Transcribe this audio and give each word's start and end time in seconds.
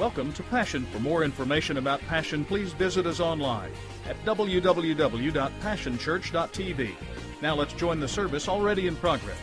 Welcome 0.00 0.32
to 0.32 0.42
Passion. 0.44 0.86
For 0.86 0.98
more 0.98 1.24
information 1.24 1.76
about 1.76 2.00
Passion, 2.08 2.46
please 2.46 2.72
visit 2.72 3.04
us 3.04 3.20
online 3.20 3.70
at 4.06 4.16
www.passionchurch.tv. 4.24 6.94
Now 7.42 7.54
let's 7.54 7.74
join 7.74 8.00
the 8.00 8.08
service 8.08 8.48
already 8.48 8.86
in 8.86 8.96
progress. 8.96 9.36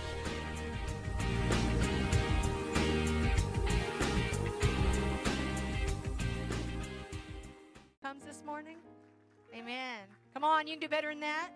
Comes 8.02 8.26
this 8.26 8.42
morning? 8.44 8.78
Amen. 9.56 10.08
Come 10.34 10.44
on, 10.44 10.66
you 10.66 10.74
can 10.74 10.80
do 10.80 10.90
better 10.90 11.12
than 11.12 11.20
that. 11.20 11.52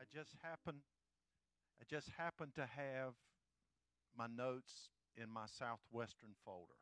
I 0.00 0.04
just 0.14 0.30
happen 0.40 0.76
I 1.84 1.94
just 1.94 2.08
happen 2.16 2.48
to 2.54 2.62
have 2.62 3.12
my 4.16 4.26
notes 4.26 4.88
in 5.16 5.28
my 5.28 5.44
southwestern 5.46 6.30
folder. 6.44 6.80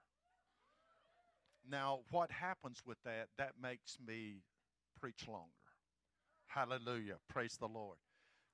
Now, 1.68 2.00
what 2.10 2.30
happens 2.30 2.82
with 2.86 2.98
that? 3.04 3.26
That 3.36 3.52
makes 3.60 3.98
me 4.04 4.42
preach 5.00 5.26
longer. 5.26 5.50
Hallelujah. 6.46 7.16
Praise 7.28 7.56
the 7.58 7.66
Lord. 7.66 7.98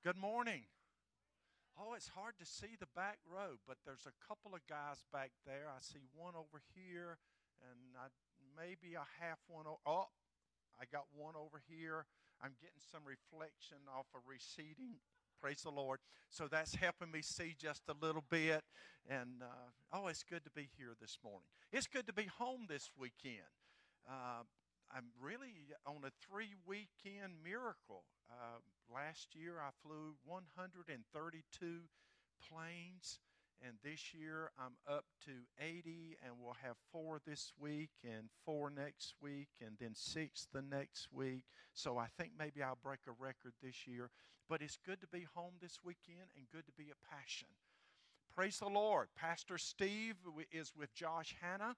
Good 0.03 0.17
morning. 0.17 0.63
Oh, 1.77 1.93
it's 1.93 2.07
hard 2.09 2.33
to 2.39 2.45
see 2.45 2.75
the 2.79 2.89
back 2.95 3.19
row, 3.29 3.57
but 3.67 3.77
there's 3.85 4.07
a 4.07 4.27
couple 4.27 4.55
of 4.55 4.65
guys 4.67 5.05
back 5.13 5.31
there. 5.45 5.67
I 5.69 5.79
see 5.81 6.01
one 6.15 6.33
over 6.35 6.63
here, 6.73 7.19
and 7.61 7.93
I, 7.95 8.07
maybe 8.57 8.95
a 8.95 9.05
half 9.23 9.37
one. 9.47 9.65
Oh, 9.85 10.05
I 10.81 10.85
got 10.91 11.05
one 11.15 11.35
over 11.35 11.61
here. 11.69 12.05
I'm 12.41 12.55
getting 12.59 12.81
some 12.91 13.01
reflection 13.05 13.77
off 13.93 14.07
a 14.15 14.19
receding. 14.25 14.97
Praise 15.41 15.61
the 15.61 15.71
Lord. 15.71 15.99
So 16.29 16.47
that's 16.49 16.75
helping 16.75 17.11
me 17.11 17.21
see 17.21 17.55
just 17.57 17.83
a 17.87 18.05
little 18.05 18.23
bit. 18.29 18.61
And 19.09 19.41
uh, 19.41 19.97
oh, 19.97 20.07
it's 20.07 20.23
good 20.23 20.43
to 20.43 20.51
be 20.51 20.67
here 20.77 20.95
this 20.99 21.17
morning. 21.23 21.47
It's 21.71 21.87
good 21.87 22.07
to 22.07 22.13
be 22.13 22.27
home 22.37 22.65
this 22.67 22.91
weekend. 22.99 23.47
Uh, 24.07 24.43
I'm 24.91 25.05
really 25.21 25.53
on 25.85 25.97
a 26.03 26.11
three 26.27 26.55
weekend 26.67 27.33
miracle. 27.43 28.03
Uh, 28.29 28.59
last 28.93 29.29
year 29.33 29.55
I 29.61 29.69
flew 29.81 30.15
132 30.25 31.67
planes, 32.49 33.19
and 33.65 33.73
this 33.83 34.13
year 34.13 34.51
I'm 34.59 34.73
up 34.93 35.05
to 35.25 35.31
80, 35.59 36.17
and 36.25 36.33
we'll 36.41 36.57
have 36.63 36.75
four 36.91 37.21
this 37.25 37.53
week, 37.59 37.91
and 38.03 38.29
four 38.45 38.69
next 38.69 39.13
week, 39.21 39.49
and 39.61 39.77
then 39.79 39.91
six 39.93 40.47
the 40.51 40.61
next 40.61 41.07
week. 41.13 41.43
So 41.73 41.97
I 41.97 42.07
think 42.17 42.31
maybe 42.37 42.61
I'll 42.61 42.79
break 42.83 42.99
a 43.07 43.11
record 43.11 43.53
this 43.63 43.87
year. 43.87 44.09
But 44.49 44.61
it's 44.61 44.77
good 44.83 44.99
to 45.01 45.07
be 45.07 45.27
home 45.35 45.53
this 45.61 45.79
weekend 45.83 46.29
and 46.35 46.45
good 46.51 46.65
to 46.65 46.71
be 46.71 46.89
a 46.91 47.15
passion. 47.15 47.47
Praise 48.35 48.59
the 48.59 48.67
Lord. 48.67 49.09
Pastor 49.15 49.57
Steve 49.57 50.15
is 50.51 50.73
with 50.75 50.93
Josh 50.93 51.35
Hanna 51.41 51.75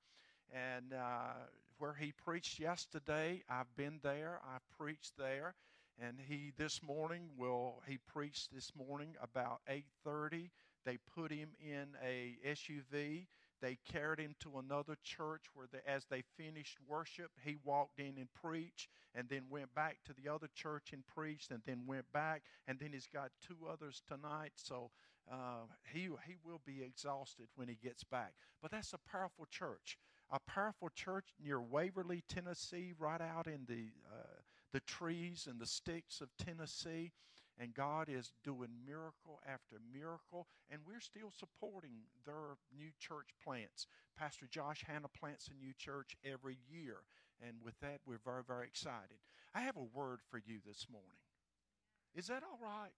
and 0.53 0.94
uh, 0.94 1.33
where 1.78 1.94
he 1.94 2.11
preached 2.11 2.59
yesterday 2.59 3.41
i've 3.50 3.73
been 3.75 4.00
there 4.03 4.39
I've 4.53 4.67
preached 4.78 5.17
there 5.17 5.55
and 6.00 6.17
he 6.28 6.52
this 6.58 6.81
morning 6.83 7.30
will 7.38 7.81
he 7.88 7.97
preached 7.97 8.53
this 8.53 8.72
morning 8.75 9.16
about 9.22 9.61
8.30 10.06 10.50
they 10.85 10.97
put 11.16 11.31
him 11.31 11.50
in 11.59 11.88
a 12.03 12.38
suv 12.50 13.25
they 13.62 13.78
carried 13.92 14.20
him 14.20 14.36
to 14.42 14.58
another 14.58 14.98
church 15.04 15.44
where 15.54 15.67
they, 15.72 15.80
as 15.88 16.06
they 16.06 16.23
finished 16.38 16.78
worship 16.88 17.31
he 17.44 17.58
walked 17.64 18.00
in 18.00 18.18
and 18.18 18.28
preached 18.34 18.90
and 19.16 19.30
then 19.30 19.44
went 19.50 19.73
back 19.73 19.98
to 20.06 20.14
the 20.14 20.31
other 20.31 20.48
church 20.56 20.92
and 20.94 21.06
preached 21.06 21.52
and 21.52 21.62
then 21.66 21.84
went 21.86 22.12
back. 22.12 22.44
And 22.68 22.80
then 22.80 22.90
he's 22.94 23.08
got 23.08 23.31
two 23.45 23.58
others 23.72 24.02
tonight. 24.08 24.53
So 24.56 24.92
uh, 25.31 25.66
he, 25.94 26.02
he 26.26 26.36
will 26.44 26.62
be 26.66 26.81
exhausted 26.84 27.48
when 27.56 27.68
he 27.68 27.76
gets 27.76 28.03
back. 28.03 28.34
But 28.62 28.72
that's 28.72 28.94
a 28.94 29.09
powerful 29.09 29.48
church. 29.50 29.98
A 30.31 30.40
powerful 30.40 30.90
church 30.96 31.25
near 31.44 31.59
Waverly, 31.59 32.24
Tennessee, 32.28 32.94
right 32.97 33.22
out 33.22 33.47
in 33.47 33.66
the 33.68 33.91
uh, 34.12 34.41
the 34.72 34.80
trees 34.81 35.47
and 35.50 35.59
the 35.59 35.66
sticks 35.66 36.22
of 36.22 36.30
Tennessee. 36.38 37.12
And 37.61 37.75
God 37.75 38.09
is 38.09 38.31
doing 38.44 38.69
miracle 38.88 39.39
after 39.45 39.77
miracle, 39.94 40.47
and 40.72 40.81
we're 40.83 40.99
still 40.99 41.29
supporting 41.29 41.91
their 42.25 42.57
new 42.75 42.89
church 42.99 43.29
plants. 43.44 43.85
Pastor 44.17 44.47
Josh 44.49 44.83
Hanna 44.88 45.07
plants 45.07 45.47
a 45.47 45.63
new 45.63 45.73
church 45.77 46.16
every 46.25 46.57
year, 46.67 46.97
and 47.39 47.57
with 47.63 47.79
that, 47.81 47.99
we're 48.07 48.17
very, 48.25 48.41
very 48.47 48.66
excited. 48.66 49.19
I 49.53 49.61
have 49.61 49.77
a 49.77 49.95
word 49.95 50.22
for 50.31 50.39
you 50.44 50.57
this 50.66 50.88
morning. 50.91 51.22
Is 52.16 52.27
that 52.27 52.41
all 52.41 52.57
right? 52.59 52.94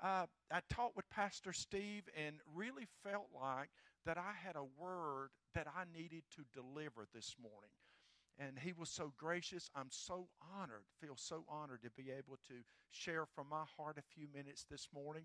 Uh, 0.00 0.26
I 0.52 0.60
talked 0.72 0.94
with 0.94 1.10
Pastor 1.10 1.52
Steve 1.52 2.04
and 2.16 2.36
really 2.54 2.86
felt 3.02 3.26
like 3.34 3.70
that 4.06 4.16
I 4.16 4.32
had 4.46 4.54
a 4.54 4.64
word 4.80 5.30
that 5.56 5.66
I 5.66 5.82
needed 5.92 6.22
to 6.36 6.44
deliver 6.54 7.08
this 7.12 7.34
morning. 7.42 7.70
And 8.38 8.58
he 8.58 8.72
was 8.72 8.88
so 8.88 9.12
gracious. 9.18 9.68
I'm 9.74 9.90
so 9.90 10.28
honored, 10.54 10.84
feel 11.00 11.16
so 11.16 11.44
honored 11.48 11.82
to 11.82 11.90
be 11.90 12.10
able 12.10 12.38
to 12.48 12.54
share 12.90 13.26
from 13.26 13.48
my 13.50 13.64
heart 13.76 13.98
a 13.98 14.14
few 14.14 14.28
minutes 14.32 14.64
this 14.70 14.88
morning. 14.94 15.24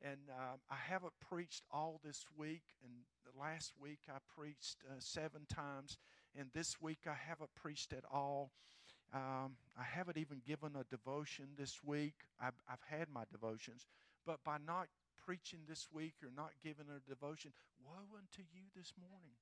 And 0.00 0.18
uh, 0.30 0.56
I 0.70 0.76
haven't 0.88 1.12
preached 1.20 1.64
all 1.72 2.00
this 2.04 2.24
week. 2.36 2.62
And 2.84 2.92
last 3.38 3.72
week 3.80 4.00
I 4.08 4.18
preached 4.36 4.76
uh, 4.88 4.94
seven 4.98 5.42
times. 5.52 5.98
And 6.38 6.48
this 6.54 6.80
week 6.80 7.00
I 7.06 7.16
haven't 7.28 7.50
preached 7.54 7.92
at 7.92 8.04
all. 8.12 8.52
Um, 9.12 9.56
I 9.78 9.82
haven't 9.82 10.16
even 10.16 10.40
given 10.46 10.72
a 10.76 10.84
devotion 10.84 11.48
this 11.58 11.80
week. 11.84 12.14
I've, 12.40 12.54
I've 12.70 12.82
had 12.88 13.08
my 13.12 13.24
devotions. 13.30 13.86
But 14.24 14.38
by 14.44 14.56
not 14.64 14.86
preaching 15.24 15.60
this 15.68 15.88
week 15.92 16.14
or 16.22 16.30
not 16.34 16.50
giving 16.62 16.86
a 16.88 17.08
devotion, 17.08 17.52
woe 17.84 18.16
unto 18.16 18.42
you 18.52 18.62
this 18.74 18.92
morning. 18.98 19.36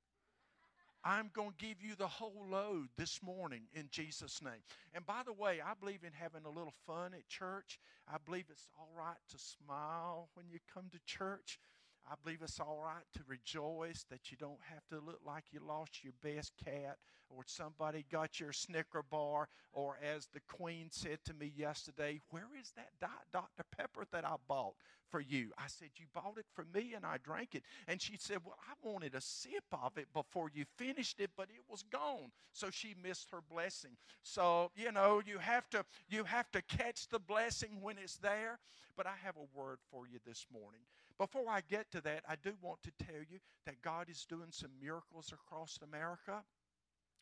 I'm 1.05 1.31
going 1.33 1.53
to 1.59 1.67
give 1.67 1.83
you 1.83 1.95
the 1.97 2.07
whole 2.07 2.45
load 2.51 2.89
this 2.99 3.21
morning 3.23 3.63
in 3.73 3.89
Jesus' 3.91 4.43
name. 4.43 4.63
And 4.95 5.07
by 5.07 5.23
the 5.25 5.33
way, 5.33 5.61
I 5.65 5.73
believe 5.79 6.05
in 6.05 6.13
having 6.13 6.45
a 6.45 6.51
little 6.51 6.75
fun 6.87 7.15
at 7.15 7.27
church. 7.29 7.79
I 8.07 8.17
believe 8.25 8.45
it's 8.51 8.69
all 8.79 8.91
right 8.97 9.17
to 9.31 9.39
smile 9.39 10.29
when 10.35 10.47
you 10.51 10.59
come 10.75 10.91
to 10.93 10.99
church. 11.07 11.59
I 12.09 12.15
believe 12.23 12.41
it's 12.43 12.61
all 12.61 12.81
right 12.83 13.05
to 13.15 13.21
rejoice 13.27 14.05
that 14.11 14.31
you 14.31 14.37
don't 14.37 14.61
have 14.69 14.87
to 14.89 15.05
look 15.05 15.21
like 15.25 15.45
you 15.53 15.61
lost 15.67 16.03
your 16.03 16.13
best 16.23 16.53
cat 16.65 16.99
or 17.31 17.45
somebody 17.47 18.05
got 18.11 18.41
your 18.41 18.53
Snicker 18.53 19.03
bar, 19.03 19.49
or 19.73 19.99
as 20.03 20.27
the 20.27 20.41
Queen 20.49 20.89
said 20.91 21.19
to 21.25 21.35
me 21.35 21.53
yesterday, 21.57 22.21
Where 22.31 22.49
is 22.61 22.73
that 22.73 22.91
Diet 23.01 23.13
Dr. 23.33 23.63
Pepper 23.77 24.05
that 24.13 24.25
I 24.25 24.35
bought 24.49 24.75
for 25.09 25.21
you? 25.21 25.51
I 25.57 25.69
said, 25.69 25.91
You 25.97 26.07
bought 26.13 26.39
it 26.39 26.47
for 26.55 26.67
me 26.75 26.95
and 26.97 27.07
I 27.07 27.19
drank 27.23 27.55
it. 27.55 27.63
And 27.87 28.03
she 28.03 28.17
said, 28.19 28.39
Well, 28.45 28.59
I 28.69 28.89
wanted 28.89 29.15
a 29.15 29.21
sip 29.21 29.65
of 29.73 29.97
it 29.97 30.13
before 30.13 30.51
you 30.53 30.65
finished 30.77 31.21
it, 31.21 31.31
but 31.37 31.49
it 31.51 31.63
was 31.69 31.85
gone. 31.85 32.33
So 32.53 32.69
she 32.71 32.95
missed 33.01 33.31
her 33.31 33.41
blessing. 33.49 33.93
So, 34.23 34.73
you 34.75 34.91
know, 34.91 35.23
you 35.25 35.39
have 35.39 35.71
to 35.71 35.85
you 36.09 36.25
have 36.25 36.51
to 36.51 36.63
catch 36.63 37.09
the 37.09 37.21
blessing 37.21 37.79
when 37.81 37.97
it's 38.03 38.17
there. 38.17 38.59
But 38.97 39.07
I 39.07 39.15
have 39.25 39.37
a 39.37 39.59
word 39.59 39.79
for 39.91 40.07
you 40.07 40.19
this 40.27 40.47
morning. 40.53 40.81
Before 41.21 41.51
I 41.51 41.61
get 41.61 41.93
to 41.93 42.01
that, 42.01 42.23
I 42.27 42.37
do 42.43 42.55
want 42.63 42.83
to 42.83 43.05
tell 43.05 43.21
you 43.31 43.41
that 43.67 43.83
God 43.83 44.09
is 44.09 44.25
doing 44.25 44.49
some 44.49 44.71
miracles 44.81 45.35
across 45.35 45.79
America. 45.83 46.43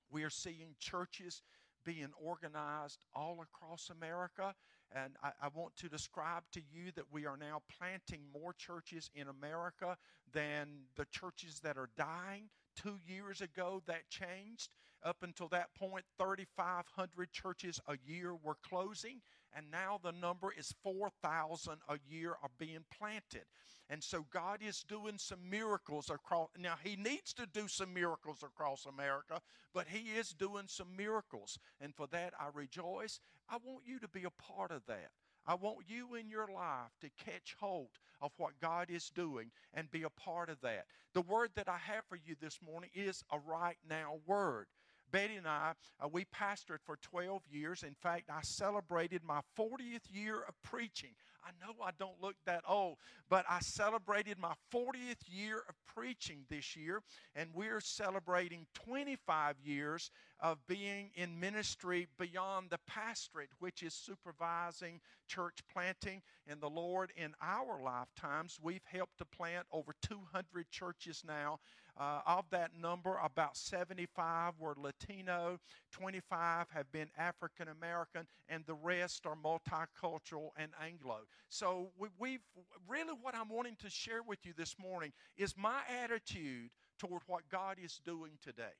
We 0.08 0.22
are 0.22 0.30
seeing 0.30 0.76
churches 0.78 1.42
being 1.84 2.10
organized 2.24 3.04
all 3.12 3.42
across 3.42 3.90
America. 3.90 4.54
And 4.94 5.14
I, 5.20 5.32
I, 5.42 5.48
want 5.52 5.74
to 5.78 5.88
describe 5.88 6.44
to 6.52 6.60
you 6.60 6.92
that 6.94 7.12
we 7.12 7.26
are 7.26 7.36
now 7.36 7.62
planting 7.76 8.20
more 8.32 8.52
churches 8.52 9.10
in 9.16 9.26
America 9.26 9.96
than 10.32 10.84
the 10.94 11.06
churches 11.06 11.58
that 11.64 11.76
are 11.76 11.90
dying. 11.96 12.50
Two 12.76 12.98
years 13.04 13.40
ago, 13.40 13.82
that 13.86 14.08
changed. 14.10 14.70
Up 15.02 15.22
until 15.22 15.48
that 15.48 15.74
point, 15.74 16.04
3,500 16.18 17.32
churches 17.32 17.80
a 17.88 17.96
year 18.06 18.34
were 18.36 18.56
closing, 18.62 19.20
and 19.58 19.72
now 19.72 19.98
the 20.00 20.12
number 20.12 20.52
is 20.56 20.72
4,000 20.84 21.78
a 21.88 21.96
year 22.08 22.36
are 22.42 22.50
being 22.58 22.84
planted. 22.96 23.44
And 23.90 24.04
so 24.04 24.24
God 24.30 24.60
is 24.62 24.84
doing 24.86 25.18
some 25.18 25.50
miracles 25.50 26.10
across. 26.10 26.50
Now, 26.56 26.74
He 26.82 26.94
needs 26.94 27.32
to 27.34 27.46
do 27.46 27.66
some 27.66 27.92
miracles 27.92 28.44
across 28.44 28.86
America, 28.86 29.40
but 29.74 29.88
He 29.88 30.10
is 30.16 30.30
doing 30.30 30.66
some 30.68 30.94
miracles. 30.96 31.58
And 31.80 31.92
for 31.92 32.06
that, 32.08 32.34
I 32.38 32.48
rejoice. 32.54 33.18
I 33.50 33.56
want 33.64 33.84
you 33.84 33.98
to 33.98 34.08
be 34.08 34.24
a 34.24 34.42
part 34.42 34.70
of 34.70 34.86
that. 34.86 35.08
I 35.44 35.54
want 35.54 35.78
you 35.88 36.14
in 36.14 36.28
your 36.28 36.48
life 36.54 36.92
to 37.00 37.08
catch 37.24 37.56
hold 37.58 37.88
of 38.20 38.30
what 38.36 38.60
God 38.60 38.90
is 38.90 39.10
doing 39.10 39.50
and 39.74 39.90
be 39.90 40.02
a 40.04 40.10
part 40.10 40.50
of 40.50 40.60
that. 40.60 40.84
The 41.14 41.22
word 41.22 41.50
that 41.56 41.68
I 41.68 41.78
have 41.78 42.04
for 42.08 42.16
you 42.16 42.36
this 42.40 42.60
morning 42.64 42.90
is 42.94 43.24
a 43.32 43.38
right 43.38 43.78
now 43.88 44.18
word. 44.26 44.66
Betty 45.10 45.36
and 45.36 45.46
I, 45.46 45.72
uh, 46.02 46.08
we 46.10 46.24
pastored 46.26 46.78
for 46.84 46.96
12 47.02 47.42
years. 47.50 47.82
In 47.82 47.94
fact, 47.94 48.30
I 48.30 48.40
celebrated 48.42 49.22
my 49.24 49.40
40th 49.58 50.04
year 50.10 50.42
of 50.46 50.54
preaching. 50.62 51.10
I 51.44 51.50
know 51.64 51.74
I 51.82 51.90
don't 51.98 52.20
look 52.20 52.36
that 52.46 52.62
old, 52.68 52.96
but 53.30 53.44
I 53.48 53.60
celebrated 53.60 54.38
my 54.38 54.54
40th 54.72 55.22
year 55.26 55.62
of 55.68 55.74
preaching 55.86 56.44
this 56.50 56.76
year, 56.76 57.00
and 57.34 57.50
we're 57.54 57.80
celebrating 57.80 58.66
25 58.74 59.56
years 59.64 60.10
of 60.40 60.58
being 60.66 61.10
in 61.14 61.38
ministry 61.38 62.06
beyond 62.18 62.70
the 62.70 62.78
pastorate, 62.86 63.50
which 63.58 63.82
is 63.82 63.92
supervising 63.92 65.00
church 65.26 65.58
planting 65.72 66.22
in 66.46 66.60
the 66.60 66.70
Lord. 66.70 67.12
In 67.16 67.34
our 67.42 67.80
lifetimes, 67.82 68.58
we've 68.62 68.84
helped 68.84 69.18
to 69.18 69.24
plant 69.24 69.66
over 69.72 69.94
200 70.02 70.70
churches 70.70 71.24
now. 71.26 71.58
Uh, 71.98 72.20
of 72.26 72.44
that 72.50 72.70
number, 72.80 73.18
about 73.24 73.56
75 73.56 74.52
were 74.60 74.76
Latino, 74.80 75.58
25 75.90 76.66
have 76.70 76.92
been 76.92 77.08
African 77.18 77.66
American, 77.66 78.24
and 78.48 78.64
the 78.66 78.74
rest 78.74 79.26
are 79.26 79.34
multicultural 79.34 80.50
and 80.56 80.70
Anglo. 80.80 81.22
So 81.48 81.90
we, 81.98 82.08
we've 82.16 82.40
really 82.86 83.14
what 83.20 83.34
I'm 83.34 83.48
wanting 83.48 83.76
to 83.80 83.90
share 83.90 84.22
with 84.22 84.38
you 84.46 84.52
this 84.56 84.76
morning 84.78 85.12
is 85.36 85.56
my 85.56 85.80
attitude 86.04 86.70
toward 87.00 87.22
what 87.26 87.48
God 87.50 87.78
is 87.82 88.00
doing 88.04 88.38
today 88.40 88.74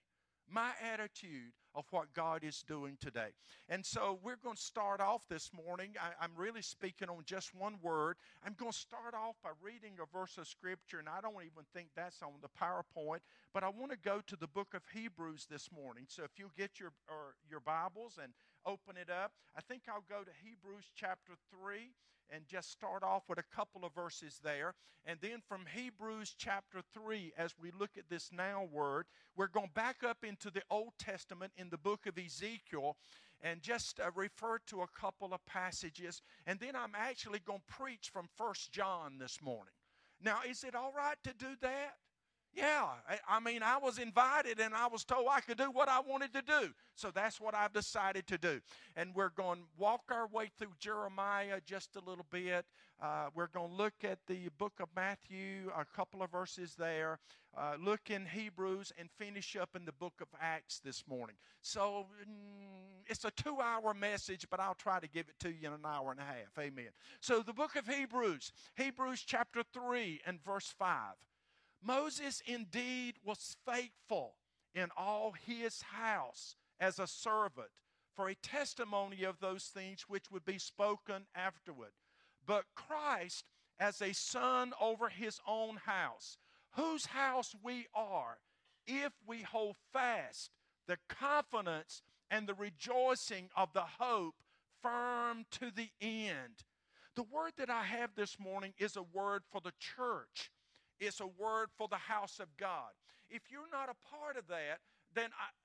my 0.50 0.70
attitude 0.92 1.52
of 1.74 1.84
what 1.90 2.12
God 2.14 2.42
is 2.42 2.64
doing 2.66 2.96
today. 3.00 3.30
And 3.68 3.84
so 3.84 4.18
we're 4.22 4.36
going 4.42 4.56
to 4.56 4.62
start 4.62 5.00
off 5.00 5.22
this 5.28 5.50
morning. 5.52 5.94
I, 6.00 6.24
am 6.24 6.32
really 6.36 6.62
speaking 6.62 7.08
on 7.08 7.22
just 7.24 7.54
one 7.54 7.76
word. 7.82 8.16
I'm 8.44 8.54
going 8.54 8.72
to 8.72 8.78
start 8.78 9.14
off 9.14 9.36
by 9.42 9.50
reading 9.62 9.92
a 10.02 10.18
verse 10.18 10.38
of 10.38 10.48
Scripture, 10.48 10.98
and 10.98 11.08
I 11.08 11.20
don't 11.20 11.34
even 11.36 11.64
think 11.72 11.88
that's 11.94 12.22
on 12.22 12.32
the 12.42 12.48
PowerPoint, 12.48 13.20
but 13.54 13.62
I 13.62 13.68
want 13.68 13.92
to 13.92 13.98
go 13.98 14.20
to 14.26 14.36
the 14.36 14.48
book 14.48 14.74
of 14.74 14.82
Hebrews 14.92 15.46
this 15.50 15.70
morning. 15.72 16.04
So 16.08 16.24
if 16.24 16.30
you'll 16.36 16.52
get 16.56 16.80
your, 16.80 16.92
your 17.48 17.60
Bibles 17.60 18.18
and 18.22 18.32
open 18.68 18.96
it 19.00 19.10
up, 19.10 19.32
I 19.56 19.62
think 19.62 19.82
I'll 19.88 20.04
go 20.08 20.22
to 20.22 20.30
Hebrews 20.44 20.84
chapter 20.94 21.32
3 21.50 21.90
and 22.30 22.46
just 22.46 22.70
start 22.70 23.02
off 23.02 23.22
with 23.28 23.38
a 23.38 23.56
couple 23.56 23.84
of 23.84 23.94
verses 23.94 24.38
there. 24.44 24.74
And 25.06 25.18
then 25.22 25.40
from 25.48 25.64
Hebrews 25.74 26.34
chapter 26.36 26.80
3, 26.92 27.32
as 27.38 27.54
we 27.58 27.70
look 27.78 27.92
at 27.96 28.10
this 28.10 28.30
now 28.30 28.68
word, 28.70 29.06
we're 29.34 29.48
going 29.48 29.70
back 29.74 30.04
up 30.06 30.18
into 30.22 30.50
the 30.50 30.62
Old 30.70 30.92
Testament 30.98 31.52
in 31.56 31.70
the 31.70 31.78
book 31.78 32.06
of 32.06 32.18
Ezekiel 32.18 32.96
and 33.40 33.62
just 33.62 34.00
uh, 34.00 34.10
refer 34.14 34.58
to 34.66 34.82
a 34.82 35.00
couple 35.00 35.32
of 35.32 35.44
passages. 35.46 36.20
And 36.46 36.60
then 36.60 36.76
I'm 36.76 36.94
actually 36.94 37.38
going 37.38 37.62
to 37.66 37.74
preach 37.74 38.10
from 38.12 38.28
First 38.36 38.70
John 38.72 39.18
this 39.18 39.40
morning. 39.40 39.72
Now, 40.20 40.40
is 40.48 40.64
it 40.64 40.74
all 40.74 40.92
right 40.94 41.16
to 41.24 41.32
do 41.32 41.54
that? 41.62 41.94
Yeah, 42.58 42.86
I 43.28 43.38
mean, 43.38 43.62
I 43.62 43.78
was 43.78 43.98
invited 43.98 44.58
and 44.58 44.74
I 44.74 44.88
was 44.88 45.04
told 45.04 45.28
I 45.30 45.38
could 45.40 45.58
do 45.58 45.70
what 45.70 45.88
I 45.88 46.00
wanted 46.00 46.32
to 46.34 46.42
do. 46.42 46.70
So 46.96 47.12
that's 47.12 47.40
what 47.40 47.54
I've 47.54 47.72
decided 47.72 48.26
to 48.26 48.38
do. 48.38 48.60
And 48.96 49.14
we're 49.14 49.28
going 49.30 49.60
to 49.60 49.64
walk 49.76 50.02
our 50.10 50.26
way 50.26 50.50
through 50.58 50.72
Jeremiah 50.80 51.60
just 51.64 51.94
a 51.94 52.00
little 52.00 52.26
bit. 52.32 52.66
Uh, 53.00 53.26
we're 53.32 53.46
going 53.46 53.70
to 53.70 53.76
look 53.76 53.94
at 54.02 54.18
the 54.26 54.48
book 54.58 54.72
of 54.80 54.88
Matthew, 54.96 55.70
a 55.76 55.84
couple 55.84 56.20
of 56.20 56.32
verses 56.32 56.74
there, 56.76 57.20
uh, 57.56 57.74
look 57.80 58.10
in 58.10 58.26
Hebrews, 58.26 58.92
and 58.98 59.08
finish 59.18 59.54
up 59.54 59.76
in 59.76 59.84
the 59.84 59.92
book 59.92 60.14
of 60.20 60.26
Acts 60.40 60.80
this 60.80 61.04
morning. 61.06 61.36
So 61.62 62.06
mm, 62.22 63.04
it's 63.06 63.24
a 63.24 63.30
two 63.30 63.60
hour 63.60 63.94
message, 63.94 64.48
but 64.50 64.58
I'll 64.58 64.74
try 64.74 64.98
to 64.98 65.08
give 65.08 65.28
it 65.28 65.38
to 65.40 65.48
you 65.48 65.68
in 65.68 65.74
an 65.74 65.86
hour 65.86 66.10
and 66.10 66.18
a 66.18 66.24
half. 66.24 66.58
Amen. 66.58 66.88
So 67.20 67.40
the 67.40 67.52
book 67.52 67.76
of 67.76 67.86
Hebrews, 67.86 68.50
Hebrews 68.74 69.22
chapter 69.24 69.62
3 69.72 70.22
and 70.26 70.42
verse 70.42 70.74
5. 70.76 71.14
Moses 71.82 72.42
indeed 72.46 73.14
was 73.24 73.56
faithful 73.66 74.34
in 74.74 74.88
all 74.96 75.32
his 75.32 75.82
house 75.82 76.56
as 76.80 76.98
a 76.98 77.06
servant 77.06 77.70
for 78.14 78.28
a 78.28 78.34
testimony 78.34 79.22
of 79.22 79.38
those 79.40 79.64
things 79.64 80.06
which 80.08 80.30
would 80.30 80.44
be 80.44 80.58
spoken 80.58 81.26
afterward. 81.34 81.92
But 82.46 82.64
Christ 82.74 83.44
as 83.78 84.02
a 84.02 84.12
son 84.12 84.72
over 84.80 85.08
his 85.08 85.38
own 85.46 85.76
house, 85.76 86.36
whose 86.72 87.06
house 87.06 87.54
we 87.62 87.86
are, 87.94 88.38
if 88.86 89.12
we 89.26 89.42
hold 89.42 89.76
fast 89.92 90.50
the 90.86 90.98
confidence 91.08 92.02
and 92.30 92.46
the 92.48 92.54
rejoicing 92.54 93.50
of 93.56 93.72
the 93.72 93.84
hope 94.00 94.34
firm 94.82 95.44
to 95.52 95.70
the 95.70 95.90
end. 96.00 96.64
The 97.14 97.22
word 97.22 97.52
that 97.58 97.70
I 97.70 97.84
have 97.84 98.10
this 98.16 98.38
morning 98.38 98.72
is 98.78 98.96
a 98.96 99.02
word 99.02 99.42
for 99.50 99.60
the 99.60 99.72
church. 99.78 100.50
It's 101.00 101.20
a 101.20 101.26
word 101.26 101.68
for 101.76 101.88
the 101.88 101.96
house 101.96 102.40
of 102.40 102.56
God. 102.56 102.90
If 103.30 103.42
you're 103.50 103.70
not 103.72 103.88
a 103.88 104.16
part 104.16 104.36
of 104.36 104.46
that, 104.48 104.80
then 105.14 105.30
I, 105.38 105.48
uh, 105.48 105.58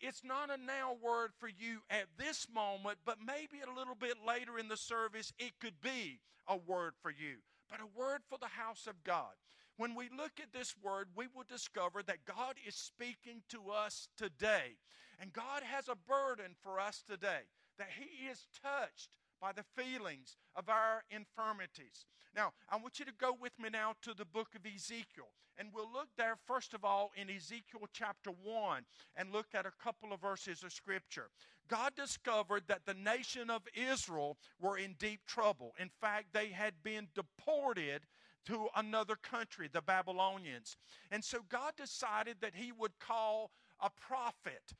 it's 0.00 0.22
not 0.24 0.50
a 0.50 0.56
now 0.56 0.96
word 1.02 1.30
for 1.38 1.48
you 1.48 1.80
at 1.90 2.06
this 2.18 2.46
moment, 2.52 2.98
but 3.04 3.18
maybe 3.24 3.62
a 3.62 3.78
little 3.78 3.94
bit 3.94 4.16
later 4.26 4.58
in 4.58 4.68
the 4.68 4.76
service, 4.76 5.32
it 5.38 5.52
could 5.60 5.80
be 5.82 6.20
a 6.48 6.56
word 6.56 6.94
for 7.00 7.10
you, 7.10 7.36
but 7.70 7.80
a 7.80 7.98
word 7.98 8.20
for 8.28 8.38
the 8.38 8.46
house 8.46 8.86
of 8.86 9.02
God. 9.04 9.32
When 9.78 9.94
we 9.94 10.08
look 10.16 10.32
at 10.40 10.52
this 10.52 10.74
word, 10.82 11.08
we 11.14 11.26
will 11.34 11.44
discover 11.48 12.02
that 12.04 12.24
God 12.24 12.56
is 12.66 12.74
speaking 12.74 13.42
to 13.50 13.70
us 13.70 14.08
today. 14.16 14.76
And 15.20 15.32
God 15.32 15.62
has 15.62 15.88
a 15.88 15.96
burden 15.96 16.54
for 16.62 16.80
us 16.80 17.02
today, 17.06 17.44
that 17.78 17.88
He 17.98 18.26
is 18.26 18.46
touched 18.62 19.10
by 19.40 19.52
the 19.52 19.64
feelings 19.76 20.36
of 20.54 20.68
our 20.68 21.04
infirmities. 21.10 22.06
Now, 22.34 22.52
I 22.68 22.76
want 22.76 22.98
you 22.98 23.04
to 23.04 23.12
go 23.12 23.34
with 23.38 23.52
me 23.58 23.68
now 23.70 23.94
to 24.02 24.14
the 24.14 24.24
book 24.24 24.48
of 24.54 24.66
Ezekiel. 24.66 25.28
And 25.58 25.68
we'll 25.72 25.90
look 25.90 26.08
there, 26.18 26.36
first 26.46 26.74
of 26.74 26.84
all, 26.84 27.10
in 27.16 27.30
Ezekiel 27.30 27.88
chapter 27.92 28.30
1 28.30 28.84
and 29.16 29.32
look 29.32 29.46
at 29.54 29.64
a 29.64 29.72
couple 29.82 30.12
of 30.12 30.20
verses 30.20 30.62
of 30.62 30.72
Scripture. 30.72 31.28
God 31.68 31.94
discovered 31.96 32.64
that 32.68 32.84
the 32.84 32.94
nation 32.94 33.48
of 33.48 33.62
Israel 33.74 34.36
were 34.60 34.76
in 34.76 34.94
deep 34.98 35.20
trouble. 35.26 35.72
In 35.80 35.90
fact, 36.00 36.26
they 36.32 36.48
had 36.48 36.74
been 36.82 37.08
deported 37.14 38.02
to 38.46 38.68
another 38.76 39.16
country, 39.16 39.68
the 39.72 39.80
Babylonians. 39.80 40.76
And 41.10 41.24
so 41.24 41.38
God 41.48 41.72
decided 41.76 42.36
that 42.40 42.54
He 42.54 42.70
would 42.70 42.98
call 42.98 43.50
a 43.80 43.90
prophet 43.90 44.74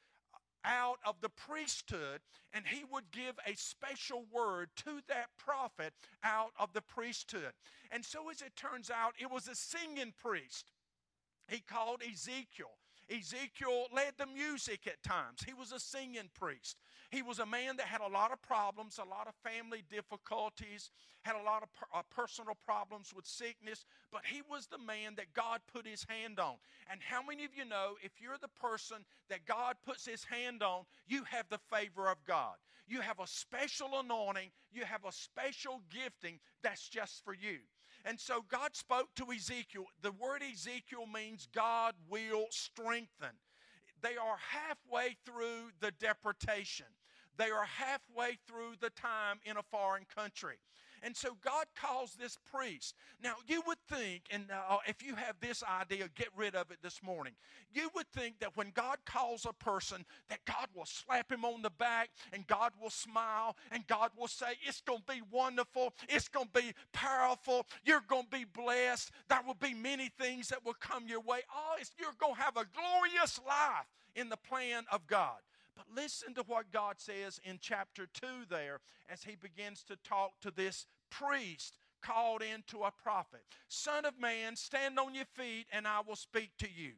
out 0.66 0.98
of 1.06 1.14
the 1.20 1.28
priesthood 1.28 2.20
and 2.52 2.64
he 2.66 2.84
would 2.92 3.10
give 3.12 3.34
a 3.46 3.54
special 3.56 4.24
word 4.32 4.68
to 4.76 5.00
that 5.08 5.28
prophet 5.38 5.92
out 6.24 6.50
of 6.58 6.72
the 6.72 6.82
priesthood. 6.82 7.52
And 7.90 8.04
so, 8.04 8.28
as 8.30 8.42
it 8.42 8.56
turns 8.56 8.90
out, 8.90 9.14
it 9.18 9.30
was 9.30 9.48
a 9.48 9.54
singing 9.54 10.12
priest 10.20 10.72
he 11.48 11.60
called 11.60 12.02
Ezekiel. 12.02 12.78
Ezekiel 13.08 13.86
led 13.94 14.14
the 14.18 14.26
music 14.26 14.86
at 14.86 15.02
times. 15.02 15.44
He 15.46 15.54
was 15.54 15.70
a 15.70 15.78
singing 15.78 16.28
priest. 16.34 16.76
He 17.16 17.22
was 17.22 17.38
a 17.38 17.46
man 17.46 17.78
that 17.78 17.86
had 17.86 18.02
a 18.02 18.12
lot 18.12 18.30
of 18.30 18.42
problems, 18.42 18.98
a 18.98 19.08
lot 19.08 19.26
of 19.26 19.34
family 19.36 19.82
difficulties, 19.88 20.90
had 21.22 21.34
a 21.34 21.42
lot 21.42 21.62
of 21.62 21.72
per, 21.72 21.86
uh, 21.94 22.02
personal 22.14 22.54
problems 22.62 23.14
with 23.16 23.24
sickness, 23.24 23.86
but 24.12 24.20
he 24.26 24.42
was 24.50 24.66
the 24.66 24.76
man 24.76 25.14
that 25.16 25.32
God 25.32 25.62
put 25.72 25.86
his 25.86 26.04
hand 26.10 26.38
on. 26.38 26.56
And 26.90 27.00
how 27.00 27.22
many 27.22 27.46
of 27.46 27.52
you 27.56 27.64
know 27.64 27.94
if 28.02 28.20
you're 28.20 28.36
the 28.38 28.48
person 28.48 28.98
that 29.30 29.46
God 29.46 29.76
puts 29.82 30.04
his 30.04 30.24
hand 30.24 30.62
on, 30.62 30.84
you 31.06 31.24
have 31.24 31.48
the 31.48 31.56
favor 31.72 32.10
of 32.10 32.22
God? 32.26 32.56
You 32.86 33.00
have 33.00 33.18
a 33.18 33.26
special 33.26 33.98
anointing, 33.98 34.50
you 34.70 34.84
have 34.84 35.06
a 35.06 35.12
special 35.12 35.80
gifting 35.88 36.38
that's 36.62 36.86
just 36.86 37.24
for 37.24 37.32
you. 37.32 37.60
And 38.04 38.20
so 38.20 38.44
God 38.46 38.76
spoke 38.76 39.08
to 39.14 39.32
Ezekiel. 39.32 39.86
The 40.02 40.12
word 40.12 40.42
Ezekiel 40.42 41.06
means 41.06 41.48
God 41.50 41.94
will 42.10 42.44
strengthen. 42.50 43.40
They 44.02 44.18
are 44.18 44.36
halfway 44.50 45.16
through 45.24 45.70
the 45.80 45.92
deportation. 45.92 46.84
They 47.36 47.50
are 47.50 47.64
halfway 47.64 48.38
through 48.46 48.74
the 48.80 48.90
time 48.90 49.38
in 49.44 49.56
a 49.56 49.62
foreign 49.62 50.04
country. 50.14 50.56
And 51.02 51.16
so 51.16 51.36
God 51.44 51.66
calls 51.80 52.14
this 52.14 52.38
priest. 52.50 52.94
Now, 53.22 53.34
you 53.46 53.62
would 53.66 53.78
think, 53.88 54.22
and 54.30 54.44
uh, 54.50 54.78
if 54.86 55.04
you 55.04 55.14
have 55.14 55.36
this 55.40 55.62
idea, 55.62 56.08
get 56.14 56.28
rid 56.36 56.54
of 56.54 56.70
it 56.70 56.78
this 56.82 57.02
morning. 57.02 57.34
You 57.72 57.90
would 57.94 58.08
think 58.12 58.38
that 58.40 58.56
when 58.56 58.70
God 58.74 58.98
calls 59.04 59.46
a 59.46 59.52
person, 59.52 60.04
that 60.28 60.40
God 60.46 60.68
will 60.74 60.86
slap 60.86 61.30
him 61.30 61.44
on 61.44 61.62
the 61.62 61.70
back 61.70 62.10
and 62.32 62.46
God 62.46 62.72
will 62.80 62.90
smile 62.90 63.56
and 63.70 63.86
God 63.86 64.10
will 64.18 64.28
say, 64.28 64.54
It's 64.66 64.80
going 64.80 65.02
to 65.06 65.14
be 65.14 65.22
wonderful. 65.30 65.92
It's 66.08 66.28
going 66.28 66.48
to 66.52 66.62
be 66.62 66.72
powerful. 66.92 67.66
You're 67.84 68.04
going 68.08 68.24
to 68.24 68.38
be 68.38 68.44
blessed. 68.44 69.10
There 69.28 69.40
will 69.46 69.54
be 69.54 69.74
many 69.74 70.10
things 70.18 70.48
that 70.48 70.64
will 70.64 70.74
come 70.74 71.08
your 71.08 71.20
way. 71.20 71.40
Oh, 71.54 71.76
you're 72.00 72.10
going 72.18 72.34
to 72.34 72.40
have 72.40 72.56
a 72.56 72.66
glorious 72.74 73.40
life 73.46 73.86
in 74.14 74.28
the 74.28 74.36
plan 74.36 74.84
of 74.90 75.06
God. 75.06 75.38
But 75.76 75.86
listen 75.94 76.34
to 76.34 76.42
what 76.46 76.72
God 76.72 76.94
says 76.98 77.38
in 77.44 77.58
chapter 77.60 78.06
2 78.14 78.26
there 78.48 78.80
as 79.10 79.22
he 79.24 79.36
begins 79.36 79.84
to 79.84 79.96
talk 79.96 80.40
to 80.40 80.50
this 80.50 80.86
priest 81.10 81.76
called 82.02 82.42
into 82.42 82.82
a 82.84 82.90
prophet. 82.90 83.42
Son 83.68 84.04
of 84.04 84.18
man, 84.18 84.56
stand 84.56 84.98
on 84.98 85.14
your 85.14 85.26
feet 85.34 85.66
and 85.72 85.86
I 85.86 86.00
will 86.06 86.16
speak 86.16 86.50
to 86.58 86.68
you. 86.68 86.92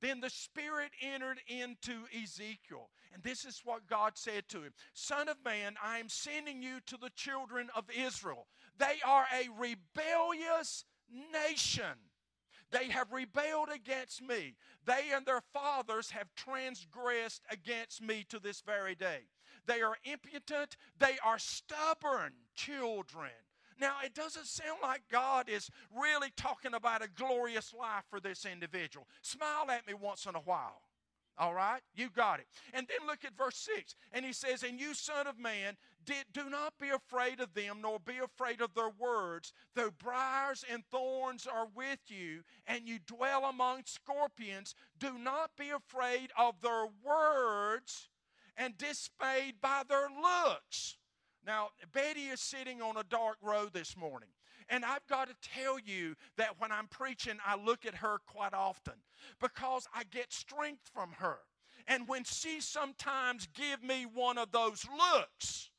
Then 0.00 0.20
the 0.20 0.30
Spirit 0.30 0.90
entered 1.00 1.40
into 1.48 2.04
Ezekiel. 2.22 2.90
And 3.12 3.22
this 3.22 3.44
is 3.44 3.62
what 3.64 3.88
God 3.88 4.12
said 4.14 4.48
to 4.50 4.62
him 4.62 4.72
Son 4.92 5.28
of 5.28 5.36
man, 5.44 5.74
I 5.82 5.98
am 5.98 6.08
sending 6.08 6.62
you 6.62 6.80
to 6.86 6.96
the 6.96 7.10
children 7.16 7.68
of 7.74 7.84
Israel. 7.96 8.46
They 8.78 8.96
are 9.06 9.26
a 9.34 9.48
rebellious 9.58 10.84
nation. 11.32 11.98
They 12.70 12.88
have 12.88 13.12
rebelled 13.12 13.68
against 13.72 14.22
me. 14.22 14.56
They 14.84 15.10
and 15.14 15.24
their 15.24 15.42
fathers 15.52 16.10
have 16.10 16.34
transgressed 16.34 17.42
against 17.50 18.02
me 18.02 18.24
to 18.28 18.38
this 18.38 18.60
very 18.60 18.94
day. 18.94 19.28
They 19.66 19.82
are 19.82 19.96
impudent. 20.04 20.76
They 20.98 21.16
are 21.24 21.38
stubborn 21.38 22.32
children. 22.54 23.30
Now, 23.78 23.96
it 24.04 24.14
doesn't 24.14 24.46
sound 24.46 24.78
like 24.82 25.02
God 25.10 25.48
is 25.48 25.70
really 25.94 26.32
talking 26.36 26.74
about 26.74 27.04
a 27.04 27.08
glorious 27.08 27.74
life 27.74 28.04
for 28.08 28.20
this 28.20 28.46
individual. 28.46 29.06
Smile 29.22 29.70
at 29.70 29.86
me 29.86 29.92
once 29.94 30.24
in 30.24 30.34
a 30.34 30.40
while. 30.40 30.80
All 31.38 31.52
right? 31.52 31.82
You 31.94 32.08
got 32.08 32.40
it. 32.40 32.46
And 32.72 32.86
then 32.88 33.06
look 33.06 33.24
at 33.24 33.36
verse 33.36 33.56
6. 33.76 33.94
And 34.12 34.24
he 34.24 34.32
says, 34.32 34.62
And 34.62 34.80
you, 34.80 34.94
son 34.94 35.26
of 35.26 35.38
man, 35.38 35.76
do 36.32 36.48
not 36.50 36.74
be 36.80 36.88
afraid 36.90 37.40
of 37.40 37.54
them, 37.54 37.78
nor 37.82 37.98
be 37.98 38.18
afraid 38.18 38.60
of 38.60 38.74
their 38.74 38.90
words, 38.90 39.52
though 39.74 39.90
briars 39.90 40.64
and 40.70 40.84
thorns 40.90 41.46
are 41.46 41.68
with 41.74 42.00
you, 42.08 42.42
and 42.66 42.88
you 42.88 42.98
dwell 43.06 43.44
among 43.44 43.82
scorpions. 43.84 44.74
Do 44.98 45.18
not 45.18 45.50
be 45.58 45.70
afraid 45.70 46.30
of 46.38 46.60
their 46.60 46.86
words 47.04 48.08
and 48.56 48.76
dismayed 48.78 49.60
by 49.60 49.82
their 49.88 50.08
looks. 50.08 50.96
Now, 51.46 51.68
Betty 51.92 52.26
is 52.26 52.40
sitting 52.40 52.82
on 52.82 52.96
a 52.96 53.04
dark 53.04 53.36
road 53.42 53.72
this 53.72 53.96
morning. 53.96 54.30
And 54.68 54.84
I've 54.84 55.06
got 55.06 55.28
to 55.28 55.34
tell 55.48 55.78
you 55.78 56.16
that 56.36 56.58
when 56.58 56.72
I'm 56.72 56.88
preaching, 56.88 57.38
I 57.46 57.56
look 57.56 57.86
at 57.86 57.94
her 57.96 58.18
quite 58.26 58.52
often 58.52 58.94
because 59.40 59.86
I 59.94 60.02
get 60.04 60.32
strength 60.32 60.90
from 60.92 61.12
her. 61.18 61.38
And 61.86 62.08
when 62.08 62.24
she 62.24 62.60
sometimes 62.60 63.46
give 63.54 63.82
me 63.82 64.06
one 64.12 64.38
of 64.38 64.50
those 64.50 64.84
looks, 64.84 65.70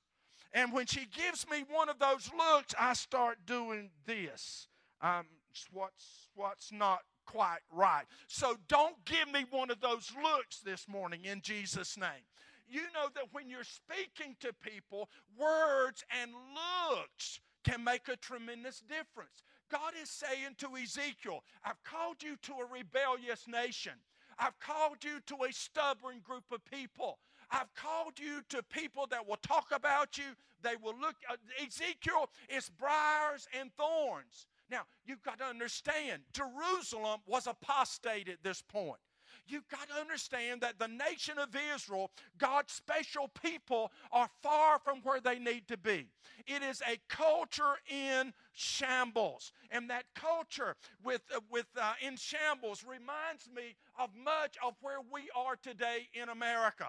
and 0.53 0.73
when 0.73 0.85
she 0.85 1.05
gives 1.05 1.47
me 1.49 1.63
one 1.69 1.89
of 1.89 1.99
those 1.99 2.29
looks, 2.35 2.73
I 2.79 2.93
start 2.93 3.39
doing 3.45 3.89
this. 4.05 4.67
Um, 5.01 5.25
what's 5.71 6.29
what's 6.35 6.71
not 6.71 6.99
quite 7.25 7.59
right. 7.71 8.05
So 8.27 8.55
don't 8.67 9.03
give 9.05 9.31
me 9.31 9.45
one 9.51 9.69
of 9.69 9.81
those 9.81 10.11
looks 10.23 10.59
this 10.59 10.87
morning 10.87 11.25
in 11.25 11.41
Jesus' 11.41 11.97
name 11.97 12.23
you 12.69 12.81
know 12.93 13.07
that 13.15 13.27
when 13.31 13.49
you're 13.49 13.63
speaking 13.63 14.35
to 14.41 14.51
people, 14.53 15.09
words 15.37 16.03
and 16.21 16.31
looks 16.31 17.39
can 17.63 17.83
make 17.83 18.07
a 18.07 18.17
tremendous 18.17 18.81
difference. 18.81 19.43
God 19.69 19.93
is 20.01 20.09
saying 20.09 20.55
to 20.59 20.77
Ezekiel, 20.81 21.43
I've 21.63 21.83
called 21.83 22.23
you 22.23 22.35
to 22.43 22.53
a 22.53 22.71
rebellious 22.71 23.47
nation. 23.47 23.93
I've 24.39 24.59
called 24.59 25.03
you 25.03 25.19
to 25.27 25.45
a 25.49 25.51
stubborn 25.51 26.19
group 26.23 26.45
of 26.51 26.63
people. 26.65 27.19
I've 27.51 27.73
called 27.75 28.19
you 28.19 28.41
to 28.49 28.61
people 28.63 29.07
that 29.11 29.27
will 29.27 29.37
talk 29.37 29.67
about 29.73 30.17
you. 30.17 30.25
They 30.61 30.75
will 30.81 30.95
look. 30.99 31.15
Uh, 31.29 31.35
Ezekiel 31.65 32.29
is 32.49 32.69
briars 32.69 33.47
and 33.59 33.71
thorns. 33.77 34.47
Now, 34.69 34.81
you've 35.05 35.23
got 35.23 35.39
to 35.39 35.45
understand, 35.45 36.23
Jerusalem 36.33 37.21
was 37.25 37.47
apostate 37.47 38.27
at 38.27 38.43
this 38.43 38.61
point. 38.61 38.99
You've 39.47 39.67
got 39.69 39.87
to 39.89 39.95
understand 39.95 40.61
that 40.61 40.77
the 40.77 40.87
nation 40.87 41.37
of 41.37 41.49
Israel, 41.73 42.11
God's 42.37 42.73
special 42.73 43.29
people, 43.41 43.91
are 44.11 44.29
far 44.43 44.79
from 44.79 44.99
where 45.03 45.21
they 45.21 45.39
need 45.39 45.67
to 45.69 45.77
be. 45.77 46.07
It 46.45 46.63
is 46.63 46.81
a 46.81 46.97
culture 47.07 47.75
in 47.89 48.33
shambles. 48.53 49.53
And 49.71 49.89
that 49.89 50.05
culture 50.15 50.75
with, 51.03 51.21
uh, 51.33 51.39
with 51.49 51.67
uh, 51.79 51.93
in 52.05 52.17
shambles 52.17 52.83
reminds 52.83 53.49
me 53.55 53.75
of 53.97 54.09
much 54.15 54.57
of 54.65 54.73
where 54.81 54.99
we 55.11 55.29
are 55.35 55.55
today 55.55 56.09
in 56.13 56.29
America. 56.29 56.87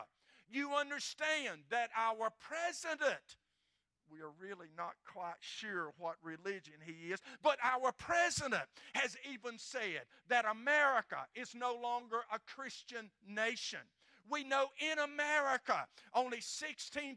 You 0.51 0.75
understand 0.75 1.61
that 1.71 1.91
our 1.97 2.31
president 2.41 3.37
we 4.11 4.21
are 4.21 4.33
really 4.41 4.69
not 4.77 4.95
quite 5.05 5.37
sure 5.41 5.93
what 5.99 6.17
religion 6.23 6.75
he 6.85 7.13
is. 7.13 7.21
But 7.43 7.59
our 7.63 7.93
president 7.93 8.65
has 8.95 9.17
even 9.31 9.59
said 9.59 10.03
that 10.29 10.47
America 10.47 11.27
is 11.35 11.55
no 11.55 11.75
longer 11.75 12.21
a 12.33 12.39
Christian 12.39 13.11
nation. 13.27 13.81
We 14.31 14.45
know 14.45 14.67
in 14.79 14.99
America, 14.99 15.87
only 16.15 16.39
16% 16.39 17.17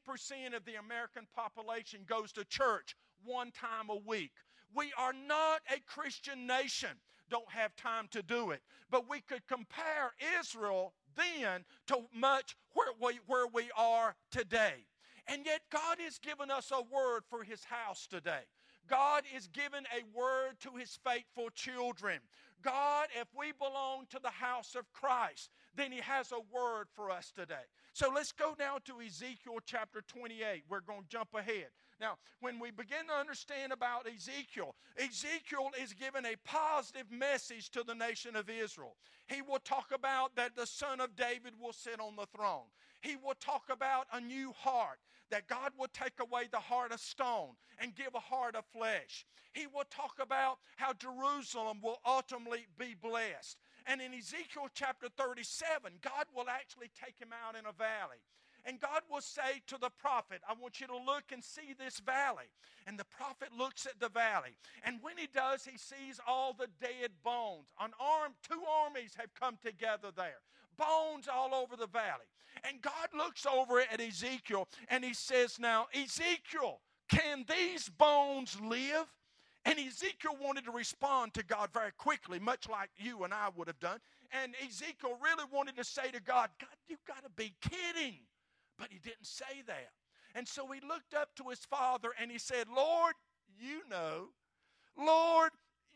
of 0.56 0.66
the 0.66 0.76
American 0.76 1.28
population 1.36 2.02
goes 2.08 2.32
to 2.34 2.46
church 2.46 2.96
one 3.24 3.52
time 3.52 3.90
a 3.90 3.98
week. 4.08 4.32
We 4.74 4.94
are 4.98 5.14
not 5.14 5.62
a 5.70 5.80
Christian 5.86 6.48
nation. 6.48 6.90
Don't 7.30 7.50
have 7.50 7.76
time 7.76 8.08
to 8.12 8.22
do 8.22 8.52
it. 8.52 8.62
But 8.90 9.10
we 9.10 9.22
could 9.22 9.46
compare 9.48 10.12
Israel 10.40 10.94
then 11.16 11.66
to 11.88 12.06
much 12.14 12.56
where 12.74 12.94
we, 13.02 13.20
where 13.28 13.48
we 13.48 13.70
are 13.78 14.16
today. 14.32 14.86
And 15.28 15.46
yet, 15.46 15.62
God 15.72 15.98
has 16.00 16.18
given 16.18 16.50
us 16.50 16.72
a 16.72 16.82
word 16.82 17.24
for 17.30 17.44
His 17.44 17.64
house 17.64 18.08
today. 18.08 18.42
God 18.88 19.24
is 19.36 19.48
giving 19.48 19.86
a 19.96 20.18
word 20.18 20.60
to 20.62 20.72
His 20.78 20.98
faithful 21.06 21.50
children. 21.52 22.20
God, 22.62 23.08
if 23.20 23.28
we 23.38 23.52
belong 23.54 24.06
to 24.10 24.20
the 24.22 24.30
house 24.30 24.76
of 24.76 24.92
Christ, 24.94 25.50
then 25.76 25.92
He 25.92 26.00
has 26.00 26.32
a 26.32 26.42
word 26.54 26.88
for 26.96 27.10
us 27.12 27.32
today. 27.34 27.68
So 27.94 28.12
let's 28.14 28.32
go 28.32 28.56
now 28.60 28.78
to 28.86 29.02
Ezekiel 29.06 29.60
chapter 29.66 30.02
28. 30.08 30.64
We're 30.70 30.82
going 30.82 31.04
to 31.04 31.10
jump 31.10 31.30
ahead. 31.34 31.68
Now, 32.02 32.18
when 32.40 32.60
we 32.60 32.72
begin 32.72 33.06
to 33.10 33.14
understand 33.14 33.72
about 33.72 34.08
Ezekiel, 34.08 34.74
Ezekiel 34.98 35.70
is 35.80 35.94
giving 35.94 36.26
a 36.26 36.36
positive 36.44 37.12
message 37.12 37.70
to 37.70 37.84
the 37.84 37.94
nation 37.94 38.36
of 38.36 38.50
Israel. 38.50 38.96
He 39.28 39.44
will 39.44 39.60
talk 39.60 39.92
about 39.94 40.36
that 40.36 40.56
the 40.56 40.66
son 40.66 41.00
of 41.00 41.16
David 41.16 41.54
will 41.62 41.74
sit 41.74 42.00
on 42.00 42.16
the 42.16 42.26
throne. 42.36 42.66
He 43.02 43.16
will 43.16 43.36
talk 43.40 43.66
about 43.70 44.08
a 44.12 44.20
new 44.20 44.52
heart, 44.52 44.98
that 45.30 45.48
God 45.48 45.74
will 45.78 45.90
take 45.94 46.20
away 46.20 46.48
the 46.52 46.60
heart 46.60 46.92
of 46.92 47.00
stone 47.00 47.52
and 47.80 47.94
give 47.94 48.16
a 48.16 48.20
heart 48.20 48.56
of 48.56 48.66
flesh. 48.66 49.28
He 49.54 49.68
will 49.68 49.86
talk 49.92 50.14
about 50.20 50.58
how 50.78 50.94
Jerusalem 50.94 51.82
will 51.84 52.00
ultimately 52.04 52.66
be 52.80 52.96
blessed. 53.00 53.58
And 53.86 54.02
in 54.02 54.14
Ezekiel 54.14 54.70
chapter 54.74 55.08
37, 55.18 55.94
God 56.02 56.26
will 56.36 56.50
actually 56.50 56.90
take 57.00 57.20
him 57.20 57.30
out 57.46 57.56
in 57.56 57.66
a 57.68 57.74
valley. 57.74 58.22
And 58.66 58.80
God 58.80 59.02
will 59.10 59.22
say 59.22 59.62
to 59.68 59.78
the 59.80 59.90
prophet, 59.90 60.42
I 60.48 60.54
want 60.54 60.80
you 60.80 60.88
to 60.88 60.96
look 60.96 61.32
and 61.32 61.44
see 61.44 61.74
this 61.78 62.00
valley. 62.00 62.46
And 62.86 62.98
the 62.98 63.06
prophet 63.06 63.50
looks 63.58 63.86
at 63.86 64.00
the 64.00 64.10
valley. 64.10 64.56
And 64.84 65.00
when 65.02 65.18
he 65.18 65.28
does, 65.34 65.66
he 65.66 65.78
sees 65.78 66.20
all 66.28 66.54
the 66.54 66.68
dead 66.80 67.12
bones. 67.24 67.70
An 67.80 67.92
arm, 68.00 68.34
two 68.48 68.62
armies 68.86 69.14
have 69.18 69.34
come 69.34 69.58
together 69.64 70.10
there. 70.16 70.42
Bones 70.78 71.28
all 71.28 71.54
over 71.54 71.76
the 71.76 71.88
valley. 71.88 72.26
And 72.64 72.82
God 72.82 73.10
looks 73.16 73.46
over 73.46 73.80
at 73.80 74.00
Ezekiel 74.00 74.68
and 74.90 75.04
he 75.04 75.14
says, 75.14 75.58
Now, 75.60 75.88
Ezekiel, 75.94 76.80
can 77.10 77.46
these 77.48 77.90
bones 77.90 78.58
live? 78.62 79.08
And 79.66 79.78
Ezekiel 79.78 80.38
wanted 80.42 80.66
to 80.66 80.72
respond 80.72 81.36
to 81.36 81.44
God 81.44 81.70
very 81.72 81.92
quickly, 81.98 82.40
much 82.40 82.68
like 82.68 82.90
you 82.98 83.24
and 83.24 83.34
I 83.34 83.50
would 83.56 83.68
have 83.68 83.80
done. 83.80 84.00
And 84.44 84.56
Ezekiel 84.66 85.18
really 85.22 85.44
wanted 85.52 85.76
to 85.78 85.84
say 85.84 86.10
to 86.12 86.20
God, 86.22 86.50
God, 86.60 86.70
you've 86.88 87.06
got 87.06 87.24
to 87.24 87.30
be 87.36 87.54
kidding. 87.62 88.20
But 88.82 88.90
he 88.92 88.98
didn't 88.98 89.28
say 89.28 89.62
that. 89.68 89.92
And 90.34 90.48
so 90.48 90.66
he 90.72 90.80
looked 90.82 91.14
up 91.14 91.36
to 91.36 91.50
his 91.50 91.60
father 91.60 92.10
and 92.20 92.32
he 92.32 92.40
said, 92.40 92.66
Lord, 92.76 93.14
you 93.60 93.82
know. 93.92 94.30
Lord, 94.98 95.52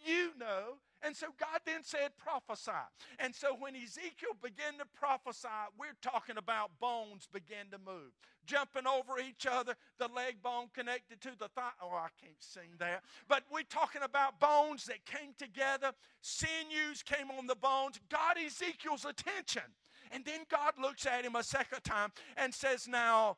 you 0.06 0.30
know. 0.39 0.77
And 1.01 1.15
so 1.15 1.27
God 1.39 1.62
then 1.65 1.84
said, 1.84 2.12
prophesy. 2.18 2.72
And 3.18 3.34
so 3.34 3.56
when 3.60 3.75
Ezekiel 3.75 4.38
began 4.42 4.77
to 4.77 4.86
prophesy, 4.94 5.48
we're 5.80 5.98
talking 6.04 6.38
about 6.38 6.80
bones 6.80 7.27
began 7.32 7.70
to 7.72 7.80
move, 7.80 8.12
jumping 8.46 8.86
over 8.86 9.20
each 9.20 9.48
other, 9.50 9.75
the 9.98 10.08
leg 10.15 10.44
bone 10.44 10.68
connected 10.75 11.22
to 11.22 11.32
the 11.39 11.48
thigh. 11.48 11.72
Oh, 11.82 11.89
I 11.89 12.10
can't 12.22 12.39
sing 12.39 12.70
that. 12.77 13.04
But 13.27 13.44
we're 13.51 13.63
talking 13.63 14.04
about 14.04 14.39
bones 14.39 14.86
that 14.86 15.06
came 15.06 15.34
together, 15.39 15.92
sinews 16.22 17.04
came 17.04 17.32
on 17.32 17.48
the 17.48 17.56
bones, 17.56 18.00
got 18.10 18.38
Ezekiel's 18.39 19.06
attention. 19.06 19.63
And 20.12 20.24
then 20.26 20.42
God 20.50 20.74
looks 20.82 21.06
at 21.06 21.26
him 21.26 21.36
a 21.36 21.44
second 21.44 21.84
time 21.84 22.12
and 22.38 22.54
says, 22.54 22.88
Now, 22.88 23.38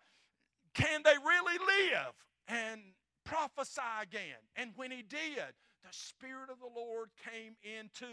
can 0.73 1.01
they 1.03 1.15
really 1.23 1.57
live? 1.57 2.13
And 2.47 2.81
prophesy 3.25 3.81
again. 4.01 4.39
And 4.55 4.71
when 4.75 4.91
he 4.91 5.01
did, 5.01 5.53
the 5.83 5.91
Spirit 5.91 6.49
of 6.49 6.59
the 6.59 6.79
Lord 6.79 7.09
came 7.23 7.55
into 7.63 8.07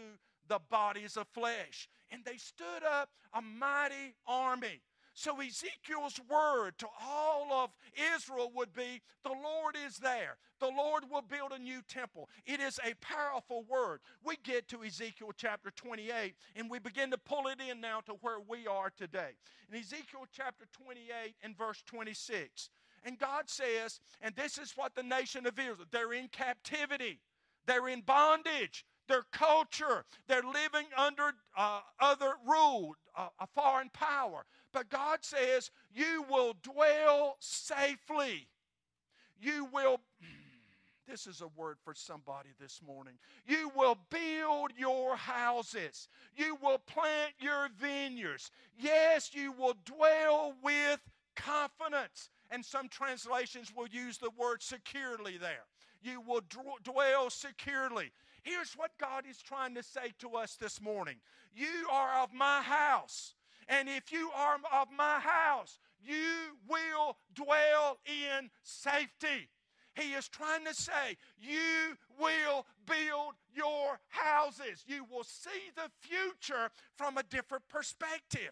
the 0.47 0.59
bodies 0.69 1.17
of 1.17 1.27
flesh. 1.29 1.89
And 2.11 2.23
they 2.25 2.37
stood 2.37 2.83
up 2.89 3.09
a 3.33 3.41
mighty 3.41 4.15
army. 4.27 4.81
So 5.13 5.39
Ezekiel's 5.39 6.19
word 6.29 6.73
to 6.79 6.87
all 7.01 7.53
of 7.53 7.69
Israel 8.15 8.51
would 8.53 8.73
be 8.73 9.01
the 9.23 9.29
Lord 9.29 9.75
is 9.87 9.97
there. 9.97 10.37
The 10.65 10.71
Lord 10.75 11.03
will 11.11 11.21
build 11.21 11.51
a 11.51 11.59
new 11.59 11.81
temple. 11.87 12.27
It 12.47 12.59
is 12.59 12.79
a 12.83 12.95
powerful 12.95 13.63
word. 13.69 13.99
We 14.23 14.35
get 14.43 14.67
to 14.69 14.83
Ezekiel 14.83 15.29
chapter 15.37 15.69
28 15.69 16.33
and 16.55 16.71
we 16.71 16.79
begin 16.79 17.11
to 17.11 17.19
pull 17.19 17.45
it 17.49 17.59
in 17.69 17.79
now 17.79 17.99
to 18.07 18.13
where 18.21 18.39
we 18.39 18.65
are 18.65 18.89
today. 18.97 19.37
In 19.71 19.77
Ezekiel 19.77 20.25
chapter 20.31 20.65
28 20.83 21.35
and 21.43 21.55
verse 21.55 21.83
26. 21.85 22.71
And 23.03 23.19
God 23.19 23.47
says, 23.47 23.99
and 24.23 24.35
this 24.35 24.57
is 24.57 24.73
what 24.75 24.95
the 24.95 25.03
nation 25.03 25.45
of 25.45 25.59
Israel, 25.59 25.85
they're 25.91 26.13
in 26.13 26.29
captivity. 26.29 27.19
They're 27.67 27.87
in 27.87 28.01
bondage. 28.01 28.85
Their 29.07 29.25
culture, 29.31 30.03
they're 30.27 30.41
living 30.41 30.87
under 30.97 31.33
uh, 31.55 31.81
other 31.99 32.33
rule, 32.47 32.95
uh, 33.15 33.27
a 33.39 33.45
foreign 33.53 33.89
power. 33.89 34.47
But 34.73 34.89
God 34.89 35.19
says, 35.21 35.69
You 35.93 36.25
will 36.27 36.55
dwell 36.63 37.35
safely. 37.39 38.47
You 39.39 39.67
will, 39.71 39.99
this 41.07 41.27
is 41.27 41.41
a 41.41 41.47
word 41.55 41.77
for 41.83 41.93
somebody 41.93 42.49
this 42.59 42.81
morning. 42.85 43.13
You 43.47 43.71
will 43.75 43.97
build 44.09 44.71
your 44.77 45.15
houses. 45.15 46.07
You 46.35 46.57
will 46.61 46.79
plant 46.79 47.33
your 47.39 47.69
vineyards. 47.79 48.51
Yes, 48.77 49.31
you 49.33 49.51
will 49.51 49.75
dwell 49.85 50.55
with 50.63 50.99
confidence. 51.35 52.29
And 52.51 52.63
some 52.63 52.89
translations 52.89 53.73
will 53.75 53.87
use 53.87 54.17
the 54.17 54.31
word 54.37 54.61
securely 54.61 55.37
there 55.37 55.65
you 56.05 56.21
will 56.21 56.41
dwell 56.83 57.29
securely. 57.29 58.11
Here's 58.43 58.73
what 58.73 58.91
God 58.99 59.23
is 59.29 59.41
trying 59.41 59.73
to 59.75 59.83
say 59.83 60.13
to 60.19 60.35
us 60.35 60.55
this 60.55 60.79
morning 60.79 61.15
You 61.55 61.87
are 61.91 62.21
of 62.23 62.33
my 62.33 62.61
house. 62.61 63.33
And 63.67 63.89
if 63.89 64.11
you 64.11 64.29
are 64.35 64.57
of 64.79 64.89
my 64.95 65.19
house, 65.19 65.79
you 66.05 66.55
will 66.69 67.17
dwell 67.33 67.97
in 68.05 68.51
safety. 68.61 69.49
He 69.95 70.13
is 70.13 70.27
trying 70.27 70.65
to 70.65 70.73
say, 70.73 71.17
You 71.39 71.97
will 72.19 72.65
build 72.85 73.35
your 73.55 73.99
houses. 74.09 74.83
You 74.87 75.05
will 75.09 75.23
see 75.23 75.71
the 75.75 75.89
future 76.01 76.69
from 76.95 77.17
a 77.17 77.23
different 77.23 77.67
perspective. 77.69 78.51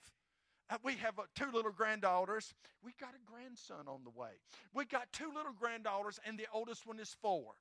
Uh, 0.70 0.78
we 0.84 0.94
have 0.94 1.20
uh, 1.20 1.24
two 1.36 1.52
little 1.54 1.72
granddaughters. 1.72 2.54
We 2.84 2.94
got 3.00 3.10
a 3.10 3.32
grandson 3.32 3.88
on 3.88 4.02
the 4.04 4.10
way. 4.10 4.32
We 4.74 4.86
got 4.86 5.12
two 5.12 5.28
little 5.28 5.52
granddaughters, 5.52 6.20
and 6.26 6.40
the 6.40 6.48
oldest 6.54 6.88
one 6.88 7.00
is 7.00 7.16
four. 7.22 7.54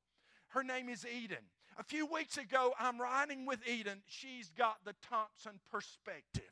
Her 0.48 0.62
name 0.62 0.88
is 0.88 1.04
Eden. 1.04 1.44
A 1.78 1.82
few 1.82 2.06
weeks 2.06 2.36
ago, 2.36 2.74
I'm 2.78 3.00
riding 3.00 3.46
with 3.46 3.66
Eden. 3.66 4.02
She's 4.06 4.50
got 4.56 4.76
the 4.84 4.94
Thompson 5.08 5.58
perspective. 5.70 6.51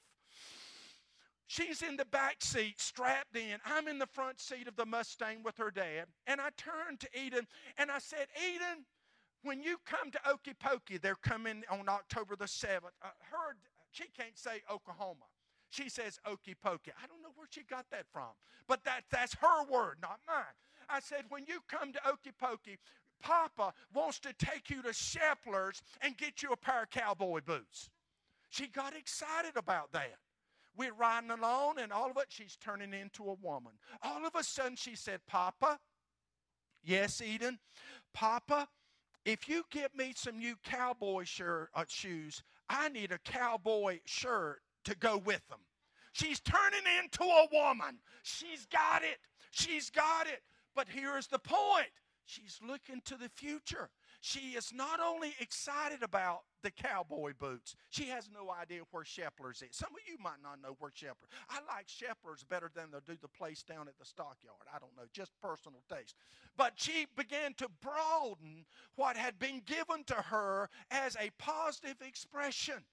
She's 1.50 1.82
in 1.82 1.96
the 1.96 2.04
back 2.04 2.36
seat, 2.44 2.80
strapped 2.80 3.36
in. 3.36 3.58
I'm 3.66 3.88
in 3.88 3.98
the 3.98 4.06
front 4.06 4.38
seat 4.38 4.68
of 4.68 4.76
the 4.76 4.86
Mustang 4.86 5.42
with 5.42 5.58
her 5.58 5.72
dad. 5.72 6.04
And 6.28 6.40
I 6.40 6.50
turned 6.56 7.00
to 7.00 7.08
Eden 7.12 7.48
and 7.76 7.90
I 7.90 7.98
said, 7.98 8.28
Eden, 8.38 8.84
when 9.42 9.60
you 9.60 9.78
come 9.84 10.12
to 10.12 10.18
Okefenokee, 10.20 11.00
they're 11.02 11.16
coming 11.16 11.64
on 11.68 11.88
October 11.88 12.36
the 12.36 12.44
7th. 12.44 12.94
Uh, 13.02 13.08
her, 13.32 13.56
she 13.90 14.04
can't 14.16 14.38
say 14.38 14.62
Oklahoma. 14.72 15.24
She 15.70 15.88
says 15.88 16.20
Okefenokee. 16.24 16.94
I 17.02 17.08
don't 17.08 17.20
know 17.20 17.32
where 17.34 17.48
she 17.50 17.62
got 17.68 17.86
that 17.90 18.06
from, 18.12 18.30
but 18.68 18.84
that, 18.84 19.06
that's 19.10 19.34
her 19.34 19.64
word, 19.68 19.96
not 20.00 20.20
mine. 20.28 20.54
I 20.88 21.00
said, 21.00 21.24
when 21.30 21.46
you 21.48 21.58
come 21.66 21.92
to 21.92 21.98
Okefenokee, 22.06 22.76
Papa 23.20 23.72
wants 23.92 24.20
to 24.20 24.32
take 24.34 24.70
you 24.70 24.82
to 24.82 24.92
Shepler's 24.92 25.82
and 26.00 26.16
get 26.16 26.44
you 26.44 26.52
a 26.52 26.56
pair 26.56 26.84
of 26.84 26.90
cowboy 26.90 27.40
boots. 27.44 27.90
She 28.50 28.68
got 28.68 28.94
excited 28.94 29.56
about 29.56 29.90
that. 29.90 30.14
We're 30.80 30.94
riding 30.94 31.28
along, 31.28 31.78
and 31.78 31.92
all 31.92 32.10
of 32.10 32.16
it, 32.16 32.28
she's 32.30 32.56
turning 32.56 32.94
into 32.94 33.24
a 33.24 33.34
woman. 33.34 33.72
All 34.02 34.24
of 34.24 34.34
a 34.34 34.42
sudden, 34.42 34.76
she 34.76 34.96
said, 34.96 35.20
Papa, 35.28 35.78
yes, 36.82 37.20
Eden, 37.20 37.58
Papa, 38.14 38.66
if 39.26 39.46
you 39.46 39.64
get 39.70 39.94
me 39.94 40.14
some 40.16 40.38
new 40.38 40.54
cowboy 40.64 41.24
shirt, 41.24 41.68
uh, 41.74 41.84
shoes, 41.86 42.42
I 42.70 42.88
need 42.88 43.12
a 43.12 43.18
cowboy 43.18 43.98
shirt 44.06 44.62
to 44.84 44.96
go 44.96 45.18
with 45.18 45.46
them. 45.50 45.58
She's 46.14 46.40
turning 46.40 46.86
into 47.04 47.24
a 47.24 47.46
woman. 47.52 47.98
She's 48.22 48.64
got 48.72 49.02
it. 49.02 49.18
She's 49.50 49.90
got 49.90 50.28
it. 50.28 50.40
But 50.74 50.86
here's 50.88 51.26
the 51.26 51.40
point 51.40 51.90
she's 52.24 52.58
looking 52.66 53.02
to 53.04 53.18
the 53.18 53.28
future. 53.28 53.90
She 54.20 54.50
is 54.50 54.72
not 54.72 55.00
only 55.00 55.34
excited 55.40 56.02
about 56.02 56.40
the 56.62 56.70
cowboy 56.70 57.32
boots, 57.38 57.74
she 57.88 58.04
has 58.08 58.28
no 58.32 58.50
idea 58.50 58.82
where 58.90 59.02
Shepler's 59.02 59.62
is. 59.62 59.68
Some 59.72 59.92
of 59.92 60.00
you 60.06 60.18
might 60.22 60.42
not 60.42 60.60
know 60.62 60.76
where 60.78 60.90
Shepler. 60.90 61.28
I 61.48 61.60
like 61.66 61.88
Shepler's 61.88 62.44
better 62.44 62.70
than 62.74 62.90
they 62.92 62.98
do 63.06 63.18
the 63.20 63.28
place 63.28 63.62
down 63.62 63.88
at 63.88 63.98
the 63.98 64.04
stockyard. 64.04 64.68
I 64.74 64.78
don't 64.78 64.94
know, 64.94 65.04
just 65.12 65.32
personal 65.40 65.80
taste. 65.90 66.16
But 66.58 66.74
she 66.76 67.06
began 67.16 67.54
to 67.54 67.68
broaden 67.80 68.66
what 68.96 69.16
had 69.16 69.38
been 69.38 69.62
given 69.64 70.04
to 70.08 70.14
her 70.14 70.68
as 70.90 71.16
a 71.16 71.30
positive 71.38 71.96
expression. 72.06 72.84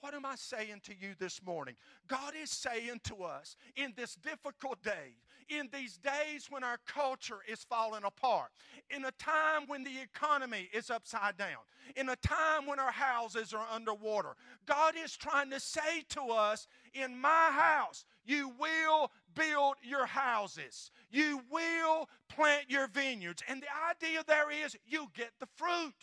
What 0.00 0.14
am 0.14 0.24
I 0.24 0.36
saying 0.36 0.82
to 0.84 0.92
you 0.98 1.14
this 1.18 1.40
morning? 1.44 1.74
God 2.06 2.32
is 2.40 2.50
saying 2.50 3.00
to 3.04 3.24
us 3.24 3.56
in 3.76 3.92
this 3.96 4.14
difficult 4.14 4.82
day, 4.82 5.16
in 5.48 5.68
these 5.72 5.98
days 5.98 6.46
when 6.50 6.62
our 6.62 6.78
culture 6.86 7.38
is 7.50 7.64
falling 7.64 8.04
apart, 8.04 8.50
in 8.94 9.04
a 9.04 9.10
time 9.12 9.62
when 9.66 9.82
the 9.82 9.98
economy 10.00 10.68
is 10.72 10.90
upside 10.90 11.36
down, 11.36 11.58
in 11.96 12.08
a 12.10 12.16
time 12.16 12.66
when 12.66 12.78
our 12.78 12.92
houses 12.92 13.52
are 13.52 13.66
underwater, 13.74 14.36
God 14.66 14.94
is 15.02 15.16
trying 15.16 15.50
to 15.50 15.58
say 15.58 16.04
to 16.10 16.22
us, 16.22 16.68
in 16.94 17.18
my 17.18 17.50
house, 17.50 18.04
you 18.24 18.52
will 18.58 19.10
build 19.34 19.74
your 19.82 20.06
houses. 20.06 20.90
You 21.10 21.40
will 21.50 22.08
plant 22.28 22.64
your 22.68 22.86
vineyards. 22.88 23.42
And 23.48 23.62
the 23.62 23.66
idea 23.90 24.22
there 24.26 24.50
is 24.50 24.76
you 24.86 25.08
get 25.14 25.32
the 25.40 25.48
fruit. 25.56 25.94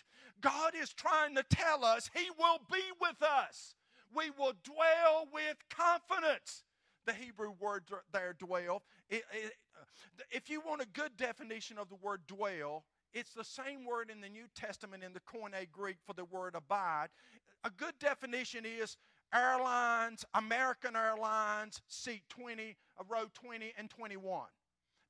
God 0.42 0.74
is 0.80 0.92
trying 0.92 1.36
to 1.36 1.44
tell 1.44 1.86
us 1.86 2.10
He 2.14 2.30
will 2.38 2.60
be 2.70 2.82
with 3.00 3.22
us 3.22 3.76
we 4.16 4.32
will 4.32 4.54
dwell 4.64 5.28
with 5.34 5.58
confidence. 5.70 6.64
The 7.06 7.14
Hebrew 7.14 7.54
word 7.60 7.84
there, 8.12 8.36
dwell. 8.40 8.82
It, 9.10 9.24
it, 9.32 9.54
if 10.32 10.50
you 10.50 10.62
want 10.62 10.82
a 10.82 10.88
good 10.88 11.16
definition 11.18 11.78
of 11.78 11.90
the 11.90 11.96
word 11.96 12.22
dwell, 12.28 12.86
it's 13.14 13.34
the 13.34 13.44
same 13.44 13.86
word 13.86 14.10
in 14.10 14.22
the 14.22 14.30
New 14.30 14.46
Testament 14.56 15.04
in 15.04 15.14
the 15.14 15.20
Koine 15.20 15.72
Greek 15.72 15.98
for 16.06 16.14
the 16.14 16.26
word 16.26 16.56
abide. 16.56 17.08
A 17.64 17.70
good 17.70 17.94
definition 18.00 18.66
is 18.66 18.98
airlines, 19.34 20.26
American 20.34 20.96
Airlines, 20.96 21.82
seat 21.88 22.24
20, 22.30 22.76
uh, 23.00 23.04
row 23.08 23.26
20 23.34 23.74
and 23.78 23.90
21. 23.90 24.48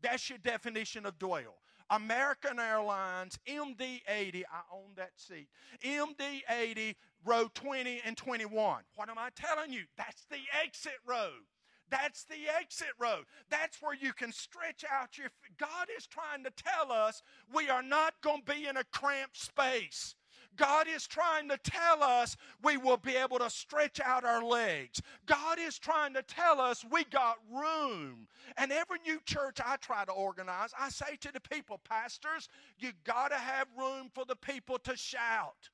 That's 0.01 0.29
your 0.29 0.37
definition 0.39 1.05
of 1.05 1.17
dwell. 1.17 1.55
American 1.89 2.59
Airlines, 2.59 3.37
MD80, 3.47 4.43
I 4.51 4.61
own 4.73 4.95
that 4.95 5.11
seat. 5.15 5.47
MD80, 5.83 6.95
row 7.23 7.49
20 7.53 8.01
and 8.05 8.17
21. 8.17 8.83
What 8.95 9.09
am 9.09 9.17
I 9.17 9.29
telling 9.35 9.71
you? 9.71 9.83
That's 9.97 10.25
the 10.29 10.39
exit 10.63 10.97
road. 11.07 11.43
That's 11.89 12.23
the 12.23 12.49
exit 12.59 12.93
road. 12.99 13.25
That's 13.49 13.81
where 13.81 13.93
you 13.93 14.13
can 14.13 14.31
stretch 14.31 14.83
out 14.91 15.17
your. 15.17 15.27
God 15.57 15.87
is 15.95 16.07
trying 16.07 16.43
to 16.43 16.51
tell 16.51 16.91
us 16.91 17.21
we 17.53 17.69
are 17.69 17.83
not 17.83 18.15
going 18.21 18.41
to 18.41 18.53
be 18.53 18.65
in 18.65 18.77
a 18.77 18.83
cramped 18.85 19.37
space. 19.37 20.15
God 20.57 20.87
is 20.87 21.07
trying 21.07 21.49
to 21.49 21.57
tell 21.57 22.03
us 22.03 22.37
we 22.63 22.77
will 22.77 22.97
be 22.97 23.15
able 23.15 23.39
to 23.39 23.49
stretch 23.49 23.99
out 23.99 24.23
our 24.23 24.43
legs. 24.43 25.01
God 25.25 25.59
is 25.59 25.77
trying 25.77 26.13
to 26.13 26.21
tell 26.23 26.59
us 26.59 26.85
we 26.89 27.03
got 27.05 27.37
room. 27.51 28.27
And 28.57 28.71
every 28.71 28.99
new 29.05 29.19
church 29.25 29.57
I 29.65 29.75
try 29.77 30.05
to 30.05 30.11
organize, 30.11 30.71
I 30.79 30.89
say 30.89 31.17
to 31.21 31.31
the 31.31 31.39
people, 31.39 31.79
pastors, 31.87 32.49
you 32.77 32.91
got 33.03 33.29
to 33.29 33.37
have 33.37 33.67
room 33.77 34.09
for 34.13 34.25
the 34.25 34.35
people 34.35 34.77
to 34.79 34.95
shout. 34.95 35.69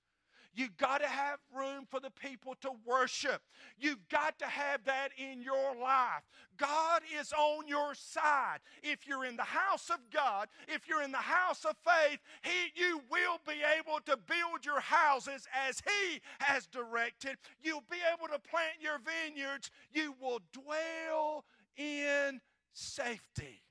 You 0.53 0.67
got 0.77 1.01
to 1.01 1.07
have 1.07 1.39
room 1.55 1.85
for 1.89 1.99
the 1.99 2.09
people 2.09 2.55
to 2.61 2.71
worship. 2.85 3.41
You've 3.79 4.07
got 4.09 4.37
to 4.39 4.45
have 4.45 4.83
that 4.83 5.09
in 5.17 5.41
your 5.41 5.75
life. 5.81 6.23
God 6.57 7.01
is 7.19 7.31
on 7.31 7.67
your 7.67 7.95
side. 7.95 8.59
If 8.83 9.07
you're 9.07 9.25
in 9.25 9.37
the 9.37 9.43
house 9.43 9.89
of 9.89 9.99
God, 10.13 10.49
if 10.67 10.87
you're 10.87 11.03
in 11.03 11.11
the 11.11 11.17
house 11.17 11.63
of 11.63 11.75
faith, 11.83 12.19
he, 12.43 12.81
you 12.81 13.01
will 13.09 13.39
be 13.47 13.61
able 13.77 13.99
to 14.05 14.17
build 14.17 14.65
your 14.65 14.81
houses 14.81 15.47
as 15.67 15.81
He 15.81 16.19
has 16.39 16.67
directed. 16.67 17.37
You'll 17.63 17.83
be 17.89 17.97
able 18.13 18.27
to 18.27 18.39
plant 18.39 18.75
your 18.81 18.99
vineyards. 18.99 19.71
You 19.93 20.15
will 20.21 20.39
dwell 20.51 21.45
in 21.77 22.41
safety. 22.73 23.61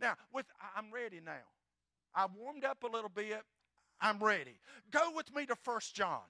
Now, 0.00 0.14
with 0.32 0.46
I'm 0.76 0.92
ready 0.92 1.20
now. 1.24 1.32
I 2.14 2.26
warmed 2.36 2.64
up 2.64 2.82
a 2.82 2.86
little 2.86 3.10
bit. 3.10 3.42
I'm 4.02 4.18
ready. 4.18 4.58
Go 4.90 5.12
with 5.14 5.32
me 5.34 5.46
to 5.46 5.54
First 5.54 5.94
John. 5.94 6.22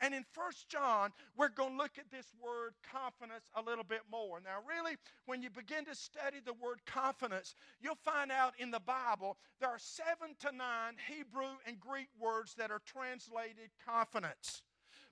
And 0.00 0.14
in 0.14 0.24
First 0.32 0.68
John, 0.68 1.10
we're 1.36 1.48
going 1.48 1.72
to 1.72 1.76
look 1.76 1.98
at 1.98 2.10
this 2.10 2.26
word 2.40 2.74
confidence 2.92 3.50
a 3.54 3.62
little 3.62 3.84
bit 3.84 4.02
more. 4.10 4.40
Now, 4.40 4.58
really, 4.68 4.96
when 5.24 5.42
you 5.42 5.50
begin 5.50 5.84
to 5.86 5.94
study 5.94 6.38
the 6.44 6.52
word 6.52 6.80
confidence, 6.86 7.54
you'll 7.80 7.98
find 8.04 8.30
out 8.30 8.54
in 8.58 8.70
the 8.70 8.80
Bible 8.80 9.38
there 9.58 9.70
are 9.70 9.78
seven 9.78 10.36
to 10.40 10.56
nine 10.56 10.94
Hebrew 11.08 11.56
and 11.66 11.80
Greek 11.80 12.08
words 12.18 12.54
that 12.54 12.70
are 12.70 12.82
translated 12.86 13.70
confidence. 13.84 14.62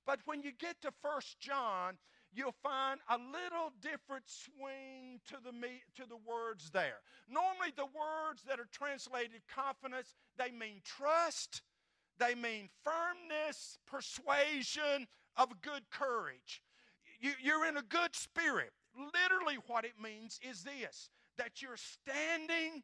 But 0.06 0.20
when 0.26 0.42
you 0.42 0.52
get 0.52 0.80
to 0.82 0.92
First 1.02 1.40
John, 1.40 1.96
you'll 2.32 2.54
find 2.62 3.00
a 3.08 3.16
little 3.16 3.72
different 3.80 4.24
swing 4.26 5.20
to 5.28 5.36
the 5.42 5.52
me, 5.52 5.82
to 5.96 6.06
the 6.06 6.18
words 6.28 6.70
there. 6.70 7.00
Normally 7.28 7.72
the 7.74 7.86
words 7.86 8.42
that 8.46 8.60
are 8.60 8.68
translated 8.70 9.40
confidence, 9.48 10.14
they 10.36 10.50
mean 10.50 10.82
trust, 10.84 11.62
they 12.18 12.34
mean 12.34 12.68
firmness, 12.84 13.78
persuasion, 13.86 15.06
of 15.36 15.60
good 15.62 15.82
courage. 15.90 16.62
You, 17.20 17.32
you're 17.42 17.66
in 17.66 17.76
a 17.76 17.82
good 17.82 18.14
spirit. 18.14 18.70
Literally, 18.96 19.58
what 19.66 19.84
it 19.84 19.94
means 20.02 20.38
is 20.48 20.62
this 20.62 21.10
that 21.36 21.60
you're 21.60 21.76
standing 21.76 22.82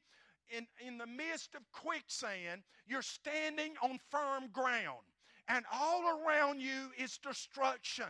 in, 0.48 0.66
in 0.84 0.98
the 0.98 1.06
midst 1.06 1.54
of 1.54 1.62
quicksand, 1.72 2.62
you're 2.86 3.02
standing 3.02 3.74
on 3.82 3.98
firm 4.10 4.48
ground, 4.52 5.06
and 5.48 5.64
all 5.72 6.18
around 6.18 6.60
you 6.60 6.90
is 6.98 7.18
destruction. 7.18 8.06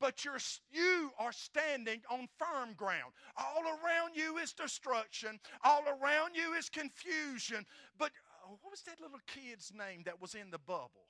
But 0.00 0.24
you're, 0.24 0.38
you 0.72 1.12
are 1.16 1.30
standing 1.30 2.00
on 2.10 2.26
firm 2.36 2.74
ground. 2.76 3.12
All 3.36 3.62
around 3.62 4.16
you 4.16 4.36
is 4.38 4.52
destruction. 4.52 5.38
All 5.62 5.84
around 5.86 6.34
you 6.34 6.54
is 6.54 6.68
confusion. 6.68 7.64
But 7.96 8.10
what 8.60 8.70
was 8.70 8.82
that 8.82 9.00
little 9.00 9.20
kid's 9.26 9.72
name 9.74 10.02
that 10.04 10.20
was 10.20 10.34
in 10.34 10.50
the 10.50 10.58
bubble? 10.58 11.08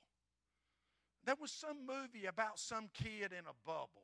There 1.25 1.35
was 1.39 1.51
some 1.51 1.85
movie 1.85 2.25
about 2.25 2.59
some 2.59 2.89
kid 2.93 3.31
in 3.31 3.45
a 3.45 3.55
bubble. 3.65 4.03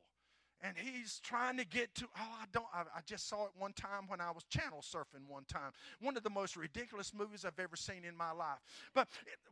And 0.62 0.76
he's 0.76 1.20
trying 1.22 1.56
to 1.56 1.64
get 1.64 1.94
to 1.94 2.04
oh 2.18 2.36
i 2.40 2.44
don't 2.52 2.66
I, 2.74 2.80
I, 2.80 3.00
just 3.06 3.28
saw 3.28 3.44
it 3.44 3.52
one 3.58 3.72
time 3.72 4.08
when 4.08 4.20
i 4.20 4.30
was 4.30 4.44
channel 4.44 4.82
surfing 4.82 5.28
one 5.28 5.44
time. 5.44 5.72
One 6.00 6.16
of 6.16 6.22
the 6.22 6.30
most 6.30 6.56
ridiculous 6.56 7.12
movies 7.14 7.44
i've 7.44 7.58
ever 7.58 7.76
seen 7.76 8.04
in 8.06 8.16
my 8.16 8.32
life. 8.32 8.58
But 8.94 9.08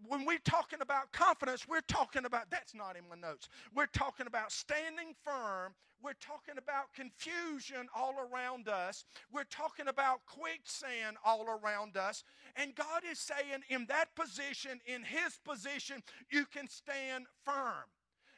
when 0.07 0.25
we're 0.25 0.39
talking 0.45 0.81
about 0.81 1.13
confidence 1.13 1.67
we're 1.69 1.81
talking 1.83 2.25
about 2.25 2.51
that's 2.51 2.75
not 2.75 2.97
in 2.97 3.09
my 3.09 3.17
notes. 3.17 3.49
We're 3.75 3.87
talking 3.87 4.27
about 4.27 4.53
standing 4.53 5.15
firm. 5.25 5.75
We're 6.03 6.13
talking 6.21 6.55
about 6.59 6.95
confusion 6.95 7.89
all 7.95 8.15
around 8.21 8.69
us. 8.69 9.05
We're 9.33 9.45
talking 9.51 9.89
about 9.89 10.21
quicksand 10.27 11.17
all 11.25 11.47
around 11.49 11.97
us. 11.97 12.25
And 12.57 12.75
god 12.75 13.03
is 13.11 13.19
saying 13.19 13.63
in 13.69 13.87
that 13.89 14.15
position 14.15 14.81
in 14.87 15.03
his 15.03 15.39
position 15.45 16.03
you 16.31 16.45
can 16.47 16.69
stand 16.69 17.27
firm. 17.45 17.89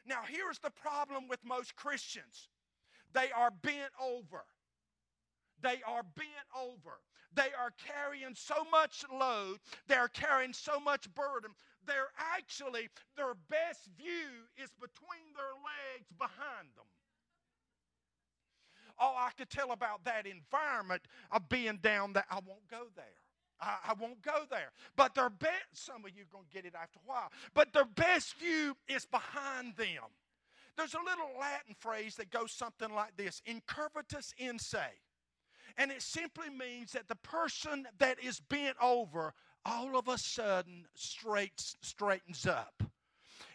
Now, 0.07 0.23
here's 0.27 0.59
the 0.59 0.71
problem 0.71 1.29
with 1.29 1.41
most 1.45 1.77
Christians 1.77 2.49
they 3.13 3.31
are 3.37 3.51
bent 3.51 3.93
over. 4.03 4.45
They 5.63 5.81
are 5.87 6.03
bent 6.03 6.49
over. 6.57 6.99
They 7.35 7.53
are 7.59 7.73
carrying 7.87 8.35
so 8.35 8.65
much 8.71 9.05
load, 9.13 9.59
they're 9.87 10.09
carrying 10.09 10.53
so 10.53 10.81
much 10.81 11.13
burden. 11.15 11.53
They're 11.87 12.13
actually, 12.37 12.89
their 13.17 13.35
best 13.49 13.89
view 13.97 14.47
is 14.63 14.71
between 14.79 15.33
their 15.35 15.55
legs 15.57 16.09
behind 16.19 16.69
them. 16.77 16.87
Oh, 18.99 19.15
I 19.17 19.31
could 19.37 19.49
tell 19.49 19.73
about 19.73 20.05
that 20.05 20.27
environment 20.27 21.03
of 21.33 21.49
being 21.49 21.79
down 21.83 22.13
there. 22.13 22.27
I 22.31 22.41
won't 22.47 22.69
go 22.71 22.85
there. 22.95 23.07
I, 23.61 23.77
I, 23.89 23.95
won't 23.95 24.21
go 24.23 24.45
there. 24.51 24.73
But 24.97 25.15
their 25.15 25.31
best, 25.31 25.65
some 25.73 26.05
of 26.05 26.11
you 26.15 26.23
are 26.23 26.33
going 26.33 26.45
to 26.45 26.53
get 26.53 26.67
it 26.67 26.75
after 26.75 26.99
a 26.99 27.09
while, 27.09 27.31
but 27.55 27.73
their 27.73 27.85
best 27.85 28.35
view 28.39 28.77
is 28.89 29.07
behind 29.07 29.77
them. 29.77 30.05
There's 30.81 30.95
a 30.95 31.05
little 31.05 31.39
Latin 31.39 31.75
phrase 31.79 32.15
that 32.15 32.31
goes 32.31 32.53
something 32.53 32.95
like 32.95 33.15
this 33.15 33.43
incurvatus 33.47 34.33
in 34.39 34.59
se. 34.59 34.81
And 35.77 35.91
it 35.91 36.01
simply 36.01 36.49
means 36.49 36.93
that 36.93 37.07
the 37.07 37.17
person 37.17 37.87
that 37.99 38.17
is 38.19 38.41
bent 38.41 38.79
over 38.81 39.35
all 39.67 39.99
of 39.99 40.09
a 40.09 40.17
sudden 40.17 40.87
straight, 40.95 41.53
straightens 41.83 42.47
up. 42.47 42.83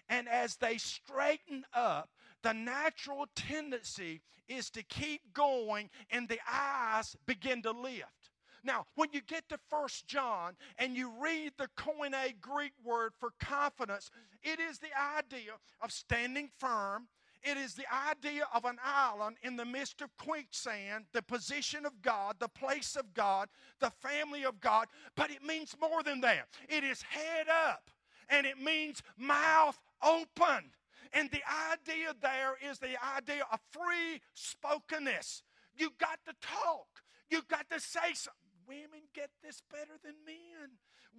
And 0.08 0.30
as 0.30 0.58
they 0.58 0.78
straighten 0.78 1.66
up, 1.74 2.12
the 2.44 2.54
natural 2.54 3.26
tendency 3.36 4.22
is 4.48 4.70
to 4.70 4.84
keep 4.84 5.34
going 5.34 5.90
and 6.12 6.30
the 6.30 6.40
eyes 6.48 7.16
begin 7.26 7.64
to 7.64 7.72
lift. 7.72 8.25
Now, 8.66 8.86
when 8.96 9.10
you 9.14 9.22
get 9.22 9.48
to 9.50 9.60
First 9.70 10.08
John 10.08 10.54
and 10.80 10.96
you 10.96 11.12
read 11.22 11.54
the 11.58 11.70
koine 11.78 12.42
Greek 12.42 12.74
word 12.84 13.14
for 13.20 13.30
confidence, 13.40 14.10
it 14.42 14.60
is 14.60 14.80
the 14.80 14.90
idea 15.18 15.52
of 15.82 15.92
standing 15.92 16.50
firm. 16.58 17.08
It 17.44 17.58
is 17.58 17.76
the 17.76 17.86
idea 18.10 18.48
of 18.56 18.66
an 18.66 18.78
island 18.84 19.38
in 19.44 19.56
the 19.56 19.66
midst 19.66 20.02
of 20.02 20.10
quicksand, 20.18 21.06
the 21.14 21.22
position 21.22 21.86
of 21.86 22.02
God, 22.02 22.38
the 22.40 22.48
place 22.48 22.96
of 22.96 23.14
God, 23.14 23.50
the 23.80 23.92
family 23.92 24.44
of 24.44 24.60
God. 24.60 24.88
But 25.16 25.30
it 25.30 25.44
means 25.44 25.76
more 25.80 26.02
than 26.02 26.22
that. 26.22 26.48
It 26.68 26.84
is 26.84 27.04
head 27.04 27.48
up 27.48 27.92
and 28.30 28.48
it 28.48 28.60
means 28.60 29.04
mouth 29.16 29.80
open. 30.04 30.72
And 31.14 31.30
the 31.30 31.44
idea 31.72 32.16
there 32.20 32.56
is 32.68 32.80
the 32.80 32.98
idea 33.16 33.44
of 33.52 33.60
free 33.70 34.22
spokenness. 34.34 35.44
You've 35.78 36.00
got 36.00 36.18
to 36.26 36.34
talk. 36.42 36.88
You've 37.30 37.48
got 37.48 37.70
to 37.70 37.80
say 37.80 38.14
something. 38.14 38.45
Women 38.68 39.08
get 39.14 39.30
this 39.44 39.62
better 39.72 39.98
than 40.04 40.16
men. 40.26 40.70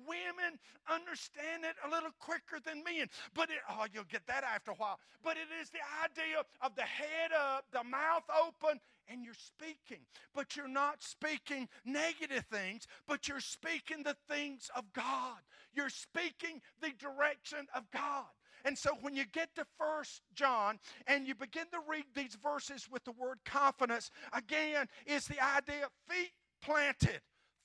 Women 0.07 0.59
understand 0.89 1.65
it 1.65 1.77
a 1.85 1.89
little 1.89 2.11
quicker 2.19 2.61
than 2.65 2.85
men. 2.85 3.09
But 3.35 3.51
it, 3.51 3.59
oh, 3.71 3.87
you'll 3.93 4.05
get 4.05 4.27
that 4.27 4.45
after 4.45 4.73
a 4.73 4.75
while. 4.75 4.99
But 5.23 5.37
it 5.37 5.49
is 5.61 5.71
the 5.71 5.85
idea 6.05 6.43
of 6.61 6.75
the 6.77 6.83
head 6.83 7.33
up, 7.33 7.65
the 7.73 7.85
mouth 7.85 8.25
open, 8.29 8.81
and 9.09 9.25
you're 9.25 9.35
speaking. 9.35 10.05
But 10.35 10.57
you're 10.57 10.69
not 10.69 11.03
speaking 11.03 11.69
negative 11.85 12.45
things, 12.51 12.87
but 13.07 13.29
you're 13.29 13.41
speaking 13.41 14.03
the 14.03 14.17
things 14.29 14.71
of 14.77 14.93
God. 14.93 15.39
You're 15.73 15.91
speaking 15.91 16.61
the 16.81 16.93
direction 16.99 17.67
of 17.75 17.91
God. 17.91 18.27
And 18.65 18.77
so 18.77 18.91
when 19.01 19.15
you 19.15 19.25
get 19.33 19.55
to 19.55 19.65
First 19.79 20.23
John 20.35 20.79
and 21.07 21.27
you 21.27 21.35
begin 21.35 21.67
to 21.73 21.79
read 21.89 22.05
these 22.15 22.37
verses 22.43 22.89
with 22.91 23.05
the 23.05 23.13
word 23.13 23.39
confidence, 23.45 24.11
again, 24.33 24.89
is 25.07 25.27
the 25.27 25.41
idea 25.41 25.87
of 25.87 25.93
feet 26.09 26.33
planted 26.61 27.21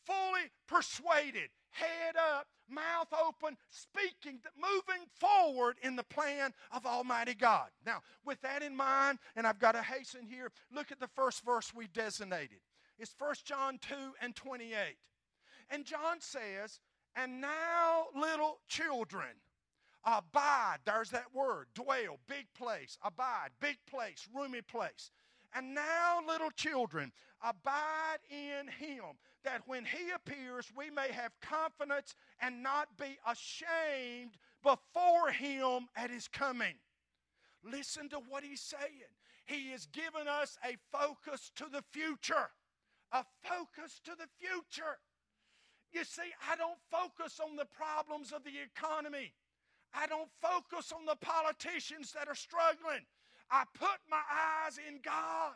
fully 0.05 0.51
persuaded, 0.67 1.49
head 1.71 2.15
up, 2.17 2.47
mouth 2.69 3.07
open, 3.13 3.57
speaking, 3.69 4.39
moving 4.55 5.05
forward 5.19 5.77
in 5.83 5.95
the 5.95 6.03
plan 6.03 6.51
of 6.71 6.85
Almighty 6.85 7.33
God. 7.33 7.69
Now, 7.85 8.01
with 8.25 8.41
that 8.41 8.63
in 8.63 8.75
mind, 8.75 9.19
and 9.35 9.45
I've 9.45 9.59
got 9.59 9.73
to 9.73 9.81
hasten 9.81 10.25
here, 10.25 10.51
look 10.73 10.91
at 10.91 10.99
the 10.99 11.09
first 11.15 11.43
verse 11.43 11.73
we 11.73 11.87
designated. 11.87 12.59
It's 12.97 13.15
1 13.17 13.35
John 13.45 13.79
2 13.81 13.95
and 14.21 14.35
28. 14.35 14.95
And 15.69 15.85
John 15.85 16.19
says, 16.19 16.79
And 17.15 17.41
now, 17.41 18.05
little 18.15 18.59
children, 18.67 19.41
abide, 20.05 20.77
there's 20.85 21.09
that 21.11 21.33
word, 21.33 21.67
dwell, 21.73 22.19
big 22.27 22.47
place, 22.57 22.97
abide, 23.03 23.49
big 23.59 23.77
place, 23.89 24.27
roomy 24.35 24.61
place. 24.61 25.11
And 25.53 25.73
now, 25.73 26.19
little 26.27 26.51
children, 26.51 27.11
abide 27.43 28.19
in 28.29 28.67
him, 28.67 29.17
that 29.43 29.61
when 29.65 29.85
he 29.85 30.11
appears, 30.15 30.71
we 30.75 30.89
may 30.89 31.11
have 31.11 31.31
confidence 31.41 32.15
and 32.41 32.63
not 32.63 32.97
be 32.97 33.17
ashamed 33.27 34.37
before 34.63 35.31
him 35.31 35.87
at 35.95 36.09
his 36.09 36.27
coming. 36.27 36.75
Listen 37.63 38.09
to 38.09 38.17
what 38.29 38.43
he's 38.43 38.61
saying. 38.61 39.11
He 39.45 39.71
has 39.71 39.85
given 39.87 40.27
us 40.27 40.57
a 40.63 40.77
focus 40.91 41.51
to 41.55 41.65
the 41.71 41.83
future. 41.91 42.49
A 43.11 43.25
focus 43.43 43.99
to 44.05 44.11
the 44.11 44.27
future. 44.39 44.97
You 45.91 46.05
see, 46.05 46.31
I 46.49 46.55
don't 46.55 46.79
focus 46.89 47.39
on 47.43 47.55
the 47.55 47.65
problems 47.65 48.31
of 48.31 48.43
the 48.43 48.53
economy. 48.63 49.33
I 49.93 50.07
don't 50.07 50.29
focus 50.41 50.93
on 50.93 51.05
the 51.05 51.17
politicians 51.17 52.13
that 52.13 52.29
are 52.29 52.35
struggling. 52.35 53.05
I 53.49 53.65
put 53.77 53.99
my 54.09 54.21
eyes 54.31 54.79
in 54.87 54.99
God. 55.03 55.55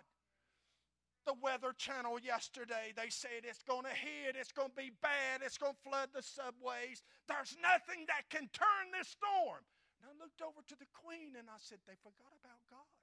The 1.25 1.33
Weather 1.41 1.73
Channel 1.73 2.21
yesterday, 2.21 2.93
they 2.93 3.09
said 3.09 3.41
it's 3.49 3.65
going 3.65 3.89
to 3.89 3.97
hit, 3.97 4.37
it's 4.37 4.53
going 4.53 4.69
to 4.69 4.77
be 4.77 4.93
bad, 5.01 5.41
it's 5.41 5.57
going 5.57 5.73
to 5.73 5.81
flood 5.81 6.13
the 6.13 6.21
subways. 6.21 7.01
There's 7.25 7.57
nothing 7.57 8.05
that 8.05 8.29
can 8.29 8.45
turn 8.53 8.93
this 8.93 9.17
storm. 9.17 9.65
And 9.97 10.05
I 10.05 10.13
looked 10.21 10.45
over 10.45 10.61
to 10.61 10.77
the 10.77 10.85
Queen 10.93 11.33
and 11.33 11.49
I 11.49 11.57
said, 11.57 11.81
they 11.89 11.97
forgot 11.97 12.29
about 12.37 12.61
God. 12.69 12.93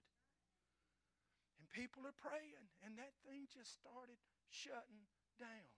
And 1.58 1.66
people 1.74 2.06
are 2.06 2.14
praying, 2.14 2.70
and 2.87 2.94
that 2.94 3.11
thing 3.26 3.50
just 3.50 3.74
started 3.74 4.22
shutting 4.46 5.02
down. 5.42 5.70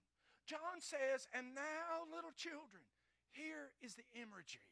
John 0.45 0.85
says, 0.85 1.25
and 1.33 1.57
now, 1.57 2.05
little 2.13 2.37
children, 2.37 2.85
here 3.33 3.73
is 3.81 3.97
the 3.97 4.05
imagery. 4.13 4.69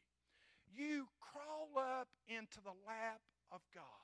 You 0.69 1.09
crawl 1.17 1.73
up 1.81 2.09
into 2.29 2.61
the 2.61 2.77
lap 2.85 3.21
of 3.49 3.65
God. 3.73 4.02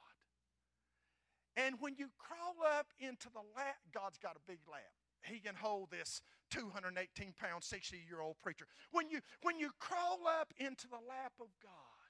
And 1.59 1.75
when 1.79 1.95
you 1.99 2.07
crawl 2.15 2.55
up 2.63 2.87
into 2.99 3.27
the 3.27 3.43
lap, 3.55 3.83
God's 3.91 4.17
got 4.17 4.39
a 4.39 4.43
big 4.47 4.63
lap. 4.71 4.95
He 5.27 5.39
can 5.43 5.55
hold 5.55 5.91
this 5.91 6.21
218 6.51 7.35
pound, 7.35 7.63
60 7.63 7.99
year 8.07 8.21
old 8.21 8.39
preacher. 8.39 8.65
When 8.91 9.09
you, 9.09 9.19
when 9.43 9.59
you 9.59 9.71
crawl 9.77 10.23
up 10.23 10.53
into 10.55 10.87
the 10.87 11.03
lap 11.03 11.35
of 11.41 11.51
God 11.59 12.07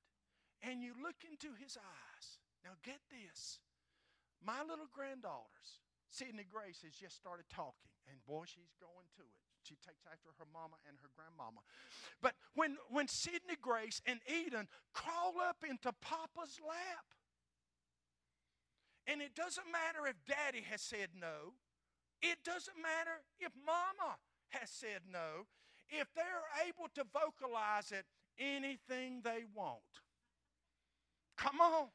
and 0.61 0.83
you 0.83 0.93
look 1.01 1.25
into 1.25 1.49
his 1.57 1.77
eyes, 1.81 2.25
now 2.63 2.77
get 2.85 3.01
this. 3.09 3.57
My 4.45 4.61
little 4.61 4.87
granddaughters, 4.93 5.81
Sydney 6.07 6.45
Grace, 6.45 6.85
has 6.85 6.93
just 6.93 7.17
started 7.17 7.49
talking, 7.49 7.89
and 8.05 8.21
boy, 8.29 8.45
she's 8.45 8.77
going 8.77 9.09
to 9.17 9.25
it. 9.25 9.41
She 9.65 9.75
takes 9.81 10.05
after 10.05 10.29
her 10.37 10.47
mama 10.53 10.77
and 10.87 10.95
her 11.01 11.09
grandmama. 11.17 11.65
But 12.21 12.37
when, 12.55 12.77
when 12.89 13.09
Sydney 13.09 13.57
Grace 13.59 14.01
and 14.05 14.21
Eden 14.29 14.69
crawl 14.93 15.35
up 15.41 15.65
into 15.67 15.91
Papa's 15.99 16.61
lap, 16.63 17.18
and 19.09 19.21
it 19.21 19.33
doesn't 19.33 19.65
matter 19.71 20.07
if 20.07 20.15
daddy 20.27 20.63
has 20.69 20.81
said 20.81 21.09
no. 21.19 21.53
It 22.21 22.37
doesn't 22.43 22.77
matter 22.77 23.23
if 23.39 23.51
mama 23.65 24.17
has 24.49 24.69
said 24.69 25.01
no. 25.11 25.47
If 25.89 26.07
they're 26.13 26.67
able 26.67 26.89
to 26.93 27.03
vocalize 27.11 27.91
it, 27.91 28.05
anything 28.37 29.21
they 29.23 29.45
want. 29.55 29.79
Come 31.37 31.59
on. 31.59 31.87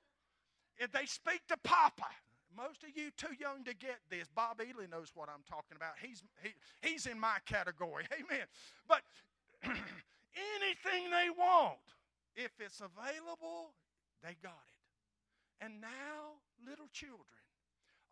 If 0.76 0.90
they 0.90 1.06
speak 1.06 1.42
to 1.48 1.56
Papa, 1.62 2.08
most 2.56 2.82
of 2.82 2.90
you 2.96 3.10
too 3.16 3.34
young 3.38 3.62
to 3.64 3.74
get 3.74 4.00
this. 4.10 4.26
Bob 4.34 4.60
Ely 4.60 4.86
knows 4.90 5.12
what 5.14 5.28
I'm 5.28 5.44
talking 5.48 5.76
about. 5.76 5.92
He's, 6.02 6.22
he, 6.42 6.50
he's 6.82 7.06
in 7.06 7.20
my 7.20 7.36
category. 7.46 8.04
Amen. 8.12 8.46
But 8.88 9.02
anything 9.62 11.10
they 11.10 11.30
want, 11.30 11.78
if 12.34 12.50
it's 12.58 12.80
available, 12.80 13.70
they 14.22 14.34
got 14.42 14.58
it. 14.72 14.73
And 15.60 15.80
now, 15.80 16.40
little 16.66 16.88
children, 16.92 17.42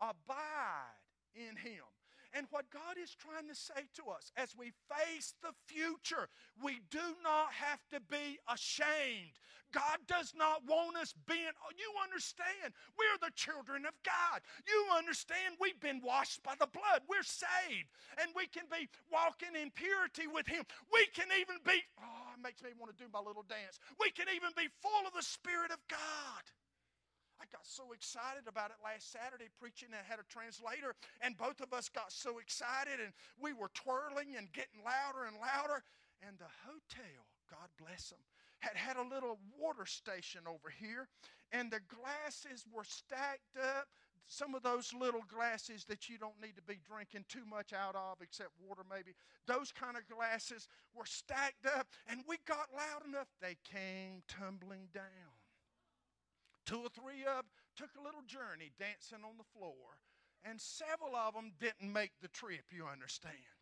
abide 0.01 0.99
in 1.35 1.57
him. 1.57 1.85
And 2.33 2.47
what 2.49 2.73
God 2.73 2.97
is 2.97 3.13
trying 3.13 3.45
to 3.49 3.55
say 3.55 3.85
to 4.01 4.09
us 4.09 4.33
as 4.41 4.57
we 4.57 4.73
face 4.89 5.35
the 5.45 5.53
future, 5.69 6.33
we 6.65 6.81
do 6.89 7.13
not 7.21 7.53
have 7.53 7.85
to 7.93 8.01
be 8.09 8.41
ashamed. 8.49 9.37
God 9.69 10.01
does 10.09 10.33
not 10.33 10.65
want 10.65 10.97
us 10.97 11.13
being, 11.29 11.53
oh, 11.61 11.73
you 11.77 11.93
understand, 12.01 12.73
we're 12.97 13.21
the 13.21 13.37
children 13.37 13.85
of 13.85 13.93
God. 14.01 14.41
You 14.65 14.97
understand, 14.97 15.61
we've 15.61 15.81
been 15.81 16.01
washed 16.01 16.41
by 16.41 16.57
the 16.57 16.69
blood. 16.73 17.05
We're 17.05 17.25
saved. 17.25 17.93
And 18.17 18.33
we 18.33 18.49
can 18.49 18.65
be 18.73 18.89
walking 19.13 19.53
in 19.53 19.69
purity 19.73 20.25
with 20.25 20.49
Him. 20.49 20.65
We 20.89 21.05
can 21.13 21.29
even 21.37 21.61
be, 21.65 21.85
oh, 22.01 22.33
it 22.33 22.41
makes 22.41 22.65
me 22.65 22.73
want 22.81 22.97
to 22.97 23.01
do 23.01 23.13
my 23.13 23.21
little 23.21 23.45
dance. 23.45 23.77
We 24.01 24.09
can 24.13 24.33
even 24.33 24.57
be 24.57 24.73
full 24.81 25.05
of 25.05 25.13
the 25.13 25.25
Spirit 25.25 25.73
of 25.73 25.81
God. 25.89 26.45
I 27.43 27.51
got 27.51 27.67
so 27.67 27.91
excited 27.91 28.47
about 28.47 28.71
it 28.71 28.79
last 28.87 29.11
Saturday 29.11 29.51
preaching 29.59 29.91
and 29.91 30.07
had 30.07 30.23
a 30.23 30.31
translator, 30.31 30.95
and 31.21 31.37
both 31.37 31.59
of 31.59 31.75
us 31.75 31.89
got 31.91 32.13
so 32.15 32.39
excited 32.39 33.03
and 33.03 33.11
we 33.43 33.53
were 33.53 33.75
twirling 33.75 34.39
and 34.39 34.47
getting 34.55 34.79
louder 34.87 35.27
and 35.27 35.35
louder. 35.43 35.83
And 36.23 36.39
the 36.39 36.47
hotel, 36.63 37.27
God 37.51 37.67
bless 37.83 38.11
them, 38.15 38.23
had 38.61 38.79
had 38.79 38.95
a 38.95 39.03
little 39.03 39.43
water 39.59 39.87
station 39.87 40.43
over 40.47 40.71
here, 40.71 41.09
and 41.51 41.67
the 41.67 41.83
glasses 41.91 42.63
were 42.71 42.87
stacked 42.87 43.59
up. 43.59 43.91
Some 44.29 44.55
of 44.55 44.63
those 44.63 44.95
little 44.95 45.27
glasses 45.27 45.85
that 45.91 46.09
you 46.09 46.17
don't 46.17 46.41
need 46.41 46.55
to 46.55 46.63
be 46.63 46.79
drinking 46.87 47.25
too 47.29 47.43
much 47.51 47.73
out 47.73 47.97
of, 47.97 48.23
except 48.23 48.51
water 48.65 48.83
maybe. 48.89 49.19
Those 49.49 49.73
kind 49.73 49.97
of 49.97 50.07
glasses 50.07 50.69
were 50.95 51.11
stacked 51.11 51.67
up, 51.67 51.89
and 52.07 52.23
we 52.29 52.37
got 52.47 52.71
loud 52.71 53.05
enough, 53.05 53.27
they 53.43 53.57
came 53.67 54.23
tumbling 54.29 54.87
down. 54.95 55.42
Two 56.65 56.87
or 56.87 56.93
three 56.95 57.27
of 57.27 57.45
them 57.45 57.53
took 57.77 57.91
a 57.99 58.05
little 58.05 58.23
journey 58.27 58.71
dancing 58.79 59.25
on 59.25 59.39
the 59.39 59.49
floor, 59.57 59.99
and 60.45 60.61
several 60.61 61.17
of 61.17 61.35
them 61.35 61.53
didn't 61.59 61.93
make 61.93 62.13
the 62.21 62.29
trip, 62.29 62.65
you 62.71 62.87
understand. 62.87 63.57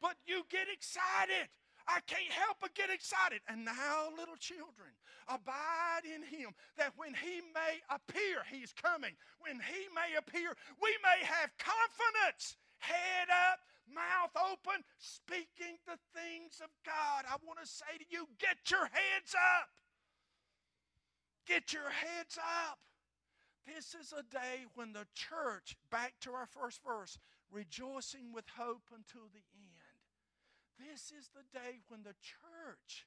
But 0.00 0.16
you 0.26 0.44
get 0.50 0.68
excited. 0.72 1.48
I 1.86 2.02
can't 2.10 2.34
help 2.34 2.58
but 2.60 2.74
get 2.74 2.90
excited. 2.90 3.40
And 3.46 3.64
now, 3.64 4.10
little 4.18 4.36
children, 4.36 4.90
abide 5.28 6.02
in 6.02 6.26
him 6.26 6.50
that 6.76 6.92
when 6.98 7.14
he 7.14 7.40
may 7.54 7.78
appear, 7.88 8.42
he's 8.50 8.74
coming. 8.74 9.14
When 9.38 9.62
he 9.62 9.86
may 9.94 10.18
appear, 10.18 10.50
we 10.82 10.92
may 11.00 11.22
have 11.22 11.54
confidence, 11.62 12.58
head 12.82 13.30
up, 13.30 13.62
mouth 13.86 14.34
open, 14.34 14.82
speaking 14.98 15.78
the 15.86 15.98
things 16.10 16.58
of 16.58 16.74
God. 16.82 17.22
I 17.22 17.38
want 17.46 17.62
to 17.62 17.68
say 17.70 17.94
to 18.02 18.06
you, 18.10 18.26
get 18.42 18.58
your 18.66 18.90
heads 18.90 19.32
up. 19.38 19.70
Get 21.46 21.72
your 21.72 21.90
heads 21.90 22.38
up. 22.38 22.78
This 23.66 23.94
is 23.94 24.12
a 24.12 24.22
day 24.22 24.66
when 24.74 24.92
the 24.92 25.06
church, 25.14 25.74
back 25.90 26.14
to 26.22 26.34
our 26.34 26.46
first 26.46 26.82
verse, 26.82 27.18
rejoicing 27.50 28.34
with 28.34 28.46
hope 28.58 28.90
until 28.90 29.30
the 29.30 29.42
end. 29.54 30.02
This 30.78 31.14
is 31.14 31.30
the 31.30 31.46
day 31.54 31.82
when 31.88 32.02
the 32.02 32.18
church 32.18 33.06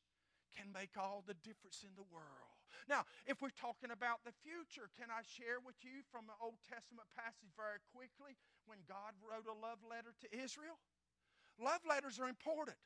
can 0.56 0.72
make 0.72 0.96
all 0.96 1.24
the 1.24 1.38
difference 1.46 1.84
in 1.84 1.96
the 1.96 2.08
world. 2.12 2.60
Now, 2.88 3.06
if 3.28 3.40
we're 3.40 3.54
talking 3.54 3.92
about 3.92 4.26
the 4.26 4.36
future, 4.42 4.90
can 4.98 5.12
I 5.12 5.22
share 5.22 5.62
with 5.62 5.78
you 5.86 6.02
from 6.10 6.26
the 6.26 6.36
Old 6.42 6.60
Testament 6.66 7.08
passage 7.14 7.54
very 7.54 7.84
quickly 7.94 8.40
when 8.66 8.82
God 8.88 9.14
wrote 9.22 9.46
a 9.46 9.56
love 9.56 9.80
letter 9.86 10.16
to 10.26 10.28
Israel? 10.32 10.80
Love 11.60 11.84
letters 11.88 12.18
are 12.18 12.32
important. 12.32 12.80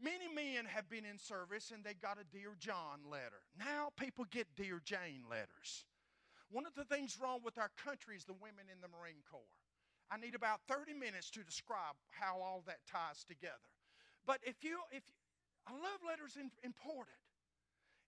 Many 0.00 0.28
men 0.28 0.64
have 0.66 0.88
been 0.88 1.04
in 1.04 1.18
service 1.18 1.70
and 1.72 1.84
they 1.84 1.94
got 1.94 2.18
a 2.18 2.24
Dear 2.24 2.56
John 2.58 3.00
letter. 3.10 3.42
Now 3.58 3.90
people 3.96 4.24
get 4.30 4.46
Dear 4.56 4.80
Jane 4.84 5.24
letters. 5.30 5.86
One 6.50 6.66
of 6.66 6.74
the 6.74 6.84
things 6.84 7.18
wrong 7.20 7.40
with 7.44 7.56
our 7.56 7.70
country 7.82 8.16
is 8.16 8.24
the 8.24 8.34
women 8.34 8.68
in 8.70 8.80
the 8.80 8.88
Marine 8.88 9.22
Corps. 9.30 9.56
I 10.10 10.18
need 10.18 10.34
about 10.34 10.60
30 10.68 10.92
minutes 10.92 11.30
to 11.30 11.42
describe 11.42 11.96
how 12.10 12.40
all 12.42 12.62
that 12.66 12.84
ties 12.90 13.24
together. 13.24 13.72
But 14.26 14.38
if 14.42 14.62
you, 14.62 14.78
if 14.90 15.02
you, 15.08 15.16
a 15.68 15.72
love 15.72 16.02
letter 16.06 16.26
is 16.26 16.36
important. 16.62 17.16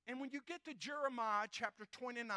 And 0.06 0.20
when 0.20 0.30
you 0.30 0.40
get 0.46 0.64
to 0.66 0.74
Jeremiah 0.74 1.46
chapter 1.50 1.86
29, 1.92 2.28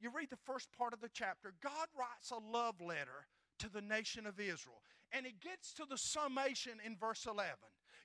you 0.00 0.10
read 0.10 0.30
the 0.30 0.42
first 0.44 0.72
part 0.76 0.92
of 0.92 1.00
the 1.00 1.10
chapter, 1.12 1.52
God 1.62 1.86
writes 1.96 2.30
a 2.30 2.38
love 2.52 2.80
letter 2.80 3.26
to 3.60 3.70
the 3.70 3.80
nation 3.80 4.26
of 4.26 4.40
Israel. 4.40 4.82
And 5.12 5.26
it 5.26 5.40
gets 5.40 5.72
to 5.74 5.84
the 5.88 5.98
summation 5.98 6.72
in 6.84 6.96
verse 6.96 7.26
11. 7.26 7.54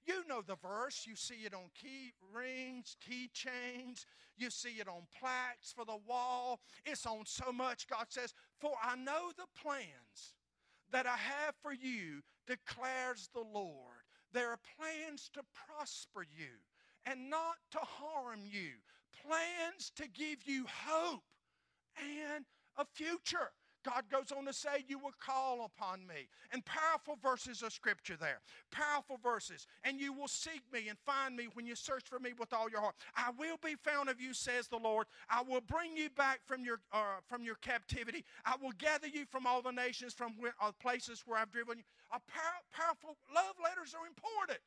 You 0.06 0.28
know 0.28 0.42
the 0.42 0.56
verse. 0.56 1.06
You 1.08 1.16
see 1.16 1.46
it 1.46 1.54
on 1.54 1.70
key 1.80 2.14
rings, 2.34 2.98
key 3.00 3.30
chains. 3.34 4.06
You 4.38 4.50
see 4.50 4.80
it 4.80 4.88
on 4.88 5.04
plaques 5.20 5.72
for 5.72 5.86
the 5.86 6.00
wall. 6.08 6.60
It's 6.86 7.06
on 7.06 7.26
so 7.26 7.52
much. 7.52 7.88
God 7.88 8.06
says, 8.10 8.34
For 8.60 8.74
I 8.84 8.96
know 8.96 9.32
the 9.38 9.48
plans 9.62 10.36
that 10.92 11.06
I 11.06 11.16
have 11.16 11.56
for 11.62 11.74
you, 11.74 12.22
declares 12.48 13.30
the 13.34 13.44
Lord. 13.54 14.04
There 14.34 14.50
are 14.50 14.60
plans 14.78 15.30
to 15.34 15.42
prosper 15.68 16.24
you 16.24 16.60
and 17.06 17.30
not 17.30 17.56
to 17.72 17.80
harm 17.80 18.42
you, 18.46 18.72
plans 19.26 19.92
to 19.96 20.08
give 20.10 20.40
you 20.46 20.66
hope 20.68 21.24
and 21.98 22.46
a 22.78 22.86
future. 22.86 23.52
God 23.84 24.04
goes 24.12 24.32
on 24.36 24.46
to 24.46 24.54
say, 24.54 24.86
You 24.88 25.00
will 25.00 25.14
call 25.20 25.66
upon 25.66 26.08
me. 26.08 26.28
And 26.52 26.64
powerful 26.66 27.18
verses 27.22 27.62
of 27.62 27.74
scripture 27.74 28.16
there. 28.16 28.40
Powerful 28.72 29.18
verses. 29.22 29.68
And 29.84 30.00
you 30.00 30.14
will 30.14 30.28
seek 30.28 30.62
me 30.72 30.90
and 30.90 30.98
find 31.06 31.36
me 31.36 31.48
when 31.54 31.66
you 31.66 31.76
search 31.76 32.04
for 32.08 32.20
me 32.20 32.32
with 32.38 32.54
all 32.54 32.70
your 32.70 32.82
heart. 32.82 32.96
I 33.16 33.32
will 33.38 33.58
be 33.64 33.76
found 33.76 34.10
of 34.10 34.22
you, 34.22 34.34
says 34.34 34.68
the 34.68 34.78
Lord. 34.78 35.08
I 35.30 35.42
will 35.42 35.62
bring 35.62 35.98
you 35.98 36.10
back 36.10 36.40
from 36.46 36.64
your, 36.64 36.80
uh, 36.92 37.22
from 37.28 37.44
your 37.44 37.56
captivity. 37.56 38.24
I 38.46 38.56
will 38.62 38.74
gather 38.78 39.08
you 39.08 39.26
from 39.26 39.46
all 39.46 39.62
the 39.62 39.72
nations, 39.72 40.14
from 40.14 40.34
where, 40.40 40.56
uh, 40.62 40.72
places 40.72 41.24
where 41.26 41.40
I've 41.40 41.52
driven 41.52 41.78
you. 41.78 41.84
A 42.12 42.20
power, 42.20 42.62
powerful 42.72 43.18
love 43.34 43.56
letters 43.64 43.94
are 43.94 44.08
important. 44.08 44.60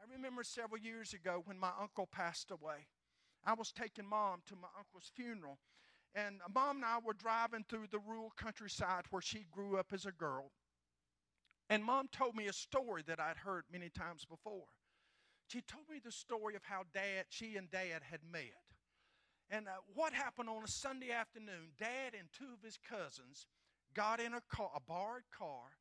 I 0.00 0.12
remember 0.14 0.44
several 0.44 0.80
years 0.80 1.12
ago 1.12 1.42
when 1.44 1.58
my 1.58 1.70
uncle 1.80 2.06
passed 2.06 2.50
away. 2.50 2.86
I 3.44 3.54
was 3.54 3.72
taking 3.72 4.06
mom 4.06 4.42
to 4.46 4.56
my 4.56 4.68
uncle's 4.76 5.10
funeral. 5.14 5.58
And 6.14 6.40
mom 6.54 6.76
and 6.76 6.84
I 6.84 6.98
were 7.04 7.12
driving 7.12 7.64
through 7.68 7.86
the 7.90 8.00
rural 8.00 8.32
countryside 8.36 9.04
where 9.10 9.22
she 9.22 9.46
grew 9.50 9.76
up 9.78 9.92
as 9.92 10.06
a 10.06 10.12
girl. 10.12 10.50
And 11.70 11.84
mom 11.84 12.08
told 12.08 12.34
me 12.34 12.46
a 12.46 12.52
story 12.52 13.02
that 13.06 13.20
I'd 13.20 13.36
heard 13.36 13.64
many 13.70 13.90
times 13.90 14.24
before. 14.24 14.66
She 15.48 15.60
told 15.62 15.84
me 15.90 16.00
the 16.02 16.12
story 16.12 16.54
of 16.56 16.64
how 16.64 16.82
dad, 16.92 17.26
she 17.28 17.56
and 17.56 17.70
dad 17.70 18.02
had 18.10 18.20
met. 18.30 18.62
And 19.50 19.66
uh, 19.66 19.80
what 19.94 20.12
happened 20.12 20.48
on 20.48 20.64
a 20.64 20.68
Sunday 20.68 21.10
afternoon, 21.10 21.72
dad 21.78 22.14
and 22.18 22.28
two 22.32 22.52
of 22.52 22.62
his 22.62 22.78
cousins 22.78 23.46
got 23.94 24.20
in 24.20 24.34
a 24.34 24.42
car, 24.50 24.70
a 24.74 24.80
borrowed 24.80 25.28
car, 25.36 25.76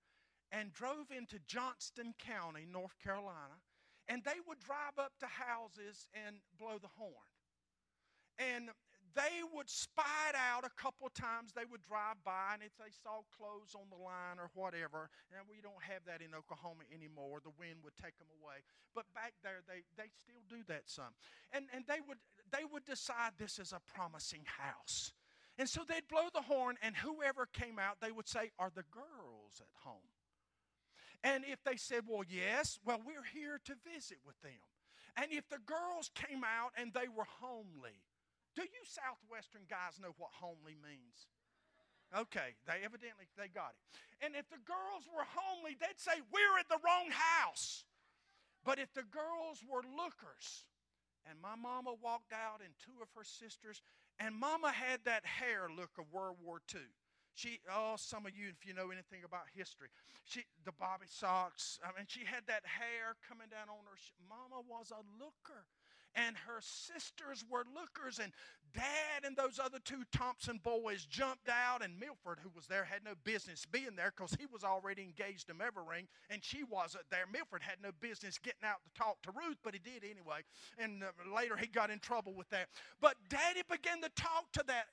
and 0.51 0.71
drove 0.71 1.11
into 1.15 1.39
Johnston 1.47 2.13
County, 2.17 2.65
North 2.71 2.95
Carolina, 3.03 3.59
and 4.07 4.23
they 4.23 4.39
would 4.47 4.59
drive 4.59 4.97
up 4.97 5.11
to 5.19 5.27
houses 5.27 6.07
and 6.13 6.37
blow 6.57 6.77
the 6.81 6.87
horn. 6.95 7.11
And 8.39 8.69
they 9.17 9.41
would 9.49 9.65
spy 9.65 10.30
it 10.30 10.38
out 10.38 10.62
a 10.62 10.69
couple 10.77 11.10
times. 11.10 11.49
They 11.49 11.65
would 11.65 11.82
drive 11.82 12.21
by, 12.21 12.53
and 12.53 12.62
if 12.62 12.77
they 12.77 12.93
saw 12.93 13.25
clothes 13.34 13.73
on 13.73 13.89
the 13.89 13.97
line 13.97 14.38
or 14.38 14.53
whatever, 14.53 15.10
and 15.34 15.41
we 15.49 15.58
don't 15.58 15.82
have 15.82 16.06
that 16.06 16.21
in 16.21 16.38
Oklahoma 16.38 16.86
anymore, 16.93 17.41
the 17.41 17.58
wind 17.58 17.82
would 17.82 17.97
take 17.97 18.13
them 18.21 18.30
away. 18.38 18.62
But 18.93 19.10
back 19.17 19.34
there, 19.41 19.65
they, 19.65 19.82
they 19.97 20.13
still 20.13 20.45
do 20.45 20.62
that 20.69 20.86
some. 20.86 21.17
And, 21.49 21.65
and 21.73 21.82
they, 21.89 21.97
would, 22.06 22.21
they 22.53 22.62
would 22.69 22.86
decide 22.86 23.34
this 23.41 23.58
is 23.58 23.73
a 23.73 23.82
promising 23.89 24.45
house. 24.45 25.17
And 25.58 25.67
so 25.67 25.82
they'd 25.82 26.08
blow 26.08 26.30
the 26.30 26.45
horn, 26.45 26.77
and 26.86 26.93
whoever 26.95 27.49
came 27.49 27.82
out, 27.82 27.97
they 27.97 28.13
would 28.13 28.30
say, 28.30 28.53
Are 28.62 28.69
the 28.69 28.86
girls 28.93 29.58
at 29.58 29.73
home? 29.82 30.13
And 31.23 31.43
if 31.49 31.63
they 31.65 31.75
said, 31.75 32.06
Well, 32.06 32.21
yes, 32.30 32.77
well, 32.86 33.01
we're 33.01 33.25
here 33.34 33.60
to 33.65 33.73
visit 33.82 34.21
with 34.21 34.39
them. 34.45 34.62
And 35.17 35.34
if 35.34 35.49
the 35.49 35.58
girls 35.65 36.12
came 36.13 36.43
out 36.43 36.77
and 36.77 36.93
they 36.93 37.10
were 37.10 37.25
homely, 37.41 38.06
do 38.58 38.65
you 38.65 38.84
Southwestern 38.89 39.70
guys 39.70 40.02
know 40.02 40.17
what 40.17 40.34
homely 40.34 40.74
means? 40.82 41.30
Okay, 42.10 42.58
they 42.65 42.82
evidently 42.82 43.30
they 43.38 43.54
got 43.54 43.78
it. 43.78 43.82
And 44.26 44.34
if 44.34 44.50
the 44.50 44.63
girls 44.65 45.06
were 45.06 45.30
homely, 45.30 45.78
they'd 45.78 46.02
say, 46.02 46.17
We're 46.34 46.58
at 46.58 46.65
the 46.65 46.82
wrong 46.82 47.13
house. 47.13 47.86
But 48.65 48.82
if 48.82 48.89
the 48.98 49.06
girls 49.06 49.62
were 49.62 49.86
lookers, 49.86 50.65
and 51.30 51.38
my 51.38 51.54
mama 51.54 51.93
walked 52.02 52.34
out 52.34 52.65
and 52.65 52.74
two 52.82 52.98
of 52.98 53.13
her 53.13 53.24
sisters, 53.24 53.86
and 54.17 54.34
mama 54.34 54.74
had 54.74 55.06
that 55.06 55.22
hair 55.22 55.70
look 55.70 55.93
of 56.02 56.10
World 56.10 56.41
War 56.41 56.58
II. 56.74 56.82
She, 57.38 57.62
oh, 57.70 57.93
some 58.02 58.26
of 58.26 58.34
you, 58.34 58.50
if 58.50 58.65
you 58.65 58.74
know 58.74 58.89
anything 58.89 59.22
about 59.22 59.46
history, 59.54 59.93
she, 60.26 60.41
the 60.65 60.74
bobby 60.74 61.06
socks. 61.06 61.78
I 61.86 61.93
mean, 61.93 62.10
she 62.10 62.26
had 62.26 62.41
that 62.50 62.65
hair 62.65 63.13
coming 63.30 63.54
down 63.54 63.70
on 63.70 63.86
her. 63.86 64.00
Mama 64.26 64.65
was 64.65 64.89
a 64.89 65.06
looker 65.22 65.70
and 66.17 66.36
her 66.36 66.60
sisters 66.60 67.45
were 67.49 67.63
lookers, 67.73 68.19
and 68.19 68.34
dad 68.73 69.23
and 69.23 69.38
those 69.38 69.60
other 69.63 69.77
two 69.86 70.03
Thompson 70.12 70.60
boys 70.63 71.06
jumped 71.06 71.47
out, 71.47 71.84
and 71.84 71.97
Milford, 71.99 72.39
who 72.41 72.49
was 72.56 72.65
there, 72.67 72.84
had 72.84 73.03
no 73.06 73.13
business 73.23 73.65
being 73.65 73.95
there 73.95 74.12
because 74.15 74.36
he 74.39 74.47
was 74.51 74.63
already 74.63 75.03
engaged 75.03 75.47
to 75.47 75.53
Mevering, 75.53 76.08
and 76.30 76.43
she 76.43 76.63
wasn't 76.63 77.06
there. 77.12 77.25
Milford 77.32 77.62
had 77.62 77.77
no 77.82 77.91
business 78.01 78.39
getting 78.39 78.65
out 78.65 78.77
to 78.84 78.99
talk 78.99 79.21
to 79.23 79.32
Ruth, 79.32 79.58
but 79.63 79.73
he 79.73 79.80
did 79.80 80.03
anyway, 80.03 80.41
and 80.77 81.03
uh, 81.03 81.08
later 81.34 81.56
he 81.56 81.67
got 81.67 81.91
in 81.91 81.99
trouble 81.99 82.34
with 82.34 82.49
that. 82.49 82.67
But 82.99 83.15
daddy 83.30 83.62
began 83.69 84.01
to 84.01 84.10
talk 84.15 84.51
to 84.53 84.63
that 84.67 84.88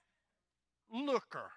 looker. 0.92 1.50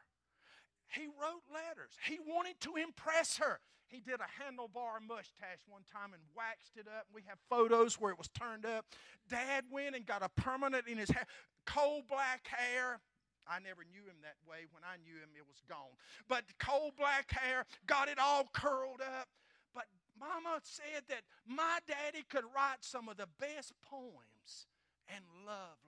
He 0.88 1.08
wrote 1.08 1.44
letters. 1.54 1.92
He 2.06 2.20
wanted 2.26 2.60
to 2.62 2.76
impress 2.76 3.38
her. 3.38 3.60
He 3.88 4.00
did 4.02 4.20
a 4.20 4.28
handlebar 4.44 5.00
mustache 5.08 5.64
one 5.68 5.84
time 5.92 6.14
and 6.14 6.22
waxed 6.36 6.76
it 6.76 6.88
up. 6.88 7.08
We 7.14 7.22
have 7.28 7.38
photos 7.50 7.96
where 7.96 8.12
it 8.12 8.18
was 8.18 8.28
turned 8.30 8.66
up. 8.66 8.86
Dad 9.30 9.64
went 9.72 9.96
and 9.96 10.06
got 10.06 10.24
a 10.24 10.30
permanent 10.30 10.88
in 10.88 10.98
his 10.98 11.10
hair, 11.10 11.26
coal 11.66 12.04
black 12.08 12.48
hair. 12.48 13.00
I 13.48 13.60
never 13.60 13.84
knew 13.90 14.04
him 14.04 14.20
that 14.24 14.36
way. 14.44 14.68
When 14.72 14.84
I 14.84 14.98
knew 15.00 15.16
him, 15.16 15.30
it 15.36 15.48
was 15.48 15.64
gone. 15.70 15.96
But 16.28 16.44
coal 16.60 16.92
black 16.98 17.32
hair, 17.32 17.64
got 17.86 18.10
it 18.10 18.20
all 18.20 18.50
curled 18.52 19.00
up. 19.00 19.30
But 19.74 19.86
Mama 20.20 20.60
said 20.64 21.04
that 21.08 21.24
my 21.48 21.80
daddy 21.88 22.26
could 22.30 22.44
write 22.54 22.82
some 22.82 23.08
of 23.08 23.16
the 23.16 23.28
best 23.40 23.72
poems 23.82 24.68
and 25.08 25.24
love. 25.46 25.80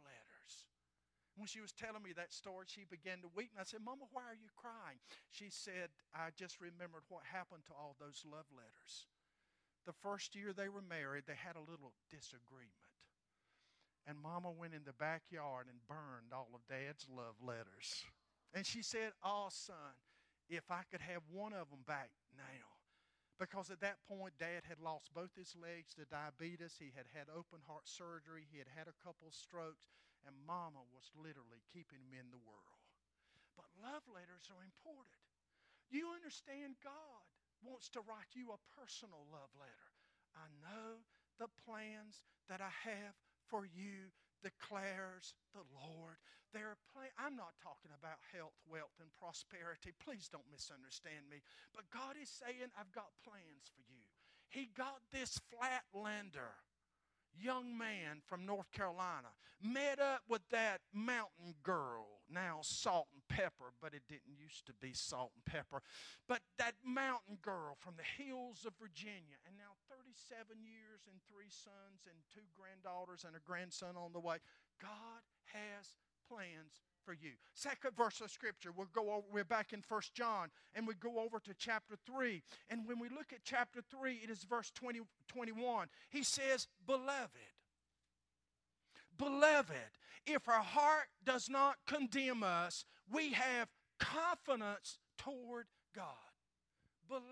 When 1.39 1.47
she 1.47 1.63
was 1.63 1.71
telling 1.71 2.03
me 2.03 2.11
that 2.19 2.35
story, 2.35 2.67
she 2.67 2.83
began 2.83 3.23
to 3.23 3.31
weep. 3.31 3.55
And 3.55 3.63
I 3.63 3.65
said, 3.65 3.79
Mama, 3.79 4.11
why 4.11 4.27
are 4.27 4.35
you 4.35 4.51
crying? 4.59 4.99
She 5.31 5.47
said, 5.47 5.87
I 6.11 6.35
just 6.35 6.59
remembered 6.59 7.07
what 7.07 7.23
happened 7.23 7.63
to 7.71 7.73
all 7.79 7.95
those 7.95 8.27
love 8.27 8.51
letters. 8.51 9.07
The 9.87 9.95
first 9.95 10.35
year 10.35 10.51
they 10.51 10.67
were 10.67 10.83
married, 10.83 11.23
they 11.31 11.39
had 11.39 11.55
a 11.55 11.63
little 11.63 11.95
disagreement. 12.11 12.91
And 14.03 14.19
Mama 14.19 14.51
went 14.51 14.75
in 14.75 14.83
the 14.83 14.99
backyard 14.99 15.71
and 15.71 15.79
burned 15.87 16.35
all 16.35 16.51
of 16.51 16.67
Dad's 16.67 17.07
love 17.07 17.39
letters. 17.39 18.03
And 18.51 18.65
she 18.65 18.83
said, 18.83 19.15
Oh, 19.23 19.47
son, 19.47 19.95
if 20.49 20.67
I 20.67 20.83
could 20.91 21.01
have 21.01 21.23
one 21.31 21.53
of 21.53 21.71
them 21.71 21.87
back 21.87 22.11
now. 22.35 22.67
Because 23.39 23.71
at 23.71 23.79
that 23.79 24.03
point, 24.03 24.35
Dad 24.35 24.67
had 24.67 24.83
lost 24.83 25.15
both 25.15 25.31
his 25.37 25.55
legs 25.55 25.95
to 25.95 26.03
diabetes. 26.11 26.75
He 26.75 26.91
had 26.91 27.07
had 27.15 27.31
open 27.31 27.63
heart 27.63 27.87
surgery. 27.87 28.43
He 28.51 28.59
had 28.59 28.67
had 28.67 28.91
a 28.91 28.99
couple 28.99 29.31
strokes. 29.31 29.87
And 30.27 30.35
Mama 30.45 30.83
was 30.91 31.11
literally 31.15 31.63
keeping 31.71 32.03
him 32.03 32.15
in 32.15 32.29
the 32.29 32.41
world. 32.43 32.83
But 33.55 33.71
love 33.79 34.03
letters 34.07 34.47
are 34.51 34.63
important. 34.63 35.19
You 35.89 36.11
understand 36.13 36.79
God 36.79 37.27
wants 37.63 37.89
to 37.97 38.05
write 38.05 38.31
you 38.37 38.53
a 38.53 38.65
personal 38.77 39.27
love 39.31 39.51
letter. 39.57 39.91
I 40.37 40.47
know 40.63 41.03
the 41.41 41.51
plans 41.65 42.23
that 42.47 42.61
I 42.61 42.71
have 42.87 43.17
for 43.49 43.65
you 43.65 44.13
declares 44.39 45.35
the 45.51 45.65
Lord. 45.75 46.15
There 46.53 46.71
are 46.71 46.79
pl- 46.93 47.13
I'm 47.19 47.35
not 47.35 47.59
talking 47.59 47.91
about 47.91 48.23
health, 48.31 48.55
wealth, 48.65 48.95
and 49.03 49.11
prosperity. 49.19 49.91
Please 49.99 50.31
don't 50.31 50.47
misunderstand 50.47 51.27
me. 51.27 51.43
But 51.75 51.91
God 51.91 52.15
is 52.15 52.31
saying, 52.31 52.71
I've 52.79 52.95
got 52.95 53.11
plans 53.27 53.67
for 53.75 53.83
you. 53.85 54.07
He 54.49 54.71
got 54.73 55.03
this 55.11 55.37
flatlander 55.51 56.57
young 57.37 57.77
man 57.77 58.21
from 58.25 58.45
North 58.45 58.71
Carolina 58.71 59.29
met 59.61 59.99
up 59.99 60.21
with 60.29 60.41
that 60.51 60.81
mountain 60.93 61.55
girl, 61.63 62.23
now 62.31 62.59
salt 62.61 63.07
and 63.13 63.23
pepper, 63.27 63.73
but 63.81 63.93
it 63.93 64.03
didn't 64.07 64.37
used 64.39 64.65
to 64.67 64.73
be 64.73 64.93
salt 64.93 65.31
and 65.35 65.45
pepper. 65.45 65.81
But 66.27 66.41
that 66.57 66.75
mountain 66.85 67.37
girl 67.41 67.75
from 67.79 67.95
the 67.97 68.23
hills 68.23 68.65
of 68.65 68.73
Virginia, 68.79 69.39
and 69.45 69.57
now 69.57 69.75
37 69.91 70.63
years 70.63 71.07
and 71.11 71.19
three 71.27 71.51
sons 71.51 72.07
and 72.07 72.15
two 72.33 72.47
granddaughters 72.55 73.25
and 73.27 73.35
a 73.35 73.43
grandson 73.43 73.95
on 73.95 74.13
the 74.13 74.23
way. 74.23 74.37
God 74.79 75.21
has 75.51 75.99
plans 76.29 76.85
for 77.03 77.13
you. 77.13 77.31
Second 77.53 77.95
verse 77.95 78.21
of 78.21 78.31
scripture, 78.31 78.71
we'll 78.75 78.87
go 78.93 79.11
over, 79.11 79.25
we're 79.31 79.43
back 79.43 79.73
in 79.73 79.81
First 79.81 80.13
John, 80.13 80.49
and 80.73 80.87
we 80.87 80.93
go 80.95 81.19
over 81.19 81.39
to 81.39 81.53
chapter 81.57 81.95
3. 82.05 82.41
And 82.69 82.87
when 82.87 82.99
we 82.99 83.09
look 83.09 83.33
at 83.33 83.39
chapter 83.43 83.81
3, 83.89 84.21
it 84.23 84.29
is 84.29 84.43
verse 84.43 84.71
20, 84.71 85.01
21. 85.27 85.87
He 86.09 86.23
says, 86.23 86.67
Beloved, 86.85 87.29
beloved, 89.17 89.75
if 90.25 90.47
our 90.47 90.63
heart 90.63 91.07
does 91.25 91.49
not 91.49 91.75
condemn 91.87 92.43
us, 92.43 92.85
we 93.11 93.33
have 93.33 93.67
confidence 93.99 94.99
toward 95.17 95.67
God. 95.95 96.05
Beloved, 97.07 97.25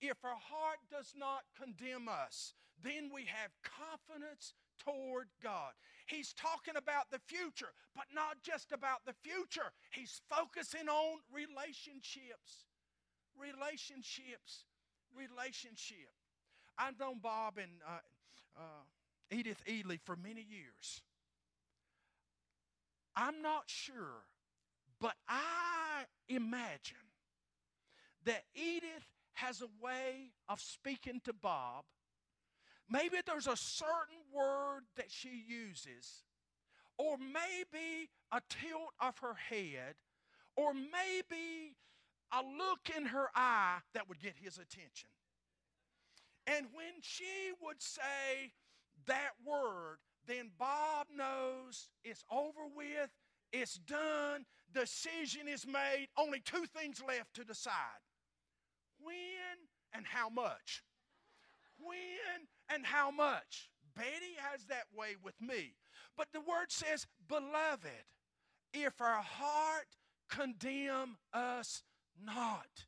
if 0.00 0.24
our 0.24 0.30
heart 0.30 0.78
does 0.90 1.14
not 1.16 1.42
condemn 1.60 2.08
us, 2.08 2.54
then 2.82 3.10
we 3.12 3.22
have 3.22 3.50
confidence 3.62 4.54
toward 4.88 5.28
God. 5.42 5.72
He's 6.06 6.32
talking 6.32 6.76
about 6.76 7.10
the 7.10 7.20
future, 7.26 7.72
but 7.94 8.06
not 8.14 8.42
just 8.42 8.72
about 8.72 9.04
the 9.06 9.14
future. 9.22 9.72
He's 9.90 10.20
focusing 10.28 10.88
on 10.88 11.18
relationships. 11.32 12.64
Relationships. 13.36 14.64
Relationship. 15.14 16.12
I've 16.78 16.98
known 16.98 17.18
Bob 17.22 17.58
and 17.58 17.72
uh, 17.86 17.98
uh, 18.56 19.36
Edith 19.36 19.62
Ely 19.68 19.96
for 20.04 20.16
many 20.16 20.46
years. 20.48 21.02
I'm 23.16 23.42
not 23.42 23.64
sure, 23.66 24.24
but 25.00 25.14
I 25.28 26.04
imagine 26.28 26.96
that 28.24 28.44
Edith 28.54 29.08
has 29.34 29.60
a 29.60 29.84
way 29.84 30.30
of 30.48 30.60
speaking 30.60 31.20
to 31.24 31.32
Bob 31.32 31.84
Maybe 32.90 33.18
there's 33.26 33.46
a 33.46 33.56
certain 33.56 34.18
word 34.32 34.82
that 34.96 35.10
she 35.10 35.44
uses, 35.46 36.22
or 36.96 37.16
maybe 37.18 38.08
a 38.32 38.40
tilt 38.48 38.92
of 39.00 39.18
her 39.18 39.34
head, 39.34 39.94
or 40.56 40.72
maybe 40.72 41.76
a 42.32 42.42
look 42.42 42.90
in 42.96 43.06
her 43.06 43.28
eye 43.34 43.78
that 43.94 44.08
would 44.08 44.20
get 44.20 44.34
his 44.40 44.58
attention. 44.58 45.08
And 46.46 46.66
when 46.72 47.02
she 47.02 47.52
would 47.62 47.82
say 47.82 48.52
that 49.06 49.32
word, 49.44 49.98
then 50.26 50.50
Bob 50.58 51.06
knows 51.14 51.88
it's 52.04 52.24
over 52.30 52.66
with, 52.74 53.10
it's 53.52 53.74
done, 53.74 54.44
decision 54.72 55.48
is 55.48 55.66
made, 55.66 56.08
only 56.16 56.40
two 56.40 56.64
things 56.66 57.02
left 57.06 57.34
to 57.34 57.44
decide 57.44 58.00
when 59.00 59.14
and 59.94 60.06
how 60.06 60.28
much. 60.28 60.82
When 61.78 62.46
and 62.68 62.86
how 62.86 63.10
much. 63.10 63.70
Betty 63.94 64.36
has 64.52 64.64
that 64.66 64.86
way 64.96 65.16
with 65.22 65.34
me. 65.40 65.74
But 66.16 66.28
the 66.32 66.40
word 66.40 66.70
says, 66.70 67.06
Beloved, 67.28 68.04
if 68.72 69.00
our 69.00 69.22
heart 69.22 69.86
condemn 70.28 71.16
us 71.32 71.82
not. 72.22 72.86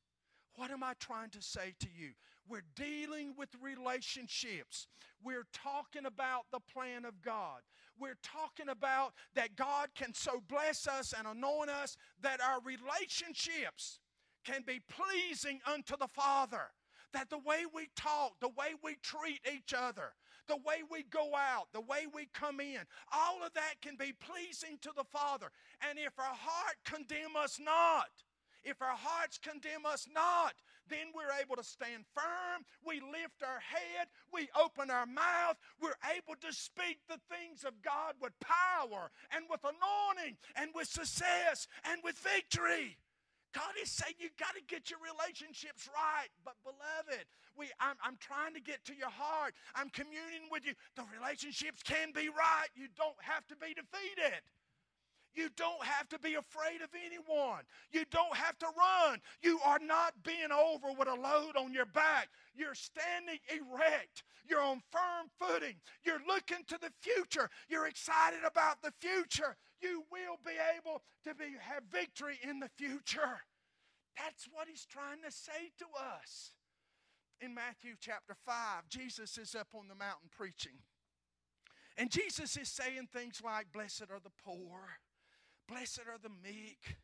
What 0.57 0.71
am 0.71 0.83
I 0.83 0.93
trying 0.99 1.31
to 1.31 1.43
say 1.43 1.75
to 1.81 1.89
you? 1.97 2.11
We're 2.49 2.65
dealing 2.75 3.35
with 3.37 3.49
relationships. 3.63 4.89
We're 5.23 5.47
talking 5.53 6.07
about 6.07 6.47
the 6.53 6.61
plan 6.61 7.05
of 7.05 7.23
God. 7.23 7.61
We're 7.99 8.19
talking 8.23 8.69
about 8.69 9.15
that 9.35 9.57
God 9.57 9.89
can 9.95 10.15
so 10.15 10.43
bless 10.49 10.87
us 10.87 11.15
and 11.17 11.27
anoint 11.27 11.71
us 11.71 11.97
that 12.23 12.41
our 12.41 12.61
relationships 12.61 14.01
can 14.45 14.63
be 14.67 14.81
pleasing 14.89 15.61
unto 15.67 15.97
the 15.97 16.09
Father 16.09 16.71
that 17.13 17.31
the 17.31 17.39
way 17.39 17.65
we 17.73 17.89
talk, 17.97 18.39
the 18.41 18.49
way 18.49 18.75
we 18.83 18.97
treat 19.03 19.41
each 19.53 19.75
other, 19.77 20.13
the 20.49 20.57
way 20.57 20.83
we 20.91 21.05
go 21.05 21.35
out, 21.35 21.69
the 21.73 21.81
way 21.81 22.07
we 22.13 22.29
come 22.33 22.61
in, 22.61 22.81
all 23.13 23.45
of 23.45 23.53
that 23.55 23.81
can 23.81 23.97
be 23.97 24.13
pleasing 24.13 24.79
to 24.83 24.91
the 24.97 25.05
Father. 25.05 25.51
And 25.89 25.99
if 25.99 26.19
our 26.19 26.25
heart 26.25 26.77
condemn 26.85 27.37
us 27.37 27.61
not, 27.63 28.11
if 28.63 28.83
our 28.83 28.97
hearts 28.97 29.39
condemn 29.39 29.87
us 29.87 30.07
not, 30.13 30.55
then 30.89 31.15
we're 31.15 31.33
able 31.41 31.57
to 31.57 31.65
stand 31.65 32.05
firm. 32.15 32.65
We 32.85 33.01
lift 33.01 33.43
our 33.43 33.61
head. 33.61 34.09
We 34.33 34.49
open 34.61 34.91
our 34.91 35.07
mouth. 35.07 35.57
We're 35.81 35.99
able 36.15 36.35
to 36.41 36.53
speak 36.53 36.99
the 37.09 37.21
things 37.31 37.65
of 37.65 37.81
God 37.83 38.15
with 38.21 38.33
power 38.41 39.11
and 39.35 39.45
with 39.49 39.61
anointing 39.65 40.37
and 40.57 40.71
with 40.75 40.89
success 40.89 41.69
and 41.85 42.01
with 42.05 42.19
victory. 42.19 42.99
God 43.53 43.75
is 43.83 43.91
saying 43.91 44.15
you 44.19 44.31
got 44.39 44.55
to 44.55 44.63
get 44.69 44.91
your 44.91 45.01
relationships 45.03 45.89
right. 45.91 46.31
But 46.45 46.55
beloved, 46.63 47.27
we 47.59 47.67
I'm, 47.81 47.97
I'm 48.03 48.19
trying 48.21 48.55
to 48.55 48.61
get 48.61 48.85
to 48.87 48.95
your 48.95 49.11
heart. 49.11 49.55
I'm 49.75 49.91
communing 49.91 50.47
with 50.51 50.65
you. 50.65 50.75
The 50.95 51.03
relationships 51.19 51.83
can 51.83 52.13
be 52.15 52.29
right. 52.29 52.71
You 52.75 52.87
don't 52.97 53.19
have 53.23 53.47
to 53.49 53.57
be 53.57 53.75
defeated. 53.75 54.43
You 55.35 55.49
don't 55.57 55.83
have 55.85 56.09
to 56.09 56.19
be 56.19 56.35
afraid 56.35 56.83
of 56.83 56.91
anyone. 57.07 57.63
You 57.93 58.05
don't 58.11 58.35
have 58.35 58.59
to 58.59 58.67
run. 58.77 59.21
You 59.43 59.61
are 59.65 59.79
not 59.79 60.15
being 60.25 60.51
over 60.51 60.89
with 60.99 61.09
a 61.09 61.15
load 61.15 61.57
on 61.57 61.73
your 61.73 61.87
back. 61.87 62.29
You're 62.55 62.75
standing 62.75 63.39
erect. 63.49 64.25
You're 64.49 64.63
on 64.63 64.83
firm 64.91 65.31
footing. 65.39 65.77
You're 66.05 66.23
looking 66.27 66.65
to 66.67 66.79
the 66.81 66.91
future. 67.01 67.49
You're 67.69 67.87
excited 67.87 68.41
about 68.45 68.83
the 68.83 68.93
future. 68.99 69.57
You 69.83 70.05
will 70.11 70.39
be 70.45 70.53
able 70.77 71.03
to 71.25 71.35
be, 71.35 71.57
have 71.61 71.85
victory 71.91 72.39
in 72.43 72.61
the 72.61 72.69
future. 72.77 73.43
That's 74.17 74.49
what 74.53 74.69
he's 74.69 74.87
trying 74.87 75.23
to 75.25 75.33
say 75.33 75.73
to 75.79 75.87
us. 76.19 76.53
In 77.41 77.55
Matthew 77.55 77.95
chapter 77.99 78.35
5, 78.45 78.89
Jesus 78.89 79.39
is 79.39 79.55
up 79.55 79.69
on 79.75 79.89
the 79.89 79.95
mountain 79.95 80.29
preaching. 80.31 80.85
And 81.97 82.11
Jesus 82.11 82.57
is 82.57 82.69
saying 82.69 83.09
things 83.13 83.41
like, 83.45 83.73
Blessed 83.73 84.07
are 84.11 84.21
the 84.23 84.33
poor, 84.45 84.81
blessed 85.69 86.03
are 86.07 86.19
the 86.23 86.31
meek. 86.43 86.97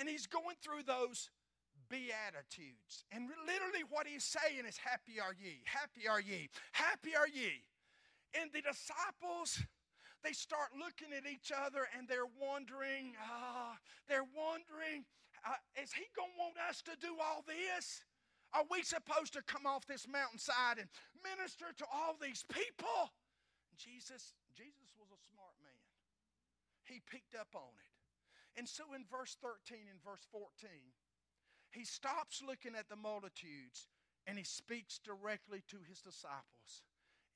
And 0.00 0.08
he's 0.08 0.26
going 0.26 0.56
through 0.62 0.84
those 0.86 1.30
beatitudes. 1.88 3.04
And 3.10 3.28
literally, 3.46 3.84
what 3.88 4.06
he's 4.06 4.24
saying 4.24 4.64
is, 4.66 4.76
Happy 4.78 5.20
are 5.20 5.34
ye, 5.34 5.62
happy 5.64 6.08
are 6.08 6.20
ye, 6.20 6.50
happy 6.72 7.16
are 7.16 7.28
ye. 7.28 7.62
And 8.40 8.50
the 8.52 8.62
disciples, 8.62 9.62
they 10.22 10.32
start 10.32 10.74
looking 10.74 11.14
at 11.16 11.30
each 11.30 11.52
other 11.54 11.86
and 11.96 12.08
they're 12.08 12.30
wondering, 12.40 13.14
ah, 13.22 13.78
they're 14.08 14.28
wondering, 14.34 15.04
Uh, 15.46 15.54
is 15.78 15.94
he 15.94 16.02
going 16.18 16.34
to 16.34 16.38
want 16.38 16.58
us 16.68 16.82
to 16.82 16.98
do 16.98 17.14
all 17.22 17.46
this? 17.46 18.02
Are 18.52 18.66
we 18.70 18.82
supposed 18.82 19.32
to 19.34 19.42
come 19.42 19.66
off 19.66 19.86
this 19.86 20.08
mountainside 20.08 20.82
and 20.82 20.88
minister 21.22 21.70
to 21.78 21.86
all 21.92 22.16
these 22.18 22.42
people? 22.50 23.12
Jesus, 23.76 24.34
Jesus 24.56 24.90
was 24.98 25.12
a 25.14 25.20
smart 25.30 25.54
man. 25.62 25.86
He 26.82 26.98
picked 27.06 27.36
up 27.38 27.54
on 27.54 27.70
it. 27.78 27.94
And 28.58 28.66
so 28.66 28.82
in 28.96 29.04
verse 29.06 29.36
13 29.38 29.86
and 29.86 30.02
verse 30.02 30.26
14, 30.32 30.50
he 31.70 31.84
stops 31.84 32.42
looking 32.42 32.74
at 32.74 32.88
the 32.88 32.96
multitudes 32.98 33.86
and 34.26 34.36
he 34.36 34.44
speaks 34.44 34.98
directly 34.98 35.62
to 35.68 35.78
his 35.86 36.00
disciples. 36.00 36.82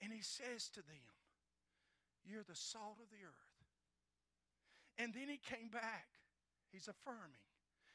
And 0.02 0.12
he 0.12 0.22
says 0.22 0.68
to 0.74 0.82
them, 0.82 1.06
You're 2.24 2.46
the 2.46 2.58
salt 2.58 3.02
of 3.02 3.10
the 3.10 3.22
earth. 3.26 3.58
And 4.98 5.12
then 5.14 5.26
he 5.26 5.40
came 5.40 5.68
back. 5.68 6.08
He's 6.70 6.88
affirming. 6.88 7.42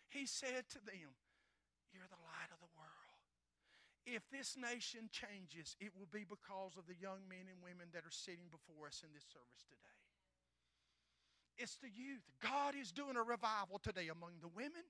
He 0.10 0.26
said 0.26 0.68
to 0.76 0.80
them, 0.84 1.16
You're 1.94 2.10
the 2.10 2.24
light 2.28 2.52
of 2.52 2.60
the 2.60 2.74
world. 2.76 3.08
If 4.08 4.24
this 4.32 4.56
nation 4.56 5.12
changes, 5.12 5.76
it 5.84 5.92
will 5.92 6.08
be 6.08 6.24
because 6.24 6.80
of 6.80 6.88
the 6.88 6.96
young 6.96 7.28
men 7.28 7.52
and 7.52 7.60
women 7.60 7.92
that 7.92 8.08
are 8.08 8.14
sitting 8.14 8.48
before 8.48 8.88
us 8.88 9.04
in 9.04 9.12
this 9.12 9.28
service 9.28 9.68
today. 9.68 10.00
It's 11.60 11.76
the 11.82 11.92
youth. 11.92 12.24
God 12.40 12.78
is 12.78 12.96
doing 12.96 13.18
a 13.20 13.26
revival 13.26 13.84
today 13.84 14.08
among 14.08 14.40
the 14.40 14.48
women. 14.48 14.86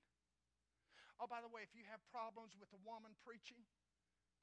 Oh, 1.18 1.26
by 1.26 1.42
the 1.42 1.50
way, 1.50 1.66
if 1.66 1.74
you 1.74 1.82
have 1.90 1.98
problems 2.14 2.54
with 2.54 2.70
a 2.70 2.80
woman 2.86 3.10
preaching, 3.26 3.58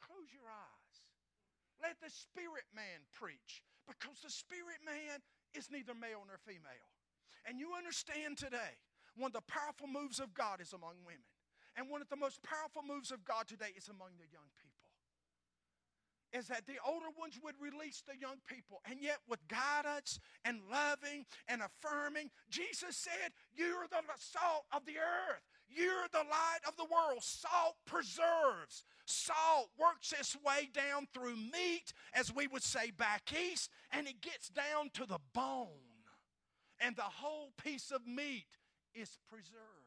close 0.03 0.27
your 0.35 0.49
eyes. 0.51 0.95
Let 1.81 1.99
the 2.01 2.09
spirit 2.09 2.67
man 2.75 3.05
preach 3.11 3.63
because 3.87 4.21
the 4.21 4.31
spirit 4.31 4.81
man 4.85 5.21
is 5.53 5.69
neither 5.71 5.93
male 5.93 6.25
nor 6.25 6.37
female. 6.41 6.91
And 7.45 7.59
you 7.59 7.77
understand 7.77 8.37
today, 8.37 8.79
one 9.15 9.29
of 9.29 9.37
the 9.37 9.47
powerful 9.47 9.87
moves 9.87 10.19
of 10.19 10.33
God 10.33 10.59
is 10.59 10.73
among 10.73 10.99
women. 11.05 11.29
And 11.77 11.89
one 11.89 12.01
of 12.01 12.09
the 12.09 12.15
most 12.15 12.41
powerful 12.43 12.83
moves 12.83 13.11
of 13.11 13.23
God 13.23 13.47
today 13.47 13.71
is 13.75 13.87
among 13.87 14.15
the 14.17 14.27
young 14.31 14.47
people. 14.59 14.71
Is 16.31 16.47
that 16.47 16.67
the 16.67 16.79
older 16.85 17.11
ones 17.17 17.39
would 17.43 17.55
release 17.59 18.03
the 18.03 18.17
young 18.19 18.43
people. 18.47 18.81
And 18.89 18.99
yet, 18.99 19.19
with 19.27 19.39
guidance 19.47 20.19
and 20.43 20.59
loving 20.71 21.25
and 21.47 21.61
affirming, 21.61 22.31
Jesus 22.49 22.97
said, 22.97 23.31
You're 23.55 23.87
the 23.87 24.03
salt 24.17 24.65
of 24.71 24.85
the 24.85 24.99
earth. 24.99 25.54
You're 25.75 26.07
the 26.11 26.19
light 26.19 26.63
of 26.67 26.77
the 26.77 26.85
world. 26.85 27.19
Salt 27.21 27.75
preserves. 27.85 28.85
Salt 29.05 29.69
works 29.77 30.13
its 30.17 30.35
way 30.35 30.69
down 30.73 31.07
through 31.13 31.35
meat, 31.35 31.93
as 32.13 32.33
we 32.33 32.47
would 32.47 32.63
say 32.63 32.91
back 32.91 33.33
east, 33.33 33.69
and 33.91 34.07
it 34.07 34.21
gets 34.21 34.49
down 34.49 34.89
to 34.93 35.05
the 35.05 35.19
bone. 35.33 35.67
And 36.79 36.95
the 36.95 37.03
whole 37.03 37.51
piece 37.61 37.91
of 37.91 38.07
meat 38.07 38.47
is 38.93 39.17
preserved. 39.29 39.85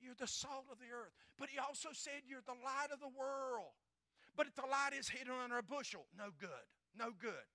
You're 0.00 0.14
the 0.18 0.26
salt 0.26 0.66
of 0.72 0.78
the 0.78 0.92
earth. 0.94 1.12
But 1.38 1.48
he 1.48 1.58
also 1.58 1.88
said, 1.92 2.24
You're 2.26 2.44
the 2.44 2.52
light 2.64 2.92
of 2.92 3.00
the 3.00 3.08
world. 3.08 3.72
But 4.36 4.46
if 4.46 4.54
the 4.54 4.62
light 4.62 4.90
is 4.98 5.08
hidden 5.08 5.32
under 5.42 5.58
a 5.58 5.62
bushel, 5.62 6.06
no 6.16 6.30
good. 6.38 6.68
No 6.98 7.10
good. 7.18 7.48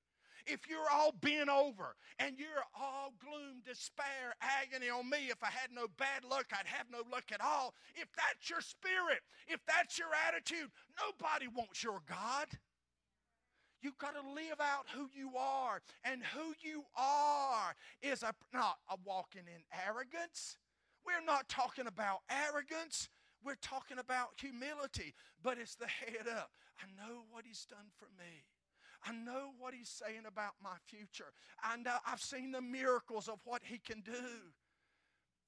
If 0.46 0.70
you're 0.70 0.90
all 0.92 1.12
bent 1.12 1.50
over 1.50 1.96
and 2.20 2.38
you're 2.38 2.64
all 2.80 3.14
gloom, 3.20 3.62
despair, 3.66 4.36
agony 4.42 4.90
on 4.90 5.10
me, 5.10 5.30
if 5.30 5.44
I 5.44 5.50
had 5.50 5.72
no 5.74 5.88
bad 5.98 6.24
luck, 6.24 6.48
I'd 6.52 6.68
have 6.68 6.88
no 6.92 7.04
luck 7.12 7.32
at 7.34 7.42
all. 7.42 7.74
If 7.96 8.08
that's 8.16 8.50
your 8.50 8.62
spirit, 8.62 9.22
if 9.48 9.60
that's 9.68 9.98
your 9.98 10.10
attitude, 10.28 10.70
nobody 11.00 11.48
wants 11.48 11.84
your 11.84 12.02
God. 12.08 12.48
You've 13.82 13.98
got 13.98 14.14
to 14.16 14.34
live 14.34 14.60
out 14.60 14.86
who 14.94 15.10
you 15.14 15.38
are. 15.38 15.82
And 16.04 16.22
who 16.36 16.54
you 16.62 16.84
are 16.98 17.76
is 18.02 18.24
a, 18.24 18.34
not 18.54 18.78
a 18.90 18.96
walking 19.06 19.48
in 19.48 19.64
arrogance. 19.88 20.58
We're 21.06 21.26
not 21.26 21.48
talking 21.48 21.88
about 21.88 22.20
arrogance. 22.30 23.10
We're 23.44 23.56
talking 23.62 23.98
about 23.98 24.30
humility, 24.38 25.14
but 25.42 25.58
it's 25.58 25.76
the 25.76 25.88
head 25.88 26.28
up. 26.28 26.52
I 26.82 26.88
know 26.98 27.22
what 27.32 27.46
He's 27.46 27.66
done 27.66 27.88
for 27.98 28.08
me. 28.18 28.44
I 29.06 29.14
know 29.14 29.52
what 29.58 29.74
He's 29.74 29.90
saying 29.90 30.24
about 30.28 30.54
my 30.64 30.76
future. 30.88 31.32
And 31.72 31.88
uh, 31.88 32.00
I've 32.06 32.22
seen 32.22 32.52
the 32.52 32.62
miracles 32.62 33.28
of 33.28 33.40
what 33.46 33.62
He 33.64 33.78
can 33.80 34.02
do. 34.02 34.54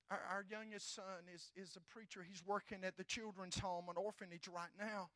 Our, 0.09 0.19
our 0.29 0.45
youngest 0.49 0.95
son 0.95 1.27
is, 1.33 1.51
is 1.55 1.77
a 1.77 1.93
preacher. 1.93 2.25
He's 2.27 2.43
working 2.45 2.79
at 2.83 2.97
the 2.97 3.03
children's 3.03 3.57
home, 3.59 3.85
an 3.89 3.95
orphanage 3.97 4.47
right 4.47 4.73
now. 4.79 5.09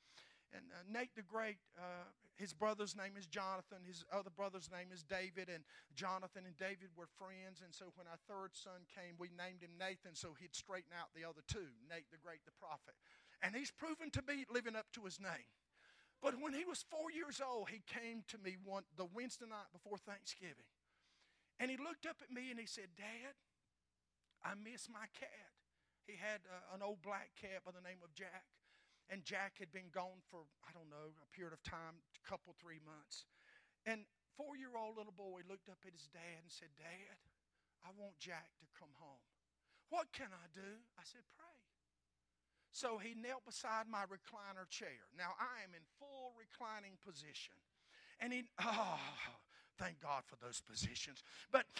And 0.53 0.63
uh, 0.71 0.87
Nate 0.87 1.15
the 1.15 1.23
Great, 1.23 1.57
uh, 1.77 2.07
his 2.35 2.53
brother's 2.53 2.95
name 2.95 3.19
is 3.19 3.27
Jonathan. 3.27 3.83
His 3.87 4.03
other 4.11 4.29
brother's 4.29 4.71
name 4.71 4.91
is 4.91 5.03
David. 5.03 5.51
And 5.51 5.63
Jonathan 5.95 6.43
and 6.47 6.55
David 6.55 6.95
were 6.95 7.11
friends. 7.19 7.59
And 7.63 7.75
so 7.75 7.91
when 7.95 8.07
our 8.07 8.19
third 8.27 8.55
son 8.55 8.87
came, 8.87 9.15
we 9.19 9.27
named 9.35 9.63
him 9.63 9.75
Nathan 9.79 10.15
so 10.15 10.35
he'd 10.39 10.55
straighten 10.55 10.95
out 10.95 11.11
the 11.15 11.27
other 11.27 11.43
two 11.47 11.75
Nate 11.91 12.07
the 12.11 12.19
Great, 12.19 12.43
the 12.47 12.55
prophet. 12.59 12.95
And 13.43 13.55
he's 13.55 13.71
proven 13.71 14.11
to 14.11 14.23
be 14.23 14.47
living 14.47 14.75
up 14.75 14.87
to 14.95 15.03
his 15.03 15.19
name. 15.19 15.51
But 16.25 16.41
when 16.41 16.57
he 16.57 16.65
was 16.65 16.81
four 16.81 17.13
years 17.13 17.37
old, 17.37 17.69
he 17.69 17.85
came 17.85 18.25
to 18.33 18.41
me 18.41 18.57
one, 18.57 18.81
the 18.97 19.05
Wednesday 19.05 19.45
night 19.45 19.69
before 19.69 20.01
Thanksgiving. 20.01 20.65
And 21.61 21.69
he 21.69 21.77
looked 21.77 22.09
up 22.09 22.17
at 22.25 22.33
me 22.33 22.49
and 22.49 22.57
he 22.57 22.65
said, 22.65 22.89
Dad, 22.97 23.37
I 24.41 24.57
miss 24.57 24.89
my 24.89 25.05
cat. 25.13 25.53
He 26.09 26.17
had 26.17 26.41
uh, 26.49 26.73
an 26.73 26.81
old 26.81 27.05
black 27.05 27.37
cat 27.37 27.61
by 27.61 27.77
the 27.77 27.85
name 27.85 28.01
of 28.01 28.09
Jack. 28.17 28.49
And 29.05 29.21
Jack 29.21 29.61
had 29.61 29.69
been 29.69 29.93
gone 29.93 30.25
for, 30.25 30.49
I 30.65 30.73
don't 30.73 30.89
know, 30.89 31.13
a 31.13 31.29
period 31.29 31.53
of 31.53 31.61
time, 31.61 32.01
a 32.01 32.21
couple, 32.25 32.57
three 32.57 32.81
months. 32.81 33.29
And 33.85 34.09
four 34.33 34.57
year 34.57 34.73
old 34.73 34.97
little 34.97 35.13
boy 35.13 35.45
looked 35.45 35.69
up 35.69 35.85
at 35.85 35.93
his 35.93 36.09
dad 36.09 36.41
and 36.41 36.49
said, 36.49 36.73
Dad, 36.73 37.21
I 37.85 37.93
want 38.01 38.17
Jack 38.17 38.49
to 38.65 38.67
come 38.73 38.97
home. 38.97 39.21
What 39.93 40.09
can 40.09 40.33
I 40.33 40.49
do? 40.57 40.81
I 40.97 41.05
said, 41.05 41.21
Pray. 41.37 41.54
So 42.75 42.99
he 42.99 43.15
knelt 43.15 43.47
beside 43.47 43.87
my 43.87 44.03
recliner 44.03 44.67
chair. 44.67 45.07
Now 45.15 45.31
I 45.39 45.63
am 45.63 45.71
in 45.71 45.87
full 45.95 46.35
reclining 46.35 46.99
position. 46.99 47.55
And 48.19 48.35
he, 48.35 48.51
oh, 48.59 48.99
thank 49.79 50.03
God 50.03 50.27
for 50.27 50.35
those 50.43 50.59
positions. 50.59 51.23
But 51.55 51.71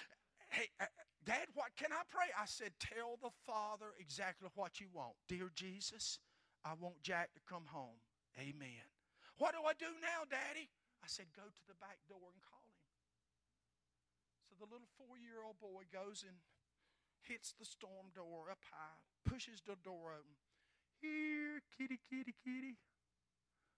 hey, 0.48 0.72
uh, 0.80 0.88
Dad, 1.28 1.52
what 1.52 1.76
can 1.76 1.91
I 1.91 2.08
pray? 2.08 2.32
I 2.32 2.48
said, 2.48 2.72
Tell 2.80 3.20
the 3.20 3.36
Father 3.43 3.91
exactly 4.00 4.48
what 4.56 4.80
you 4.80 4.88
want. 4.96 5.20
Dear 5.28 5.52
Jesus, 5.52 6.24
I 6.64 6.80
want 6.80 7.04
Jack 7.04 7.36
to 7.36 7.43
come 7.43 7.68
home. 7.68 8.00
Amen. 8.39 8.88
What 9.36 9.52
do 9.52 9.68
I 9.68 9.76
do 9.76 9.91
now, 10.00 10.24
Daddy? 10.32 10.72
I 11.04 11.12
said, 11.12 11.28
Go 11.36 11.43
to 11.43 11.64
the 11.68 11.76
back 11.84 12.00
door 12.08 12.24
and 12.24 12.39
call 12.39 12.64
him. 12.72 12.88
So 14.48 14.56
the 14.64 14.72
little 14.72 14.88
four 14.96 15.20
year 15.20 15.43
old 15.43 15.60
boy 15.60 15.91
goes 15.91 16.24
and 16.24 16.39
hits 17.20 17.52
the 17.52 17.68
storm 17.68 18.16
door 18.16 18.48
up 18.48 18.64
high, 18.72 19.04
pushes 19.28 19.60
the 19.60 19.76
door 19.84 20.16
open. 20.16 20.39
Here, 21.06 21.62
kitty, 21.78 21.99
kitty, 22.10 22.34
kitty. 22.43 22.78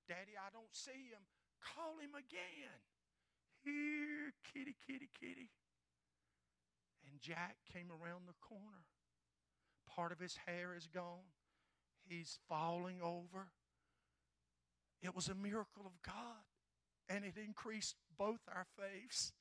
Daddy, 0.08 0.40
I 0.40 0.48
don't 0.54 0.72
see 0.72 1.12
him. 1.12 1.28
Call 1.60 2.00
him 2.00 2.16
again. 2.16 2.80
Here, 3.64 4.32
kitty, 4.54 4.76
kitty, 4.88 5.10
kitty. 5.20 5.50
And 7.04 7.20
Jack 7.20 7.58
came 7.72 7.92
around 7.92 8.28
the 8.28 8.40
corner. 8.40 8.88
Part 9.88 10.12
of 10.12 10.20
his 10.20 10.38
hair 10.46 10.74
is 10.76 10.88
gone 10.88 11.36
he's 12.08 12.40
falling 12.48 13.00
over. 13.02 13.48
It 15.02 15.16
was 15.16 15.28
a 15.28 15.36
miracle 15.36 15.86
of 15.86 16.02
God, 16.04 16.44
and 17.10 17.24
it 17.24 17.36
increased 17.38 17.96
both 18.18 18.40
our 18.54 18.66
faiths. 18.78 19.32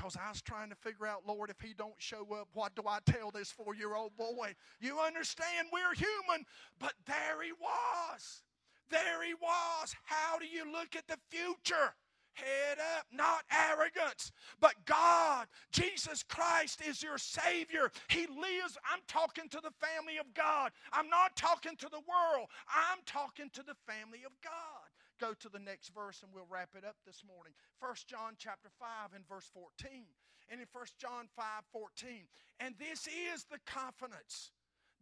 Because 0.00 0.16
I 0.16 0.30
was 0.30 0.40
trying 0.40 0.70
to 0.70 0.76
figure 0.76 1.06
out, 1.06 1.24
Lord, 1.28 1.50
if 1.50 1.60
he 1.60 1.74
don't 1.74 1.92
show 1.98 2.26
up, 2.32 2.48
what 2.54 2.74
do 2.74 2.84
I 2.88 3.00
tell 3.04 3.30
this 3.30 3.50
four-year-old 3.50 4.16
boy? 4.16 4.54
You 4.80 4.98
understand 4.98 5.68
we're 5.70 5.92
human, 5.94 6.46
but 6.78 6.94
there 7.06 7.42
he 7.44 7.52
was. 7.52 8.42
There 8.88 9.22
he 9.22 9.34
was. 9.34 9.94
How 10.04 10.38
do 10.38 10.46
you 10.46 10.64
look 10.72 10.96
at 10.96 11.06
the 11.06 11.18
future? 11.28 11.92
Head 12.32 12.78
up, 12.96 13.04
not 13.12 13.42
arrogance, 13.52 14.32
but 14.58 14.72
God, 14.86 15.48
Jesus 15.70 16.22
Christ 16.22 16.80
is 16.80 17.02
your 17.02 17.18
Savior. 17.18 17.92
He 18.08 18.20
lives. 18.20 18.78
I'm 18.90 19.00
talking 19.06 19.50
to 19.50 19.60
the 19.62 19.72
family 19.86 20.16
of 20.16 20.32
God. 20.32 20.70
I'm 20.94 21.10
not 21.10 21.36
talking 21.36 21.76
to 21.76 21.88
the 21.90 22.00
world. 22.08 22.48
I'm 22.74 23.00
talking 23.04 23.50
to 23.52 23.62
the 23.62 23.74
family 23.86 24.20
of 24.24 24.32
God. 24.42 24.79
Go 25.20 25.34
to 25.38 25.48
the 25.48 25.60
next 25.60 25.92
verse 25.94 26.22
and 26.24 26.32
we'll 26.32 26.48
wrap 26.48 26.70
it 26.72 26.84
up 26.84 26.96
this 27.04 27.22
morning. 27.22 27.52
1 27.78 27.94
John 28.08 28.34
chapter 28.38 28.70
5 28.80 29.12
and 29.14 29.28
verse 29.28 29.50
14. 29.52 30.08
And 30.48 30.60
in 30.60 30.66
1 30.72 30.84
John 30.98 31.28
5 31.36 31.44
14. 31.70 32.24
And 32.58 32.74
this 32.80 33.06
is 33.06 33.44
the 33.44 33.60
confidence. 33.66 34.50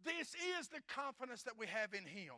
This 0.03 0.35
is 0.59 0.67
the 0.67 0.83
confidence 0.87 1.43
that 1.43 1.57
we 1.57 1.67
have 1.67 1.93
in 1.93 2.03
Him 2.03 2.35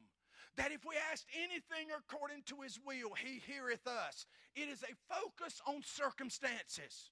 that 0.57 0.71
if 0.71 0.83
we 0.85 0.95
ask 1.11 1.25
anything 1.33 1.87
according 1.95 2.43
to 2.43 2.61
his 2.61 2.79
will, 2.85 3.13
he 3.15 3.39
heareth 3.47 3.87
us. 3.87 4.25
It 4.55 4.67
is 4.67 4.83
a 4.83 4.93
focus 5.07 5.61
on 5.65 5.81
circumstances. 5.83 7.11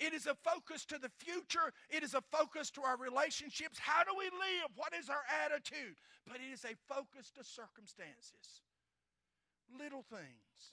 It 0.00 0.12
is 0.12 0.26
a 0.26 0.36
focus 0.44 0.84
to 0.86 0.98
the 0.98 1.10
future. 1.18 1.72
It 1.88 2.02
is 2.02 2.14
a 2.14 2.22
focus 2.32 2.70
to 2.72 2.82
our 2.82 2.98
relationships. 2.98 3.78
How 3.78 4.02
do 4.02 4.10
we 4.18 4.26
live? 4.26 4.74
What 4.74 4.92
is 4.92 5.08
our 5.08 5.22
attitude? 5.44 5.96
But 6.26 6.36
it 6.36 6.52
is 6.52 6.64
a 6.64 6.74
focus 6.92 7.30
to 7.38 7.44
circumstances. 7.44 8.63
Little 9.78 10.02
things 10.02 10.72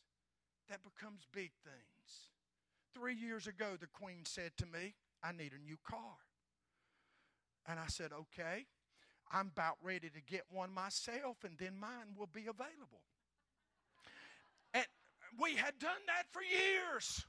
that 0.69 0.79
becomes 0.83 1.27
big 1.33 1.51
things. 1.63 2.29
Three 2.93 3.15
years 3.15 3.47
ago, 3.47 3.77
the 3.79 3.87
Queen 3.87 4.25
said 4.25 4.51
to 4.57 4.65
me, 4.65 4.95
I 5.23 5.31
need 5.31 5.53
a 5.53 5.63
new 5.63 5.77
car. 5.83 6.17
And 7.67 7.79
I 7.79 7.87
said, 7.87 8.11
okay. 8.11 8.65
I'm 9.31 9.47
about 9.47 9.77
ready 9.81 10.09
to 10.09 10.21
get 10.21 10.43
one 10.51 10.73
myself, 10.73 11.37
and 11.45 11.57
then 11.57 11.79
mine 11.79 12.15
will 12.17 12.27
be 12.27 12.47
available. 12.47 13.07
And 14.73 14.85
we 15.39 15.55
had 15.55 15.79
done 15.79 16.03
that 16.07 16.27
for 16.31 16.41
years. 16.43 17.23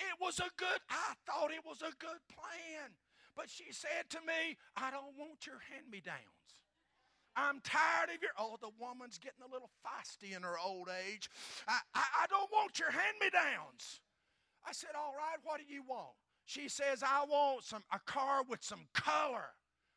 It 0.00 0.18
was 0.20 0.38
a 0.40 0.50
good, 0.56 0.80
I 0.90 1.14
thought 1.26 1.50
it 1.52 1.64
was 1.64 1.82
a 1.82 1.94
good 1.98 2.22
plan. 2.26 2.90
But 3.36 3.50
she 3.50 3.70
said 3.70 4.10
to 4.10 4.18
me, 4.26 4.58
I 4.76 4.90
don't 4.90 5.16
want 5.16 5.46
your 5.46 5.62
hand 5.70 5.86
me 5.90 6.00
downs. 6.00 6.18
I'm 7.38 7.60
tired 7.62 8.10
of 8.14 8.20
your, 8.20 8.32
oh, 8.38 8.56
the 8.60 8.70
woman's 8.80 9.18
getting 9.18 9.46
a 9.48 9.52
little 9.52 9.70
feisty 9.86 10.36
in 10.36 10.42
her 10.42 10.56
old 10.58 10.88
age. 11.06 11.30
I, 11.68 11.78
I, 11.94 12.02
I 12.22 12.26
don't 12.26 12.50
want 12.50 12.78
your 12.78 12.90
hand 12.90 13.14
me 13.20 13.30
downs. 13.30 14.00
I 14.66 14.72
said, 14.72 14.90
All 14.96 15.14
right, 15.16 15.38
what 15.44 15.60
do 15.60 15.72
you 15.72 15.82
want? 15.88 16.18
She 16.46 16.68
says, 16.68 17.02
I 17.02 17.24
want 17.28 17.62
some 17.62 17.84
a 17.92 18.00
car 18.00 18.42
with 18.48 18.62
some 18.64 18.88
color. 18.92 19.54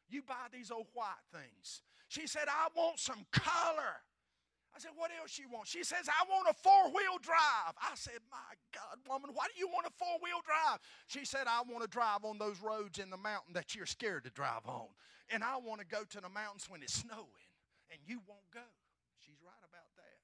You 0.08 0.22
buy 0.22 0.52
these 0.54 0.70
old 0.70 0.88
white 0.94 1.26
things. 1.34 1.82
She 2.10 2.28
said, 2.28 2.44
I 2.48 2.68
want 2.76 3.00
some 3.00 3.26
color. 3.32 4.04
I 4.76 4.80
said, 4.80 4.92
What 4.96 5.12
else 5.20 5.38
you 5.38 5.50
want? 5.52 5.68
She 5.68 5.84
says, 5.84 6.08
I 6.08 6.24
want 6.30 6.48
a 6.50 6.54
four 6.54 6.92
wheel 6.92 7.20
drive. 7.22 7.76
I 7.80 7.92
said, 7.96 8.20
My 8.32 8.56
God, 8.74 9.00
woman, 9.08 9.32
why 9.34 9.48
do 9.52 9.60
you 9.60 9.68
want 9.68 9.88
a 9.88 9.94
four 9.98 10.18
wheel 10.24 10.40
drive? 10.46 10.80
She 11.08 11.26
said, 11.26 11.48
I 11.48 11.62
want 11.68 11.84
to 11.84 11.90
drive 11.90 12.24
on 12.24 12.38
those 12.38 12.62
roads 12.62 13.00
in 13.00 13.10
the 13.10 13.18
mountain 13.18 13.54
that 13.54 13.76
you're 13.76 13.86
scared 13.86 14.24
to 14.24 14.32
drive 14.32 14.66
on. 14.66 14.88
And 15.30 15.44
I 15.44 15.58
want 15.58 15.80
to 15.80 15.88
go 15.88 16.04
to 16.04 16.20
the 16.20 16.30
mountains 16.30 16.68
when 16.68 16.84
it's 16.84 16.94
snowing, 16.94 17.48
and 17.92 18.00
you 18.06 18.20
won't 18.28 18.48
go. 18.54 18.68
She's 19.20 19.40
right 19.44 19.64
about 19.64 19.92
that. 19.96 20.18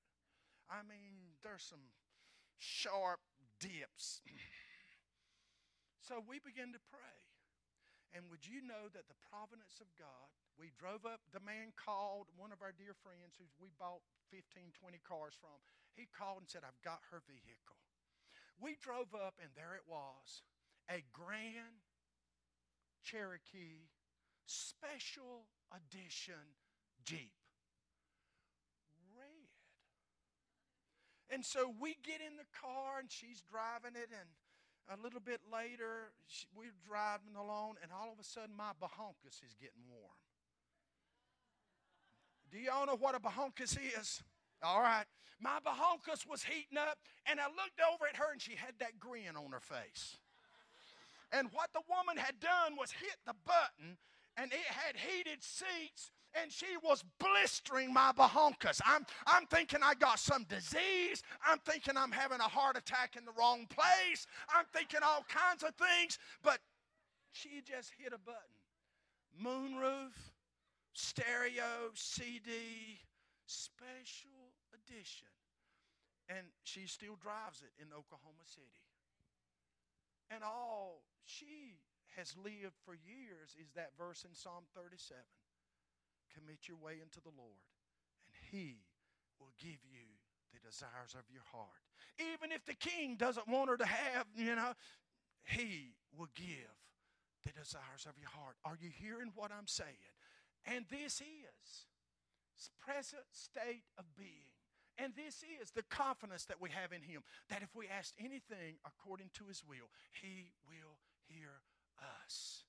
I 0.67 0.83
mean, 0.83 1.35
there's 1.43 1.63
some 1.63 1.95
sharp 2.59 3.19
dips. 3.59 4.21
so 6.01 6.23
we 6.27 6.39
begin 6.39 6.73
to 6.73 6.79
pray. 6.91 7.15
And 8.15 8.31
would 8.31 8.47
you 8.47 8.63
know 8.63 8.87
that 8.95 9.11
the 9.11 9.19
providence 9.27 9.83
of 9.83 9.91
God, 9.99 10.31
we 10.55 10.73
drove 10.79 11.05
up, 11.05 11.21
the 11.29 11.43
man 11.43 11.75
called 11.75 12.31
one 12.33 12.55
of 12.55 12.63
our 12.63 12.73
dear 12.73 12.95
friends 12.95 13.37
who 13.37 13.45
we 13.59 13.69
bought 13.75 14.01
15, 14.31 14.73
20 14.73 14.99
cars 15.03 15.35
from. 15.37 15.53
He 15.93 16.07
called 16.09 16.45
and 16.45 16.49
said, 16.49 16.63
I've 16.63 16.81
got 16.81 17.03
her 17.11 17.21
vehicle. 17.27 17.77
We 18.57 18.77
drove 18.79 19.13
up, 19.13 19.37
and 19.37 19.53
there 19.53 19.77
it 19.77 19.85
was 19.85 20.41
a 20.89 21.03
Grand 21.13 21.85
Cherokee 23.03 23.91
Special 24.45 25.45
Edition 25.69 26.57
Jeep. 27.03 27.37
Red. 29.13 29.51
And 31.29 31.45
so 31.45 31.69
we 31.69 31.97
get 32.01 32.21
in 32.21 32.37
the 32.37 32.49
car, 32.55 32.99
and 32.99 33.11
she's 33.11 33.43
driving 33.45 33.99
it, 33.99 34.09
and 34.09 34.29
a 34.89 34.95
little 35.03 35.19
bit 35.19 35.41
later, 35.51 36.11
we're 36.55 36.75
driving 36.87 37.35
along, 37.35 37.75
and 37.83 37.91
all 37.91 38.11
of 38.11 38.19
a 38.19 38.23
sudden, 38.23 38.55
my 38.55 38.71
bahonkus 38.81 39.43
is 39.43 39.55
getting 39.59 39.83
warm. 39.89 40.15
Do 42.49 42.57
y'all 42.57 42.85
know 42.85 42.95
what 42.95 43.15
a 43.15 43.19
bahonkus 43.19 43.77
is? 43.77 44.23
All 44.63 44.81
right. 44.81 45.05
My 45.39 45.59
bahonkus 45.59 46.25
was 46.27 46.43
heating 46.43 46.77
up, 46.79 46.97
and 47.29 47.39
I 47.39 47.45
looked 47.45 47.81
over 47.83 48.07
at 48.07 48.15
her, 48.15 48.31
and 48.31 48.41
she 48.41 48.55
had 48.55 48.73
that 48.79 48.99
grin 48.99 49.35
on 49.35 49.51
her 49.51 49.59
face. 49.59 50.17
And 51.31 51.49
what 51.51 51.69
the 51.73 51.83
woman 51.89 52.17
had 52.17 52.39
done 52.39 52.77
was 52.79 52.91
hit 52.91 53.17
the 53.25 53.35
button, 53.45 53.97
and 54.37 54.51
it 54.51 54.67
had 54.71 54.95
heated 54.95 55.43
seats, 55.43 56.11
and 56.41 56.51
she 56.51 56.77
was 56.83 57.03
blistering 57.19 57.93
my 57.93 58.11
bahonkas. 58.11 58.81
I'm, 58.85 59.05
I'm 59.25 59.45
thinking 59.47 59.79
I 59.83 59.93
got 59.95 60.19
some 60.19 60.43
disease. 60.43 61.23
I'm 61.45 61.59
thinking 61.59 61.95
I'm 61.97 62.11
having 62.11 62.39
a 62.39 62.43
heart 62.43 62.77
attack 62.77 63.15
in 63.17 63.25
the 63.25 63.31
wrong 63.37 63.67
place. 63.69 64.27
I'm 64.53 64.65
thinking 64.73 64.99
all 65.03 65.25
kinds 65.27 65.63
of 65.63 65.73
things, 65.75 66.19
but 66.43 66.59
she 67.31 67.61
just 67.65 67.91
hit 67.97 68.13
a 68.13 68.19
button. 68.19 68.41
Moonroof, 69.41 70.13
stereo, 70.93 71.91
CD, 71.93 72.99
special 73.45 74.53
edition. 74.73 75.27
And 76.29 76.45
she 76.63 76.87
still 76.87 77.15
drives 77.21 77.61
it 77.61 77.71
in 77.81 77.87
Oklahoma 77.93 78.43
City. 78.45 78.83
And 80.29 80.43
all 80.43 81.03
she 81.23 81.79
has 82.17 82.35
lived 82.35 82.75
for 82.83 82.93
years 82.93 83.55
is 83.61 83.71
that 83.75 83.91
verse 83.97 84.25
in 84.27 84.35
Psalm 84.35 84.65
37 84.75 85.23
Commit 86.33 86.67
your 86.67 86.77
way 86.77 86.99
into 87.01 87.21
the 87.21 87.33
Lord, 87.35 87.67
and 88.25 88.33
He 88.51 88.83
will 89.39 89.53
give 89.59 89.79
you 89.85 90.07
the 90.53 90.59
desires 90.59 91.13
of 91.13 91.25
your 91.31 91.43
heart. 91.51 91.83
Even 92.17 92.51
if 92.51 92.65
the 92.65 92.73
king 92.73 93.15
doesn't 93.15 93.47
want 93.47 93.69
her 93.69 93.77
to 93.77 93.85
have, 93.85 94.25
you 94.35 94.55
know, 94.55 94.73
He 95.43 95.93
will 96.15 96.29
give 96.35 96.73
the 97.45 97.51
desires 97.53 98.05
of 98.07 98.17
your 98.19 98.29
heart. 98.29 98.55
Are 98.65 98.77
you 98.79 98.89
hearing 98.89 99.31
what 99.35 99.51
I'm 99.51 99.67
saying? 99.67 100.13
And 100.65 100.85
this 100.89 101.21
is 101.21 102.69
present 102.83 103.23
state 103.31 103.85
of 103.97 104.05
being. 104.17 104.51
And 104.97 105.13
this 105.13 105.45
is 105.61 105.71
the 105.71 105.83
confidence 105.83 106.45
that 106.45 106.59
we 106.59 106.71
have 106.71 106.91
in 106.91 107.03
Him 107.03 107.21
that 107.49 107.61
if 107.61 107.75
we 107.75 107.87
ask 107.87 108.13
anything 108.17 108.81
according 108.85 109.29
to 109.35 109.45
His 109.45 109.63
will, 109.63 109.93
He 110.11 110.51
will 110.65 110.97
hear 111.29 111.61
us. 112.01 112.65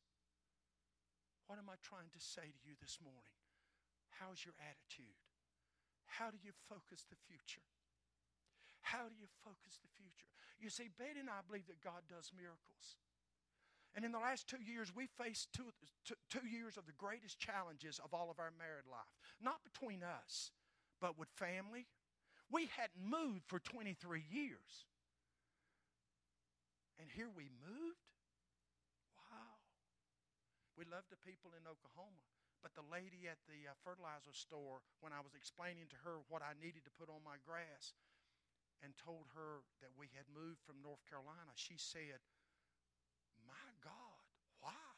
What 1.46 1.58
am 1.58 1.72
I 1.72 1.80
trying 1.82 2.12
to 2.12 2.20
say 2.20 2.52
to 2.52 2.62
you 2.68 2.76
this 2.80 2.98
morning? 3.00 3.32
How's 4.18 4.42
your 4.42 4.54
attitude? 4.58 5.14
How 6.06 6.30
do 6.30 6.38
you 6.42 6.50
focus 6.66 7.06
the 7.06 7.18
future? 7.30 7.64
How 8.82 9.06
do 9.06 9.14
you 9.14 9.30
focus 9.46 9.78
the 9.78 9.92
future? 9.94 10.30
You 10.58 10.70
see, 10.70 10.90
Betty 10.90 11.22
and 11.22 11.30
I 11.30 11.46
believe 11.46 11.70
that 11.70 11.84
God 11.84 12.02
does 12.10 12.34
miracles. 12.34 12.98
And 13.94 14.04
in 14.04 14.12
the 14.12 14.18
last 14.18 14.46
two 14.46 14.60
years, 14.62 14.94
we 14.94 15.06
faced 15.06 15.52
two, 15.52 16.46
years 16.46 16.76
of 16.76 16.86
the 16.86 16.96
greatest 16.98 17.38
challenges 17.38 18.00
of 18.02 18.14
all 18.14 18.30
of 18.30 18.38
our 18.38 18.52
married 18.58 18.86
life. 18.90 19.10
Not 19.40 19.62
between 19.64 20.02
us, 20.02 20.50
but 21.00 21.18
with 21.18 21.28
family. 21.34 21.86
We 22.50 22.70
hadn't 22.74 23.02
moved 23.02 23.44
for 23.46 23.58
23 23.58 24.22
years. 24.30 24.86
And 26.98 27.08
here 27.14 27.30
we 27.30 27.50
moved. 27.62 28.06
Wow. 29.30 29.62
We 30.76 30.84
love 30.88 31.06
the 31.10 31.20
people 31.22 31.54
in 31.54 31.62
Oklahoma. 31.68 32.24
But 32.68 32.84
the 32.84 32.92
lady 32.92 33.24
at 33.24 33.40
the 33.48 33.64
uh, 33.64 33.72
fertilizer 33.80 34.36
store, 34.36 34.84
when 35.00 35.16
I 35.16 35.24
was 35.24 35.32
explaining 35.32 35.88
to 35.88 35.98
her 36.04 36.20
what 36.28 36.44
I 36.44 36.52
needed 36.60 36.84
to 36.84 36.92
put 36.92 37.08
on 37.08 37.24
my 37.24 37.40
grass 37.40 37.96
and 38.84 38.92
told 38.92 39.24
her 39.32 39.64
that 39.80 39.96
we 39.96 40.12
had 40.12 40.28
moved 40.28 40.60
from 40.68 40.84
North 40.84 41.00
Carolina, 41.08 41.56
she 41.56 41.80
said, 41.80 42.20
My 43.48 43.72
God, 43.80 44.20
why? 44.60 44.92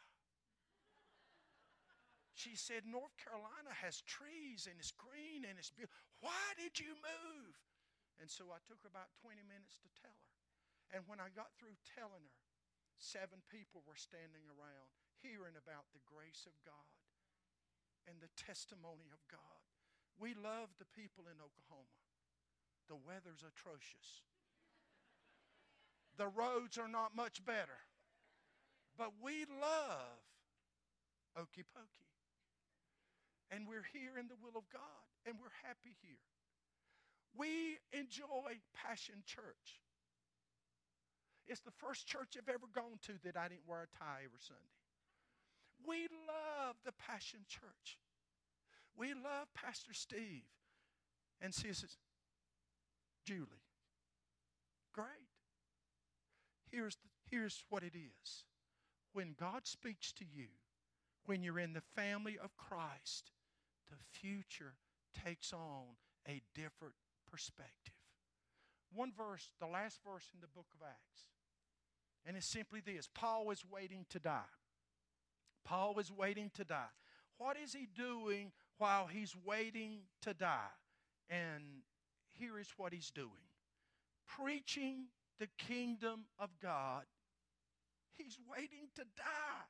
She 2.35 2.59
said, 2.59 2.91
North 2.91 3.15
Carolina 3.23 3.71
has 3.71 4.03
trees 4.03 4.67
and 4.67 4.75
it's 4.83 4.91
green 4.91 5.47
and 5.47 5.55
it's 5.55 5.71
beautiful. 5.71 5.95
Why 6.19 6.43
did 6.59 6.75
you 6.75 6.99
move? 6.99 7.55
And 8.19 8.27
so 8.27 8.51
I 8.51 8.59
took 8.67 8.83
about 8.83 9.15
20 9.23 9.47
minutes 9.47 9.79
to 9.79 9.89
tell 9.95 10.19
her. 10.19 10.35
And 10.91 11.07
when 11.07 11.23
I 11.23 11.31
got 11.31 11.55
through 11.55 11.79
telling 11.87 12.27
her, 12.27 12.43
seven 12.99 13.47
people 13.47 13.87
were 13.87 13.95
standing 13.95 14.43
around 14.59 14.91
hearing 15.23 15.55
about 15.55 15.87
the 15.95 16.03
grace 16.11 16.51
of 16.51 16.59
God 16.67 16.91
and 18.09 18.17
the 18.21 18.33
testimony 18.37 19.09
of 19.13 19.21
God. 19.31 19.61
We 20.19 20.35
love 20.35 20.69
the 20.79 20.89
people 20.93 21.25
in 21.29 21.41
Oklahoma. 21.41 21.97
The 22.89 23.01
weather's 23.01 23.41
atrocious. 23.41 24.25
The 26.17 26.29
roads 26.29 26.77
are 26.77 26.89
not 26.91 27.17
much 27.17 27.45
better. 27.45 27.81
But 28.99 29.13
we 29.23 29.47
love 29.49 30.21
Okefenokee. 31.39 32.13
And 33.51 33.67
we're 33.67 33.87
here 33.93 34.19
in 34.19 34.29
the 34.29 34.39
will 34.39 34.59
of 34.59 34.69
God, 34.71 35.09
and 35.27 35.35
we're 35.41 35.57
happy 35.67 35.97
here. 36.03 36.23
We 37.35 37.79
enjoy 37.93 38.61
Passion 38.75 39.23
Church. 39.27 39.81
It's 41.47 41.61
the 41.61 41.75
first 41.75 42.07
church 42.07 42.37
I've 42.37 42.53
ever 42.53 42.69
gone 42.73 42.99
to 43.07 43.13
that 43.25 43.37
I 43.37 43.49
didn't 43.49 43.67
wear 43.67 43.89
a 43.89 43.99
tie 43.99 44.23
every 44.23 44.39
Sunday. 44.39 44.80
We 45.87 46.09
love 46.27 46.77
the 46.85 46.93
Passion 46.93 47.41
Church. 47.49 47.99
We 48.97 49.09
love 49.09 49.49
Pastor 49.55 49.93
Steve 49.93 50.45
and 51.41 51.55
Sister 51.55 51.87
Julie. 53.25 53.65
Great. 54.93 55.07
Here's, 56.71 56.97
the, 56.97 57.09
here's 57.31 57.65
what 57.71 57.83
it 57.83 57.95
is 57.95 58.45
when 59.13 59.35
God 59.39 59.67
speaks 59.67 60.13
to 60.13 60.25
you, 60.25 60.47
when 61.27 61.43
you're 61.43 61.59
in 61.59 61.73
the 61.73 61.83
family 61.97 62.39
of 62.43 62.57
Christ, 62.57 63.33
the 63.89 63.97
future 64.19 64.75
takes 65.25 65.53
on 65.53 65.97
a 66.29 66.41
different 66.55 66.95
perspective. 67.31 67.95
One 68.93 69.13
verse, 69.17 69.51
the 69.61 69.67
last 69.67 70.01
verse 70.05 70.29
in 70.35 70.41
the 70.41 70.47
book 70.49 70.67
of 70.75 70.87
Acts, 70.87 71.27
and 72.27 72.37
it's 72.37 72.47
simply 72.47 72.81
this 72.81 73.09
Paul 73.13 73.51
is 73.51 73.65
waiting 73.71 74.07
to 74.11 74.19
die. 74.19 74.43
Paul 75.71 76.01
is 76.01 76.11
waiting 76.11 76.51
to 76.57 76.65
die. 76.65 76.93
What 77.39 77.57
is 77.57 77.73
he 77.73 77.87
doing 77.97 78.51
while 78.79 79.07
he's 79.07 79.37
waiting 79.47 80.01
to 80.23 80.35
die? 80.35 80.73
And 81.31 81.63
here 82.33 82.59
is 82.59 82.75
what 82.77 82.93
he's 82.93 83.13
doing 83.13 83.31
preaching 84.27 85.07
the 85.39 85.49
kingdom 85.59 86.23
of 86.41 86.51
God. 86.63 87.05
He's 88.19 88.39
waiting 88.51 88.89
to 88.97 89.03
die. 89.17 89.67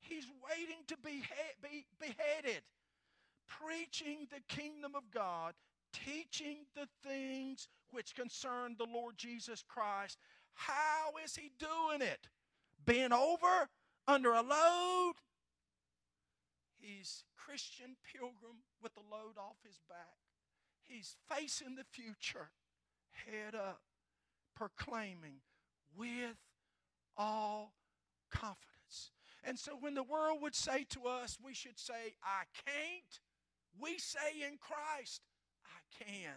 He's 0.00 0.26
waiting 0.48 0.78
to 0.88 0.96
be, 0.98 1.22
be 1.62 1.86
beheaded. 2.00 2.62
preaching 3.46 4.28
the 4.30 4.40
kingdom 4.54 4.94
of 4.94 5.10
God, 5.12 5.54
teaching 5.92 6.58
the 6.74 6.88
things 7.08 7.68
which 7.92 8.14
concern 8.14 8.76
the 8.78 8.86
Lord 8.86 9.16
Jesus 9.18 9.64
Christ. 9.68 10.18
How 10.54 11.12
is 11.24 11.36
he 11.36 11.50
doing 11.58 12.02
it? 12.02 12.28
Bent 12.84 13.12
over 13.12 13.68
under 14.06 14.32
a 14.32 14.42
load? 14.42 15.14
He's 16.78 17.24
Christian 17.36 17.96
pilgrim 18.12 18.62
with 18.82 18.94
the 18.94 19.00
load 19.00 19.36
off 19.38 19.56
his 19.64 19.80
back. 19.88 20.18
He's 20.82 21.16
facing 21.28 21.76
the 21.76 21.84
future, 21.84 22.50
head 23.10 23.54
up, 23.54 23.82
proclaiming 24.56 25.40
with 25.96 26.36
all 27.16 27.74
confidence. 28.30 29.12
And 29.44 29.58
so 29.58 29.72
when 29.78 29.94
the 29.94 30.02
world 30.02 30.38
would 30.42 30.54
say 30.54 30.84
to 30.90 31.06
us, 31.06 31.38
we 31.42 31.54
should 31.54 31.78
say, 31.78 32.14
I 32.22 32.44
can't, 32.66 33.20
we 33.80 33.98
say 33.98 34.42
in 34.46 34.58
Christ, 34.58 35.22
I 35.64 36.04
can. 36.04 36.34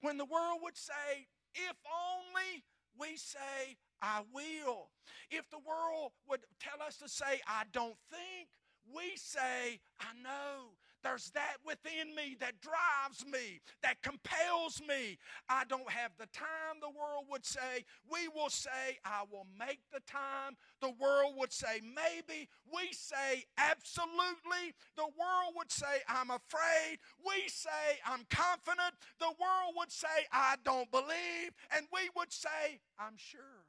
When 0.00 0.16
the 0.16 0.24
world 0.24 0.60
would 0.62 0.76
say, 0.76 1.26
if 1.54 1.76
only, 1.86 2.64
we 2.98 3.16
say, 3.16 3.76
I 4.02 4.22
will. 4.32 4.90
If 5.30 5.48
the 5.50 5.58
world 5.58 6.12
would 6.28 6.40
tell 6.60 6.86
us 6.86 6.96
to 6.98 7.08
say, 7.08 7.40
I 7.46 7.64
don't 7.72 7.96
think, 8.10 8.48
we 8.94 9.16
say, 9.16 9.80
I 10.00 10.12
know. 10.22 10.76
There's 11.04 11.30
that 11.30 11.58
within 11.64 12.14
me 12.16 12.36
that 12.40 12.60
drives 12.60 13.24
me, 13.24 13.60
that 13.82 14.02
compels 14.02 14.82
me. 14.86 15.18
I 15.48 15.62
don't 15.68 15.88
have 15.90 16.10
the 16.18 16.26
time, 16.26 16.80
the 16.80 16.90
world 16.90 17.26
would 17.30 17.46
say. 17.46 17.84
We 18.10 18.26
will 18.26 18.50
say, 18.50 18.98
I 19.04 19.22
will 19.30 19.46
make 19.56 19.78
the 19.92 20.00
time. 20.10 20.56
The 20.80 20.90
world 21.00 21.34
would 21.36 21.52
say, 21.52 21.80
maybe. 21.82 22.48
We 22.66 22.92
say, 22.92 23.44
absolutely. 23.56 24.74
The 24.96 25.06
world 25.06 25.54
would 25.56 25.70
say, 25.70 26.02
I'm 26.08 26.30
afraid. 26.30 26.98
We 27.24 27.48
say, 27.48 28.00
I'm 28.04 28.26
confident. 28.28 28.98
The 29.20 29.34
world 29.38 29.74
would 29.76 29.92
say, 29.92 30.26
I 30.32 30.56
don't 30.64 30.90
believe. 30.90 31.54
And 31.76 31.86
we 31.92 32.10
would 32.16 32.32
say, 32.32 32.80
I'm 32.98 33.16
sure. 33.16 33.67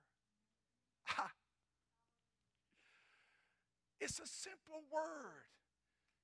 It's 4.00 4.20
a 4.20 4.28
simple 4.28 4.88
word 4.92 5.52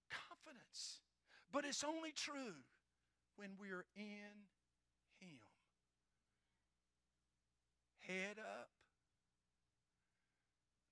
confidence. 0.10 1.04
But 1.52 1.66
it's 1.66 1.84
only 1.84 2.12
true 2.16 2.64
when 3.36 3.50
we're 3.60 3.86
in 3.96 4.48
Him. 5.20 5.44
Head 8.00 8.40
up. 8.40 8.70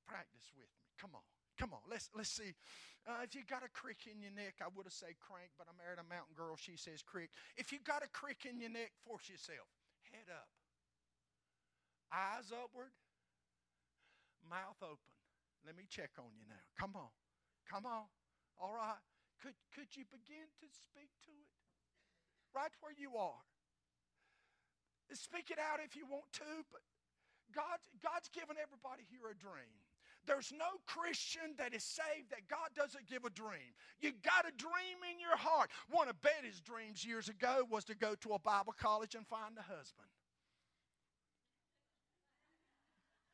Practice 0.07 0.51
with 0.55 0.67
me. 0.67 0.87
Come 0.99 1.11
on. 1.15 1.23
Come 1.57 1.71
on. 1.73 1.79
Let's, 1.89 2.09
let's 2.15 2.29
see. 2.29 2.53
Uh, 3.07 3.23
if 3.23 3.35
you 3.35 3.41
got 3.47 3.63
a 3.63 3.71
crick 3.71 4.07
in 4.09 4.19
your 4.19 4.31
neck, 4.31 4.59
I 4.59 4.67
would 4.75 4.85
have 4.85 4.93
said 4.93 5.15
crank, 5.19 5.51
but 5.57 5.67
I 5.67 5.73
married 5.75 5.99
a 5.99 6.07
mountain 6.07 6.35
girl. 6.35 6.55
She 6.57 6.75
says 6.75 7.03
crick. 7.03 7.29
If 7.55 7.71
you 7.71 7.79
got 7.83 8.03
a 8.03 8.09
crick 8.11 8.47
in 8.49 8.59
your 8.59 8.71
neck, 8.71 8.91
force 9.05 9.29
yourself. 9.29 9.67
Head 10.11 10.27
up. 10.31 10.47
Eyes 12.11 12.51
upward. 12.51 12.91
Mouth 14.49 14.79
open. 14.81 15.13
Let 15.65 15.75
me 15.75 15.87
check 15.87 16.11
on 16.19 16.31
you 16.35 16.43
now. 16.47 16.63
Come 16.75 16.95
on. 16.95 17.11
Come 17.69 17.85
on. 17.85 18.07
All 18.59 18.75
right. 18.75 18.99
Could, 19.41 19.55
could 19.75 19.91
you 19.95 20.03
begin 20.07 20.47
to 20.59 20.67
speak 20.71 21.11
to 21.27 21.31
it? 21.31 21.51
Right 22.55 22.71
where 22.79 22.93
you 22.95 23.17
are. 23.17 23.43
Speak 25.13 25.51
it 25.51 25.59
out 25.59 25.77
if 25.83 25.95
you 25.95 26.05
want 26.09 26.31
to, 26.41 26.65
but 26.71 26.81
God, 27.53 27.77
God's 28.01 28.29
given 28.29 28.57
everybody 28.57 29.05
here 29.09 29.29
a 29.29 29.37
dream. 29.37 29.77
There's 30.25 30.53
no 30.55 30.79
Christian 30.87 31.53
that 31.57 31.73
is 31.75 31.83
saved 31.83 32.31
that 32.31 32.47
God 32.47 32.71
doesn't 32.75 33.07
give 33.07 33.25
a 33.25 33.29
dream. 33.29 33.75
You 33.99 34.13
got 34.23 34.47
a 34.47 34.55
dream 34.55 35.03
in 35.11 35.19
your 35.19 35.35
heart. 35.35 35.69
One 35.91 36.07
of 36.07 36.19
Betty's 36.21 36.61
dreams 36.61 37.05
years 37.05 37.27
ago 37.27 37.67
was 37.69 37.83
to 37.85 37.95
go 37.95 38.15
to 38.21 38.33
a 38.33 38.39
Bible 38.39 38.73
college 38.79 39.15
and 39.15 39.27
find 39.27 39.57
a 39.57 39.61
husband. 39.61 40.07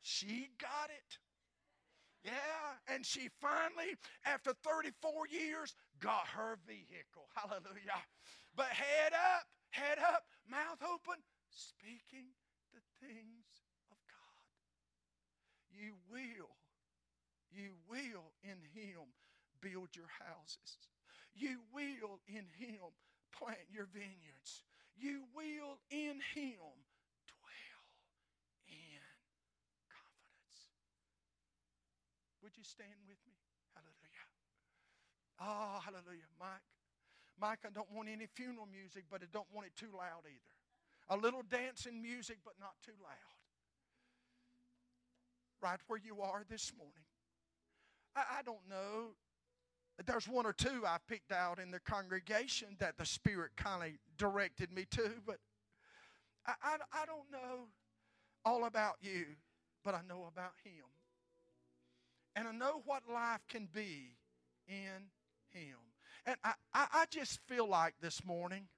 She 0.02 0.48
got 0.58 0.90
it. 0.90 1.18
Yeah, 2.24 2.76
and 2.94 3.04
she 3.04 3.28
finally, 3.40 3.96
after 4.26 4.52
34 4.64 5.28
years, 5.28 5.74
got 6.00 6.26
her 6.28 6.58
vehicle. 6.66 7.28
Hallelujah. 7.34 8.04
But 8.54 8.66
head 8.66 9.12
up, 9.12 9.44
head 9.70 9.98
up, 9.98 10.24
mouth 10.48 10.82
open, 10.84 11.22
speaking 11.48 12.28
the 12.74 12.80
things 13.00 13.64
of 13.90 13.96
God. 14.04 14.44
You 15.72 15.94
will, 16.10 16.52
you 17.50 17.72
will 17.88 18.32
in 18.42 18.60
Him 18.74 19.08
build 19.62 19.96
your 19.96 20.10
houses. 20.20 20.88
You 21.34 21.60
will 21.72 22.20
in 22.28 22.44
Him 22.58 22.92
plant 23.32 23.64
your 23.70 23.88
vineyards. 23.92 24.64
You 24.96 25.24
will 25.34 25.78
in 25.90 26.20
Him 26.34 26.68
Would 32.50 32.58
you 32.58 32.64
stand 32.64 33.06
with 33.06 33.18
me? 33.28 33.38
Hallelujah. 33.76 34.26
Oh, 35.38 35.78
hallelujah. 35.84 36.26
Mike. 36.40 36.66
Mike, 37.40 37.60
I 37.64 37.70
don't 37.72 37.90
want 37.92 38.08
any 38.08 38.26
funeral 38.26 38.66
music, 38.66 39.04
but 39.08 39.22
I 39.22 39.26
don't 39.32 39.46
want 39.54 39.68
it 39.68 39.76
too 39.76 39.96
loud 39.96 40.26
either. 40.26 40.56
A 41.10 41.16
little 41.16 41.44
dancing 41.48 42.02
music, 42.02 42.38
but 42.44 42.54
not 42.58 42.72
too 42.84 42.98
loud. 43.00 43.38
Right 45.62 45.78
where 45.86 46.00
you 46.04 46.22
are 46.22 46.42
this 46.50 46.72
morning. 46.76 47.06
I, 48.16 48.40
I 48.40 48.42
don't 48.42 48.68
know. 48.68 49.14
There's 50.04 50.26
one 50.26 50.44
or 50.44 50.52
two 50.52 50.82
I 50.84 50.96
picked 51.06 51.30
out 51.30 51.60
in 51.60 51.70
the 51.70 51.78
congregation 51.78 52.70
that 52.80 52.98
the 52.98 53.06
Spirit 53.06 53.52
kind 53.56 53.84
of 53.84 53.90
directed 54.18 54.72
me 54.72 54.86
to, 54.90 55.08
but 55.24 55.38
I, 56.44 56.54
I, 56.64 56.76
I 56.92 57.06
don't 57.06 57.30
know 57.30 57.68
all 58.44 58.64
about 58.64 58.96
you, 59.00 59.26
but 59.84 59.94
I 59.94 60.00
know 60.08 60.26
about 60.26 60.54
Him. 60.64 60.86
And 62.36 62.48
I 62.48 62.52
know 62.52 62.82
what 62.84 63.02
life 63.12 63.40
can 63.48 63.68
be 63.72 64.16
in 64.68 65.10
Him. 65.50 65.76
And 66.26 66.36
I, 66.44 66.52
I, 66.72 66.86
I 66.92 67.04
just 67.10 67.40
feel 67.46 67.68
like 67.68 67.94
this 68.00 68.24
morning, 68.24 68.68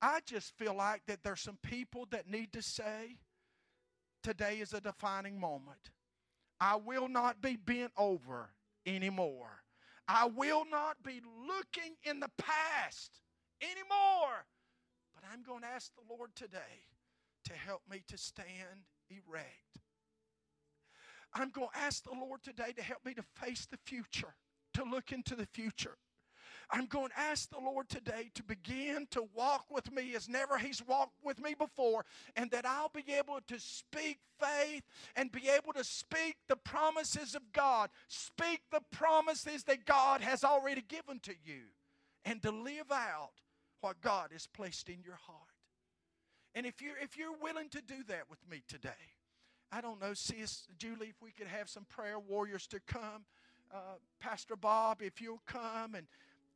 I 0.00 0.20
just 0.24 0.56
feel 0.56 0.74
like 0.74 1.02
that 1.06 1.22
there's 1.22 1.42
some 1.42 1.58
people 1.62 2.06
that 2.10 2.30
need 2.30 2.52
to 2.52 2.62
say, 2.62 3.18
today 4.22 4.58
is 4.60 4.72
a 4.72 4.80
defining 4.80 5.38
moment. 5.38 5.90
I 6.60 6.76
will 6.76 7.08
not 7.08 7.40
be 7.40 7.56
bent 7.56 7.92
over 7.96 8.50
anymore. 8.86 9.62
I 10.06 10.26
will 10.26 10.64
not 10.70 11.02
be 11.04 11.20
looking 11.46 11.94
in 12.02 12.20
the 12.20 12.30
past 12.38 13.20
anymore. 13.60 14.46
But 15.14 15.24
I'm 15.32 15.42
going 15.42 15.62
to 15.62 15.66
ask 15.66 15.92
the 15.94 16.14
Lord 16.14 16.30
today 16.34 16.86
to 17.44 17.52
help 17.52 17.82
me 17.90 18.02
to 18.08 18.16
stand 18.16 18.86
erect. 19.10 19.80
I'm 21.38 21.50
going 21.50 21.68
to 21.72 21.78
ask 21.78 22.02
the 22.02 22.18
Lord 22.18 22.42
today 22.42 22.72
to 22.76 22.82
help 22.82 23.04
me 23.04 23.14
to 23.14 23.22
face 23.22 23.66
the 23.70 23.78
future, 23.84 24.34
to 24.74 24.84
look 24.84 25.12
into 25.12 25.36
the 25.36 25.46
future. 25.46 25.96
I'm 26.70 26.86
going 26.86 27.08
to 27.08 27.18
ask 27.18 27.48
the 27.48 27.60
Lord 27.60 27.88
today 27.88 28.30
to 28.34 28.42
begin 28.42 29.06
to 29.12 29.26
walk 29.34 29.66
with 29.70 29.90
me 29.90 30.14
as 30.14 30.28
never 30.28 30.58
He's 30.58 30.82
walked 30.86 31.24
with 31.24 31.40
me 31.40 31.54
before, 31.58 32.04
and 32.36 32.50
that 32.50 32.66
I'll 32.66 32.90
be 32.90 33.04
able 33.16 33.38
to 33.46 33.58
speak 33.58 34.18
faith 34.38 34.82
and 35.16 35.32
be 35.32 35.48
able 35.48 35.72
to 35.74 35.84
speak 35.84 36.36
the 36.48 36.56
promises 36.56 37.34
of 37.34 37.52
God, 37.52 37.88
speak 38.08 38.60
the 38.70 38.82
promises 38.90 39.64
that 39.64 39.86
God 39.86 40.20
has 40.20 40.44
already 40.44 40.82
given 40.82 41.20
to 41.20 41.32
you, 41.44 41.62
and 42.24 42.42
to 42.42 42.50
live 42.50 42.92
out 42.92 43.30
what 43.80 44.00
God 44.02 44.30
has 44.32 44.46
placed 44.46 44.88
in 44.88 45.02
your 45.02 45.18
heart. 45.26 45.38
And 46.54 46.66
if 46.66 46.82
you're, 46.82 46.98
if 46.98 47.16
you're 47.16 47.36
willing 47.40 47.68
to 47.70 47.80
do 47.80 48.02
that 48.08 48.24
with 48.28 48.40
me 48.50 48.62
today, 48.68 48.90
I 49.70 49.80
don't 49.80 50.00
know, 50.00 50.14
sis 50.14 50.66
Julie, 50.78 51.08
if 51.08 51.22
we 51.22 51.30
could 51.30 51.46
have 51.46 51.68
some 51.68 51.84
prayer 51.84 52.18
warriors 52.18 52.66
to 52.68 52.80
come. 52.80 53.24
Uh, 53.72 53.96
Pastor 54.18 54.56
Bob, 54.56 55.02
if 55.02 55.20
you'll 55.20 55.42
come. 55.46 55.94
And 55.94 56.06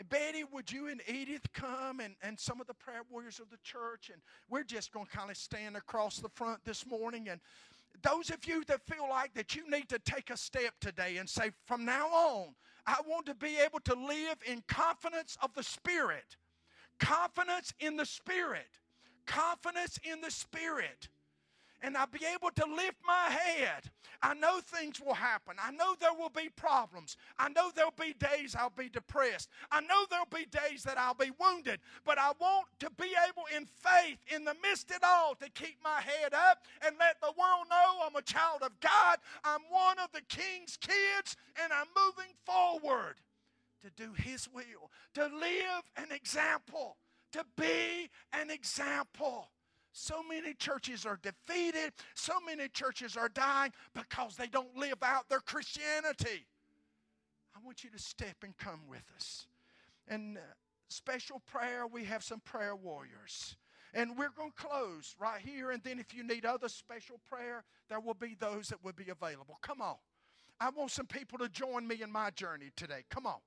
Betty, 0.08 0.44
would 0.50 0.72
you 0.72 0.88
and 0.88 1.00
Edith 1.06 1.52
come 1.52 2.00
and, 2.00 2.14
and 2.22 2.40
some 2.40 2.60
of 2.60 2.66
the 2.66 2.74
prayer 2.74 3.02
warriors 3.10 3.38
of 3.38 3.50
the 3.50 3.58
church? 3.62 4.10
And 4.12 4.22
we're 4.48 4.64
just 4.64 4.92
going 4.92 5.06
to 5.06 5.12
kind 5.12 5.30
of 5.30 5.36
stand 5.36 5.76
across 5.76 6.18
the 6.18 6.30
front 6.30 6.64
this 6.64 6.86
morning. 6.86 7.28
And 7.28 7.40
those 8.02 8.30
of 8.30 8.46
you 8.46 8.64
that 8.64 8.80
feel 8.86 9.06
like 9.08 9.34
that 9.34 9.54
you 9.54 9.70
need 9.70 9.88
to 9.90 9.98
take 9.98 10.30
a 10.30 10.36
step 10.36 10.72
today 10.80 11.18
and 11.18 11.28
say, 11.28 11.50
from 11.66 11.84
now 11.84 12.06
on, 12.06 12.54
I 12.86 12.96
want 13.06 13.26
to 13.26 13.34
be 13.34 13.58
able 13.64 13.80
to 13.80 13.94
live 13.94 14.38
in 14.46 14.62
confidence 14.66 15.36
of 15.42 15.52
the 15.54 15.62
Spirit. 15.62 16.36
Confidence 16.98 17.74
in 17.78 17.96
the 17.96 18.06
Spirit. 18.06 18.80
Confidence 19.26 20.00
in 20.02 20.20
the 20.20 20.30
Spirit 20.30 21.08
and 21.82 21.96
I'll 21.96 22.06
be 22.06 22.24
able 22.32 22.50
to 22.50 22.64
lift 22.64 22.98
my 23.06 23.28
head. 23.30 23.90
I 24.22 24.34
know 24.34 24.60
things 24.60 25.00
will 25.00 25.14
happen. 25.14 25.56
I 25.60 25.72
know 25.72 25.96
there 25.98 26.14
will 26.14 26.30
be 26.30 26.48
problems. 26.54 27.16
I 27.38 27.48
know 27.48 27.70
there'll 27.74 27.92
be 27.98 28.14
days 28.14 28.54
I'll 28.56 28.70
be 28.70 28.88
depressed. 28.88 29.48
I 29.70 29.80
know 29.80 30.06
there'll 30.08 30.26
be 30.26 30.46
days 30.46 30.84
that 30.84 30.96
I'll 30.96 31.14
be 31.14 31.32
wounded. 31.40 31.80
But 32.04 32.18
I 32.18 32.30
want 32.40 32.68
to 32.80 32.90
be 32.90 33.10
able 33.28 33.44
in 33.56 33.66
faith, 33.66 34.18
in 34.34 34.44
the 34.44 34.54
midst 34.62 34.90
of 34.90 34.96
it 34.96 35.02
all, 35.04 35.34
to 35.34 35.50
keep 35.50 35.76
my 35.82 36.00
head 36.00 36.32
up 36.32 36.58
and 36.86 36.94
let 37.00 37.20
the 37.20 37.32
world 37.36 37.66
know 37.68 38.06
I'm 38.06 38.14
a 38.14 38.22
child 38.22 38.62
of 38.62 38.78
God. 38.80 39.18
I'm 39.42 39.62
one 39.68 39.98
of 39.98 40.12
the 40.12 40.22
King's 40.28 40.76
kids 40.76 41.36
and 41.62 41.72
I'm 41.72 41.88
moving 41.96 42.32
forward 42.46 43.16
to 43.82 43.90
do 43.90 44.12
His 44.12 44.48
will, 44.48 44.90
to 45.14 45.24
live 45.24 45.82
an 45.96 46.12
example, 46.14 46.96
to 47.32 47.44
be 47.56 48.08
an 48.32 48.50
example. 48.50 49.48
So 49.92 50.22
many 50.28 50.54
churches 50.54 51.04
are 51.04 51.18
defeated. 51.22 51.92
So 52.14 52.34
many 52.46 52.68
churches 52.68 53.16
are 53.16 53.28
dying 53.28 53.72
because 53.94 54.36
they 54.36 54.46
don't 54.46 54.76
live 54.76 55.02
out 55.02 55.28
their 55.28 55.40
Christianity. 55.40 56.46
I 57.54 57.58
want 57.64 57.84
you 57.84 57.90
to 57.90 57.98
step 57.98 58.36
and 58.42 58.56
come 58.56 58.80
with 58.88 59.04
us. 59.14 59.46
And 60.08 60.38
uh, 60.38 60.40
special 60.88 61.42
prayer, 61.46 61.86
we 61.86 62.04
have 62.04 62.24
some 62.24 62.40
prayer 62.40 62.74
warriors. 62.74 63.56
And 63.94 64.16
we're 64.16 64.30
going 64.30 64.52
to 64.52 64.66
close 64.66 65.14
right 65.20 65.40
here. 65.40 65.70
And 65.70 65.82
then 65.82 65.98
if 65.98 66.14
you 66.14 66.26
need 66.26 66.46
other 66.46 66.68
special 66.68 67.20
prayer, 67.28 67.62
there 67.90 68.00
will 68.00 68.14
be 68.14 68.34
those 68.40 68.68
that 68.68 68.82
will 68.82 68.94
be 68.94 69.10
available. 69.10 69.58
Come 69.60 69.82
on. 69.82 69.96
I 70.58 70.70
want 70.70 70.90
some 70.90 71.06
people 71.06 71.38
to 71.38 71.48
join 71.48 71.86
me 71.86 72.00
in 72.02 72.10
my 72.10 72.30
journey 72.30 72.70
today. 72.76 73.04
Come 73.10 73.26
on. 73.26 73.40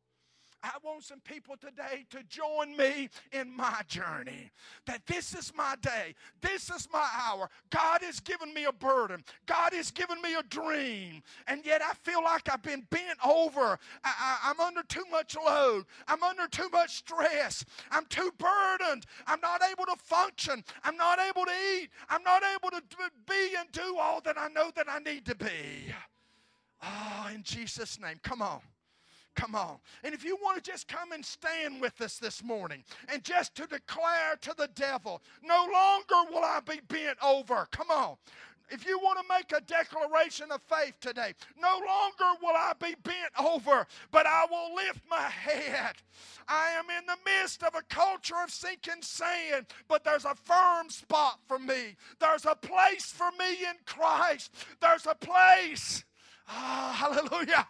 I 0.65 0.77
want 0.83 1.03
some 1.03 1.19
people 1.19 1.55
today 1.57 2.05
to 2.09 2.23
join 2.27 2.75
me 2.75 3.09
in 3.31 3.55
my 3.55 3.81
journey. 3.87 4.51
That 4.87 5.05
this 5.05 5.35
is 5.35 5.53
my 5.55 5.75
day. 5.81 6.15
This 6.41 6.71
is 6.71 6.87
my 6.91 7.07
hour. 7.27 7.49
God 7.69 8.01
has 8.01 8.19
given 8.19 8.51
me 8.53 8.65
a 8.65 8.71
burden. 8.71 9.23
God 9.45 9.73
has 9.73 9.91
given 9.91 10.19
me 10.21 10.33
a 10.33 10.43
dream. 10.43 11.21
And 11.47 11.63
yet 11.65 11.81
I 11.83 11.93
feel 11.93 12.23
like 12.23 12.49
I've 12.51 12.63
been 12.63 12.85
bent 12.89 13.19
over. 13.23 13.77
I, 14.03 14.37
am 14.51 14.59
under 14.59 14.81
too 14.83 15.05
much 15.11 15.35
load. 15.35 15.85
I'm 16.07 16.23
under 16.23 16.47
too 16.47 16.69
much 16.71 16.97
stress. 16.97 17.63
I'm 17.91 18.05
too 18.07 18.31
burdened. 18.37 19.05
I'm 19.27 19.41
not 19.41 19.61
able 19.69 19.85
to 19.85 19.95
function. 19.97 20.63
I'm 20.83 20.97
not 20.97 21.19
able 21.19 21.45
to 21.45 21.53
eat. 21.75 21.89
I'm 22.09 22.23
not 22.23 22.41
able 22.55 22.71
to 22.71 22.81
be 23.27 23.55
and 23.57 23.71
do 23.71 23.97
all 23.99 24.19
that 24.21 24.37
I 24.37 24.47
know 24.47 24.71
that 24.75 24.87
I 24.89 24.99
need 24.99 25.25
to 25.25 25.35
be. 25.35 25.93
Oh, 26.81 27.29
in 27.33 27.43
Jesus' 27.43 27.99
name. 27.99 28.17
Come 28.23 28.41
on. 28.41 28.61
Come 29.35 29.53
on. 29.53 29.77
And 30.03 30.13
if 30.13 30.23
you 30.23 30.37
want 30.41 30.63
to 30.63 30.71
just 30.71 30.87
come 30.87 31.11
and 31.11 31.23
stand 31.23 31.81
with 31.81 31.99
us 32.01 32.17
this 32.17 32.43
morning 32.43 32.83
and 33.11 33.23
just 33.23 33.53
to 33.55 33.67
declare 33.67 34.37
to 34.41 34.53
the 34.57 34.69
devil, 34.75 35.21
no 35.43 35.67
longer 35.71 36.31
will 36.31 36.43
I 36.43 36.59
be 36.67 36.79
bent 36.87 37.17
over. 37.23 37.67
Come 37.71 37.91
on. 37.91 38.15
If 38.71 38.87
you 38.87 38.97
want 38.97 39.19
to 39.19 39.25
make 39.29 39.51
a 39.51 39.63
declaration 39.63 40.51
of 40.51 40.59
faith 40.63 40.95
today, 40.99 41.33
no 41.61 41.69
longer 41.69 42.39
will 42.41 42.55
I 42.55 42.73
be 42.79 42.95
bent 43.03 43.31
over, 43.39 43.85
but 44.09 44.25
I 44.25 44.45
will 44.49 44.73
lift 44.75 45.01
my 45.07 45.21
head. 45.21 45.95
I 46.47 46.69
am 46.71 46.85
in 46.89 47.05
the 47.05 47.17
midst 47.25 47.61
of 47.61 47.75
a 47.75 47.83
culture 47.93 48.41
of 48.43 48.49
sinking 48.49 49.01
sand, 49.01 49.67
but 49.87 50.03
there's 50.03 50.25
a 50.25 50.33
firm 50.33 50.89
spot 50.89 51.39
for 51.47 51.59
me. 51.59 51.95
There's 52.19 52.45
a 52.45 52.55
place 52.55 53.11
for 53.11 53.29
me 53.37 53.65
in 53.69 53.75
Christ. 53.85 54.51
There's 54.81 55.05
a 55.05 55.15
place. 55.15 56.03
Ah, 56.47 56.95
hallelujah 56.97 57.67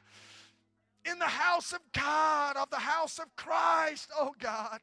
in 1.09 1.19
the 1.19 1.25
house 1.25 1.73
of 1.73 1.79
God, 1.93 2.57
of 2.57 2.69
the 2.69 2.77
house 2.77 3.19
of 3.19 3.35
Christ. 3.35 4.09
Oh, 4.17 4.33
God. 4.39 4.79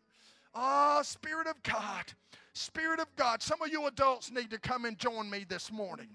Oh, 0.55 1.01
Spirit 1.03 1.47
of 1.47 1.63
God. 1.63 2.05
Spirit 2.55 3.01
of 3.01 3.15
God. 3.17 3.43
Some 3.43 3.63
of 3.63 3.71
you 3.71 3.87
adults 3.87 4.31
need 4.31 4.51
to 4.51 4.59
come 4.59 4.85
and 4.85 4.99
join 4.99 5.31
me 5.31 5.45
this 5.49 5.73
morning. 5.73 6.09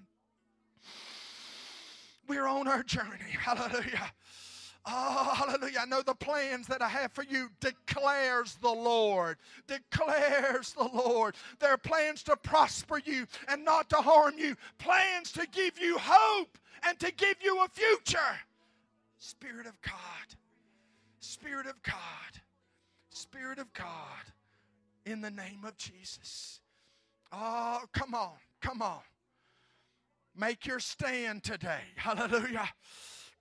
We're 2.28 2.48
on 2.48 2.68
our 2.68 2.84
journey. 2.84 3.32
Hallelujah. 3.40 4.12
Oh, 4.90 5.34
hallelujah. 5.36 5.80
I 5.82 5.86
know 5.86 6.02
the 6.02 6.16
plans 6.16 6.66
that 6.68 6.82
I 6.82 6.88
have 6.88 7.12
for 7.12 7.26
you, 7.26 7.50
declares 7.60 8.58
the 8.62 8.70
Lord. 8.70 9.36
Declares 9.68 10.72
the 10.72 10.88
Lord. 10.94 11.36
There 11.60 11.72
are 11.72 11.78
plans 11.78 12.24
to 12.24 12.38
prosper 12.38 13.02
you 13.04 13.28
and 13.50 13.66
not 13.66 13.90
to 13.90 13.98
harm 13.98 14.36
you, 14.38 14.56
plans 14.78 15.34
to 15.34 15.46
give 15.52 15.78
you 15.78 15.98
hope 16.00 16.58
and 16.88 16.98
to 17.02 17.12
give 17.12 17.36
you 17.44 17.62
a 17.62 17.68
future. 17.68 18.40
Spirit 19.20 19.68
of 19.68 19.80
God, 19.82 20.36
Spirit 21.20 21.68
of 21.68 21.82
God, 21.84 22.42
Spirit 23.10 23.60
of 23.60 23.72
God, 23.74 23.86
in 25.06 25.22
the 25.22 25.32
name 25.32 25.64
of 25.66 25.78
Jesus. 25.78 26.62
Oh, 27.32 27.82
come 27.94 28.14
on, 28.14 28.38
come 28.62 28.82
on. 28.82 29.02
Make 30.36 30.68
your 30.68 30.80
stand 30.80 31.44
today. 31.44 31.82
Hallelujah. 31.96 32.70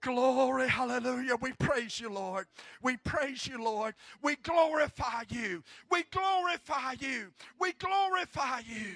Glory, 0.00 0.68
hallelujah. 0.68 1.36
We 1.40 1.52
praise 1.52 2.00
you, 2.00 2.10
Lord. 2.10 2.46
We 2.82 2.96
praise 2.98 3.46
you, 3.46 3.62
Lord. 3.62 3.94
We 4.22 4.36
glorify 4.36 5.24
you. 5.28 5.62
We 5.90 6.04
glorify 6.10 6.94
you. 7.00 7.32
We 7.60 7.72
glorify 7.72 8.60
you. 8.60 8.94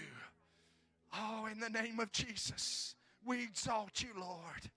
Oh, 1.12 1.48
in 1.50 1.58
the 1.58 1.70
name 1.70 1.98
of 2.00 2.12
Jesus, 2.12 2.94
we 3.24 3.42
exalt 3.42 4.02
you, 4.02 4.10
Lord. 4.18 4.70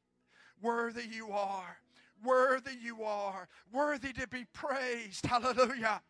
Worthy 0.61 1.03
you 1.11 1.31
are. 1.31 1.77
Worthy 2.23 2.71
you 2.81 3.03
are, 3.03 3.47
worthy 3.71 4.13
to 4.13 4.27
be 4.27 4.45
praised. 4.53 5.25
Hallelujah. 5.25 6.01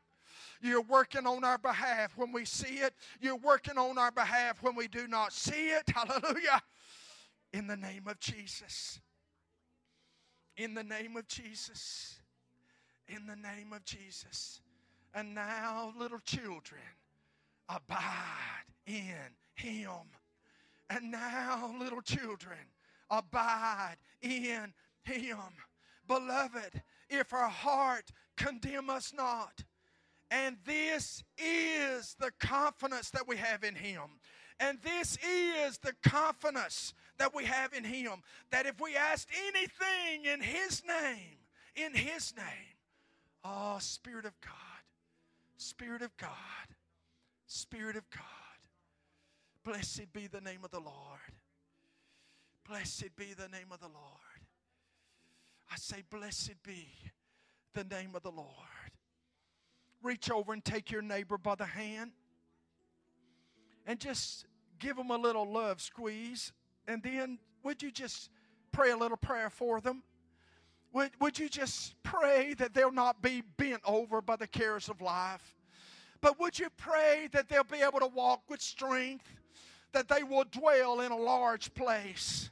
You're 0.62 0.82
working 0.82 1.28
on 1.28 1.44
our 1.44 1.58
behalf 1.58 2.14
when 2.16 2.32
we 2.32 2.46
see 2.46 2.76
it. 2.76 2.94
You're 3.20 3.36
working 3.36 3.78
on 3.78 3.98
our 3.98 4.12
behalf 4.12 4.64
when 4.64 4.76
we 4.76 4.88
do 4.88 5.08
not 5.08 5.34
see 5.34 5.70
it. 5.70 5.84
Hallelujah. 5.94 6.62
In 7.52 7.68
the 7.68 7.76
name 7.76 8.08
of 8.08 8.20
Jesus. 8.20 9.02
In 10.56 10.74
the 10.74 10.84
name 10.84 11.18
of 11.18 11.28
Jesus. 11.28 12.20
In 13.08 13.26
the 13.28 13.36
name 13.36 13.74
of 13.74 13.84
Jesus. 13.84 14.62
And 15.14 15.36
now, 15.36 15.94
little 15.98 16.20
children, 16.20 16.82
abide 17.70 18.66
in 18.88 19.36
Him. 19.56 19.90
And 20.90 21.12
now, 21.12 21.76
little 21.80 22.02
children, 22.02 22.58
abide 23.10 23.98
in 24.22 24.74
Him. 25.04 25.54
Beloved, 26.08 26.82
if 27.10 27.34
our 27.34 27.50
heart 27.50 28.12
condemn 28.38 28.90
us 28.90 29.14
not, 29.16 29.64
and 30.32 30.58
this 30.66 31.24
is 31.38 32.16
the 32.20 32.32
confidence 32.40 33.12
that 33.12 33.28
we 33.28 33.38
have 33.38 33.64
in 33.64 33.76
Him. 33.76 34.20
And 34.60 34.80
this 34.84 35.18
is 35.18 35.78
the 35.78 35.94
confidence 36.04 36.94
that 37.18 37.36
we 37.36 37.46
have 37.46 37.74
in 37.74 37.84
Him 37.84 38.24
that 38.52 38.66
if 38.66 38.82
we 38.82 38.96
ask 38.96 39.28
anything 39.48 40.26
in 40.26 40.42
His 40.42 40.82
name, 40.88 41.38
in 41.76 41.94
His 41.94 42.34
name, 42.36 42.46
oh, 43.44 43.78
Spirit 43.80 44.26
of 44.26 44.40
God, 44.42 44.54
Spirit 45.58 46.02
of 46.02 46.16
God, 46.18 46.30
Spirit 47.46 47.96
of 47.96 48.10
God, 48.10 48.22
blessed 49.64 50.12
be 50.14 50.28
the 50.28 50.42
name 50.42 50.64
of 50.64 50.72
the 50.72 50.80
Lord. 50.80 51.20
Blessed 52.68 53.16
be 53.16 53.34
the 53.34 53.50
name 53.50 53.72
of 53.72 53.80
the 53.80 53.88
Lord. 53.88 54.33
I 55.74 55.76
say, 55.78 56.04
Blessed 56.12 56.62
be 56.62 56.88
the 57.74 57.84
name 57.84 58.12
of 58.16 58.22
the 58.22 58.30
Lord. 58.30 58.48
Reach 60.04 60.30
over 60.30 60.54
and 60.54 60.64
take 60.64 60.92
your 60.92 61.02
neighbor 61.02 61.36
by 61.40 61.56
the 61.56 61.66
hand 61.66 62.12
and 63.88 64.00
just 64.00 64.46
give 64.78 64.98
them 64.98 65.10
a 65.10 65.18
little 65.18 65.52
love 65.52 65.82
squeeze. 65.82 66.52
And 66.88 67.02
then, 67.02 67.40
would 67.64 67.82
you 67.82 67.90
just 67.90 68.30
pray 68.72 68.92
a 68.92 68.98
little 68.98 69.18
prayer 69.18 69.50
for 69.50 69.82
them? 69.82 70.04
Would, 70.94 71.10
would 71.20 71.40
you 71.40 71.50
just 71.50 71.96
pray 72.04 72.54
that 72.60 72.76
they'll 72.76 72.92
not 72.92 73.24
be 73.24 73.42
bent 73.58 73.82
over 73.84 74.22
by 74.22 74.36
the 74.36 74.46
cares 74.46 74.90
of 74.90 75.02
life? 75.02 75.56
But 76.22 76.40
would 76.40 76.60
you 76.60 76.68
pray 76.78 77.30
that 77.32 77.50
they'll 77.50 77.64
be 77.64 77.82
able 77.82 78.00
to 78.00 78.08
walk 78.08 78.44
with 78.48 78.62
strength, 78.62 79.26
that 79.92 80.08
they 80.08 80.22
will 80.22 80.46
dwell 80.52 81.00
in 81.00 81.12
a 81.12 81.18
large 81.18 81.74
place? 81.74 82.52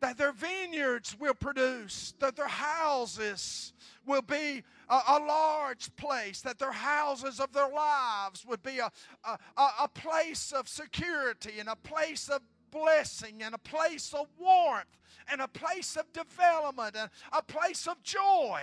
That 0.00 0.16
their 0.16 0.32
vineyards 0.32 1.16
will 1.18 1.34
produce, 1.34 2.14
that 2.18 2.36
their 2.36 2.48
houses 2.48 3.72
will 4.06 4.22
be 4.22 4.62
a, 4.88 5.00
a, 5.08 5.18
large 5.18 5.94
place, 5.96 6.40
that 6.40 6.58
their 6.58 6.72
houses 6.72 7.38
of 7.38 7.52
their 7.52 7.68
lives 7.68 8.44
would 8.46 8.62
be 8.62 8.78
a, 8.78 8.90
a, 9.24 9.38
a 9.82 9.88
place 9.88 10.52
of 10.52 10.68
security 10.68 11.60
and 11.60 11.68
a 11.68 11.76
place 11.76 12.28
of 12.28 12.40
blessing 12.70 13.42
and 13.42 13.54
a 13.54 13.58
place 13.58 14.14
of 14.14 14.26
warmth 14.38 14.98
and 15.30 15.40
a 15.40 15.48
place 15.48 15.96
of 15.96 16.10
development 16.12 16.96
and 16.96 17.10
a 17.32 17.42
place 17.42 17.86
of 17.86 18.02
joy. 18.02 18.62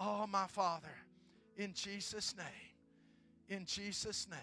Oh, 0.00 0.26
my 0.26 0.46
Father, 0.46 0.94
in 1.56 1.72
Jesus' 1.74 2.34
name, 2.36 2.46
in 3.48 3.64
Jesus' 3.64 4.26
name, 4.28 4.38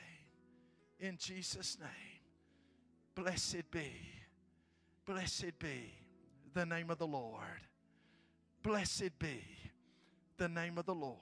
in 0.99 1.17
Jesus' 1.17 1.78
name, 1.80 1.89
blessed 3.13 3.69
be, 3.71 3.91
blessed 5.05 5.59
be 5.59 5.91
the 6.54 6.66
name 6.66 6.89
of 6.89 6.97
the 6.97 7.08
Lord. 7.08 7.68
Blessed 8.62 9.18
be 9.20 9.43
the 10.38 10.47
name 10.47 10.78
of 10.78 10.86
the 10.86 10.95
Lord. 10.95 11.18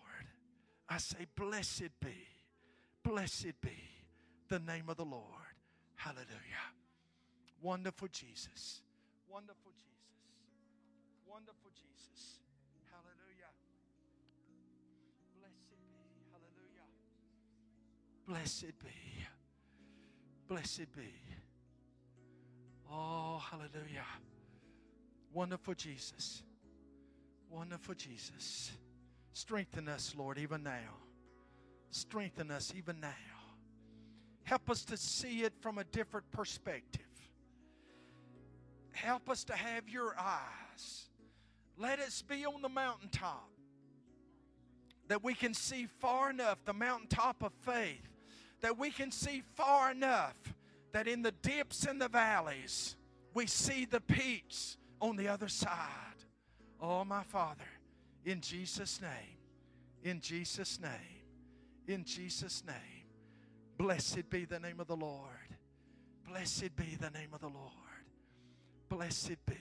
I 0.89 0.97
say, 0.97 1.25
Blessed 1.35 1.89
be, 1.99 2.15
blessed 3.03 3.59
be 3.61 3.77
the 4.49 4.59
name 4.59 4.89
of 4.89 4.97
the 4.97 5.05
Lord. 5.05 5.25
Hallelujah. 5.95 6.67
Wonderful 7.61 8.07
Jesus. 8.11 8.81
Wonderful 9.29 9.71
Jesus. 9.71 9.91
Wonderful 11.27 11.71
Jesus. 11.73 12.39
Hallelujah. 12.91 13.51
Blessed 15.39 15.69
be. 15.69 15.77
Hallelujah. 16.31 16.87
Blessed 18.27 18.77
be. 18.83 19.25
Blessed 20.47 20.93
be. 20.95 21.13
Oh, 22.91 23.41
hallelujah. 23.49 24.05
Wonderful 25.33 25.73
Jesus. 25.73 26.43
Wonderful 27.49 27.95
Jesus. 27.95 28.71
Strengthen 29.33 29.87
us, 29.87 30.13
Lord, 30.17 30.37
even 30.37 30.63
now. 30.63 30.97
Strengthen 31.89 32.51
us 32.51 32.73
even 32.77 32.99
now. 32.99 33.09
Help 34.43 34.69
us 34.69 34.83
to 34.85 34.97
see 34.97 35.43
it 35.43 35.53
from 35.61 35.77
a 35.77 35.83
different 35.85 36.29
perspective. 36.31 37.01
Help 38.91 39.29
us 39.29 39.43
to 39.45 39.53
have 39.53 39.87
your 39.87 40.15
eyes. 40.19 41.05
Let 41.77 41.99
us 41.99 42.21
be 42.21 42.45
on 42.45 42.61
the 42.61 42.69
mountaintop 42.69 43.49
that 45.07 45.23
we 45.23 45.33
can 45.33 45.53
see 45.53 45.87
far 45.99 46.29
enough, 46.29 46.57
the 46.65 46.73
mountaintop 46.73 47.43
of 47.43 47.51
faith, 47.61 48.07
that 48.61 48.77
we 48.77 48.91
can 48.91 49.11
see 49.11 49.43
far 49.55 49.91
enough 49.91 50.35
that 50.93 51.07
in 51.07 51.21
the 51.21 51.31
dips 51.31 51.85
and 51.85 52.01
the 52.01 52.07
valleys, 52.07 52.95
we 53.33 53.45
see 53.45 53.85
the 53.85 54.01
peaks 54.01 54.77
on 55.01 55.17
the 55.17 55.27
other 55.27 55.49
side. 55.49 55.77
Oh, 56.79 57.03
my 57.03 57.23
Father, 57.23 57.67
in 58.23 58.39
Jesus' 58.39 59.01
name, 59.01 59.37
in 60.03 60.21
Jesus' 60.21 60.79
name, 60.79 60.91
in 61.87 62.05
Jesus' 62.05 62.63
name, 62.65 63.05
blessed 63.77 64.29
be 64.29 64.45
the 64.45 64.59
name 64.59 64.79
of 64.79 64.87
the 64.87 64.95
Lord. 64.95 65.27
Blessed 66.27 66.75
be 66.75 66.95
the 66.99 67.09
name 67.09 67.33
of 67.33 67.41
the 67.41 67.49
Lord. 67.49 67.71
Blessed 68.87 69.45
be 69.45 69.57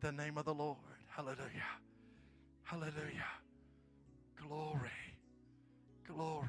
the 0.00 0.12
name 0.12 0.36
of 0.36 0.44
the 0.44 0.54
Lord. 0.54 0.76
Hallelujah. 1.06 1.78
Hallelujah. 2.64 3.32
Glory. 4.36 4.90
Glory. 6.06 6.44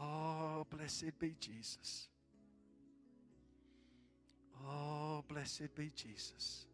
Oh, 0.00 0.66
blessed 0.70 1.18
be 1.18 1.34
Jesus. 1.40 2.08
Oh, 4.64 5.24
blessed 5.28 5.74
be 5.74 5.90
Jesus. 5.94 6.66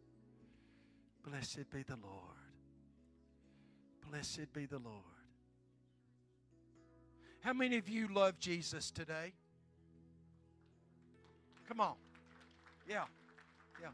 Blessed 1.25 1.69
be 1.71 1.83
the 1.83 1.97
Lord. 2.01 2.37
Blessed 4.09 4.51
be 4.53 4.65
the 4.65 4.79
Lord. 4.79 5.03
How 7.41 7.53
many 7.53 7.77
of 7.77 7.89
you 7.89 8.07
love 8.07 8.39
Jesus 8.39 8.91
today? 8.91 9.33
Come 11.67 11.81
on. 11.81 11.95
Yeah. 12.87 13.05
Yeah. 13.81 13.89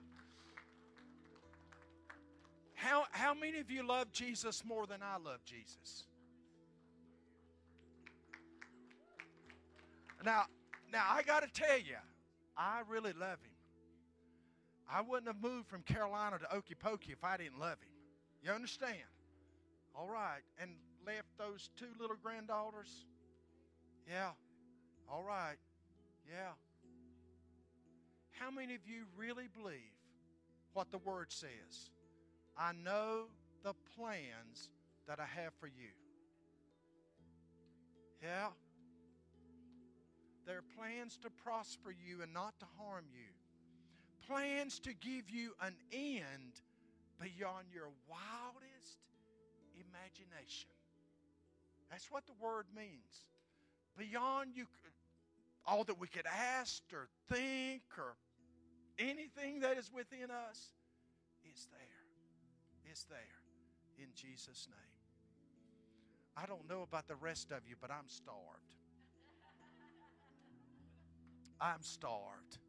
How, 2.74 3.06
how 3.12 3.34
many 3.34 3.60
of 3.60 3.70
you 3.70 3.88
love 3.88 4.12
Jesus 4.12 4.64
more 4.66 4.86
than 4.88 5.02
I 5.02 5.18
love 5.18 5.44
Jesus? 5.46 6.06
Now, 10.24 10.46
now 10.92 11.04
I 11.10 11.24
got 11.24 11.42
to 11.42 11.50
tell 11.52 11.78
you, 11.78 11.96
I 12.58 12.82
really 12.90 13.14
love 13.14 13.40
him. 13.42 13.49
I 14.92 15.02
wouldn't 15.02 15.28
have 15.28 15.42
moved 15.42 15.68
from 15.68 15.84
Carolina 15.84 16.40
to 16.40 16.46
Okefenokee 16.46 17.12
if 17.12 17.24
I 17.24 17.38
didn't 17.38 17.60
love 17.60 17.78
him. 17.80 17.92
You 18.44 18.52
understand? 18.52 18.96
All 19.96 20.08
right. 20.08 20.42
And 20.60 20.72
left 21.06 21.28
those 21.38 21.70
two 21.78 21.90
little 22.00 22.16
granddaughters? 22.22 23.06
Yeah. 24.08 24.32
All 25.12 25.24
right. 25.24 25.58
Yeah. 26.28 26.54
How 28.32 28.50
many 28.50 28.74
of 28.74 28.82
you 28.86 29.04
really 29.18 29.48
believe 29.56 29.94
what 30.74 30.92
the 30.92 30.98
Word 31.00 31.28
says? 31.32 31.92
I 32.58 32.72
know 32.74 33.26
the 33.64 33.74
plans 33.96 34.70
that 35.08 35.20
I 35.20 35.26
have 35.42 35.54
for 35.60 35.68
you. 35.68 35.92
Yeah. 38.24 38.48
They're 40.46 40.64
plans 40.78 41.18
to 41.22 41.30
prosper 41.30 41.92
you 41.92 42.22
and 42.24 42.34
not 42.34 42.60
to 42.60 42.66
harm 42.78 43.06
you. 43.14 43.29
Plans 44.30 44.80
to 44.82 44.94
give 44.94 45.30
you 45.30 45.54
an 45.62 45.74
end 45.92 46.62
beyond 47.20 47.66
your 47.74 47.90
wildest 48.08 49.00
imagination. 49.74 50.70
That's 51.90 52.12
what 52.12 52.28
the 52.28 52.34
word 52.40 52.66
means. 52.76 53.26
Beyond 53.98 54.52
you 54.54 54.68
all 55.66 55.84
that 55.84 56.00
we 56.00 56.08
could 56.08 56.26
ask 56.28 56.84
or 56.94 57.08
think 57.28 57.82
or 57.98 58.16
anything 59.00 59.62
that 59.62 59.78
is 59.78 59.92
within 59.94 60.30
us 60.30 60.74
is 61.52 61.68
there. 61.72 62.92
It's 62.92 63.06
there 63.06 63.18
in 63.98 64.08
Jesus' 64.14 64.68
name. 64.70 64.78
I 66.38 66.46
don't 66.46 66.70
know 66.70 66.84
about 66.84 67.08
the 67.08 67.16
rest 67.16 67.52
of 67.52 67.68
you, 67.68 67.76
but 67.82 67.92
I'm 67.92 68.08
starved. 68.08 68.76
I'm 71.60 71.82
starved. 71.82 72.60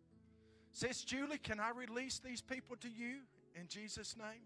Sis 0.81 1.05
Julie, 1.05 1.37
can 1.37 1.61
I 1.61 1.73
release 1.77 2.21
these 2.25 2.41
people 2.41 2.75
to 2.77 2.89
you 2.89 3.17
in 3.55 3.69
Jesus' 3.69 4.17
name? 4.17 4.41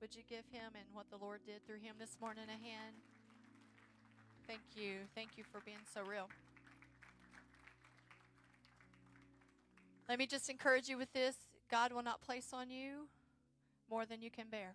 Would 0.00 0.16
you 0.16 0.22
give 0.28 0.44
him 0.50 0.72
and 0.74 0.84
what 0.92 1.08
the 1.08 1.16
Lord 1.16 1.42
did 1.46 1.64
through 1.64 1.78
him 1.78 1.94
this 1.96 2.16
morning 2.20 2.46
a 2.48 2.66
hand? 2.66 2.96
Thank 4.48 4.62
you. 4.74 4.96
Thank 5.14 5.38
you 5.38 5.44
for 5.44 5.60
being 5.64 5.78
so 5.94 6.02
real. 6.02 6.28
Let 10.08 10.18
me 10.18 10.26
just 10.26 10.50
encourage 10.50 10.88
you 10.88 10.98
with 10.98 11.12
this 11.12 11.36
God 11.70 11.92
will 11.92 12.02
not 12.02 12.20
place 12.20 12.48
on 12.52 12.68
you 12.68 13.06
more 13.88 14.04
than 14.06 14.20
you 14.20 14.30
can 14.32 14.46
bear. 14.50 14.74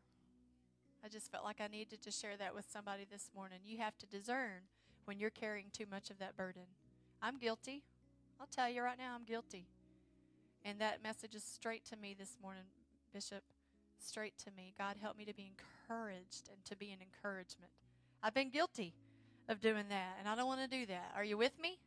I 1.03 1.09
just 1.09 1.29
felt 1.29 1.43
like 1.43 1.59
I 1.59 1.67
needed 1.67 2.01
to 2.03 2.11
share 2.11 2.37
that 2.37 2.55
with 2.55 2.63
somebody 2.71 3.05
this 3.11 3.29
morning. 3.35 3.59
You 3.65 3.79
have 3.79 3.97
to 3.97 4.05
discern 4.05 4.61
when 5.03 5.19
you're 5.19 5.29
carrying 5.29 5.71
too 5.73 5.87
much 5.91 6.09
of 6.09 6.19
that 6.19 6.37
burden. 6.37 6.63
I'm 7.21 7.37
guilty. 7.37 7.83
I'll 8.39 8.47
tell 8.47 8.67
you 8.67 8.81
right 8.81 8.97
now, 8.97 9.13
I'm 9.13 9.25
guilty. 9.25 9.67
And 10.65 10.79
that 10.79 11.03
message 11.03 11.35
is 11.35 11.43
straight 11.43 11.85
to 11.85 11.95
me 11.95 12.15
this 12.17 12.37
morning, 12.41 12.63
Bishop. 13.13 13.43
Straight 13.99 14.37
to 14.39 14.51
me. 14.57 14.73
God, 14.75 14.95
help 14.99 15.17
me 15.17 15.25
to 15.25 15.33
be 15.33 15.51
encouraged 15.51 16.49
and 16.51 16.65
to 16.65 16.75
be 16.75 16.91
an 16.91 16.97
encouragement. 16.99 17.71
I've 18.23 18.33
been 18.33 18.49
guilty 18.49 18.95
of 19.47 19.59
doing 19.59 19.85
that, 19.89 20.15
and 20.17 20.27
I 20.27 20.35
don't 20.35 20.47
want 20.47 20.61
to 20.61 20.67
do 20.67 20.87
that. 20.87 21.11
Are 21.15 21.23
you 21.23 21.37
with 21.37 21.59
me? 21.61 21.77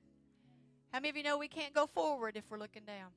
How 0.92 1.00
many 1.00 1.10
of 1.10 1.16
you 1.16 1.24
know 1.24 1.38
we 1.38 1.48
can't 1.48 1.74
go 1.74 1.86
forward 1.88 2.36
if 2.36 2.44
we're 2.48 2.58
looking 2.58 2.84
down? 2.84 3.10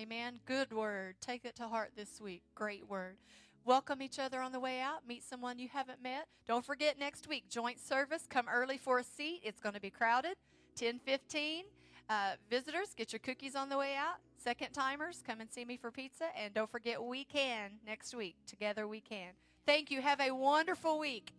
Amen. 0.00 0.40
Good 0.46 0.72
word. 0.72 1.14
Take 1.20 1.44
it 1.44 1.54
to 1.56 1.68
heart 1.68 1.92
this 1.96 2.20
week. 2.20 2.42
Great 2.56 2.88
word. 2.88 3.16
Welcome 3.64 4.02
each 4.02 4.18
other 4.18 4.40
on 4.40 4.50
the 4.50 4.58
way 4.58 4.80
out. 4.80 5.06
Meet 5.06 5.22
someone 5.22 5.60
you 5.60 5.68
haven't 5.68 6.02
met. 6.02 6.26
Don't 6.48 6.64
forget 6.64 6.98
next 6.98 7.28
week, 7.28 7.48
joint 7.48 7.78
service. 7.78 8.26
Come 8.28 8.48
early 8.52 8.78
for 8.78 8.98
a 8.98 9.04
seat. 9.04 9.42
It's 9.44 9.60
going 9.60 9.74
to 9.74 9.80
be 9.80 9.90
crowded. 9.90 10.36
1015. 10.80 11.64
Uh, 12.08 12.32
visitors, 12.48 12.94
get 12.96 13.12
your 13.12 13.20
cookies 13.20 13.54
on 13.54 13.68
the 13.68 13.76
way 13.76 13.94
out. 13.96 14.16
Second 14.36 14.72
timers, 14.72 15.22
come 15.26 15.40
and 15.40 15.50
see 15.50 15.64
me 15.64 15.76
for 15.76 15.90
pizza. 15.90 16.26
And 16.36 16.54
don't 16.54 16.70
forget, 16.70 17.02
we 17.02 17.24
can 17.24 17.72
next 17.86 18.14
week. 18.14 18.36
Together 18.46 18.86
we 18.88 19.00
can. 19.00 19.32
Thank 19.66 19.90
you. 19.90 20.00
Have 20.00 20.20
a 20.20 20.30
wonderful 20.30 20.98
week. 20.98 21.32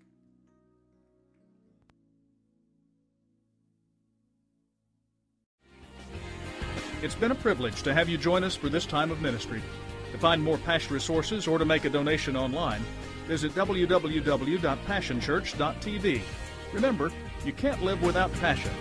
It's 7.01 7.15
been 7.15 7.31
a 7.31 7.35
privilege 7.35 7.81
to 7.81 7.95
have 7.95 8.07
you 8.07 8.19
join 8.19 8.43
us 8.43 8.55
for 8.55 8.69
this 8.69 8.85
time 8.85 9.09
of 9.09 9.21
ministry. 9.21 9.63
To 10.11 10.19
find 10.19 10.43
more 10.43 10.59
Passion 10.59 10.93
resources 10.93 11.47
or 11.47 11.57
to 11.57 11.65
make 11.65 11.85
a 11.85 11.89
donation 11.89 12.37
online, 12.37 12.83
visit 13.25 13.55
www.passionchurch.tv. 13.55 16.21
Remember, 16.73 17.11
you 17.43 17.53
can't 17.53 17.83
live 17.83 18.03
without 18.03 18.31
passion. 18.33 18.71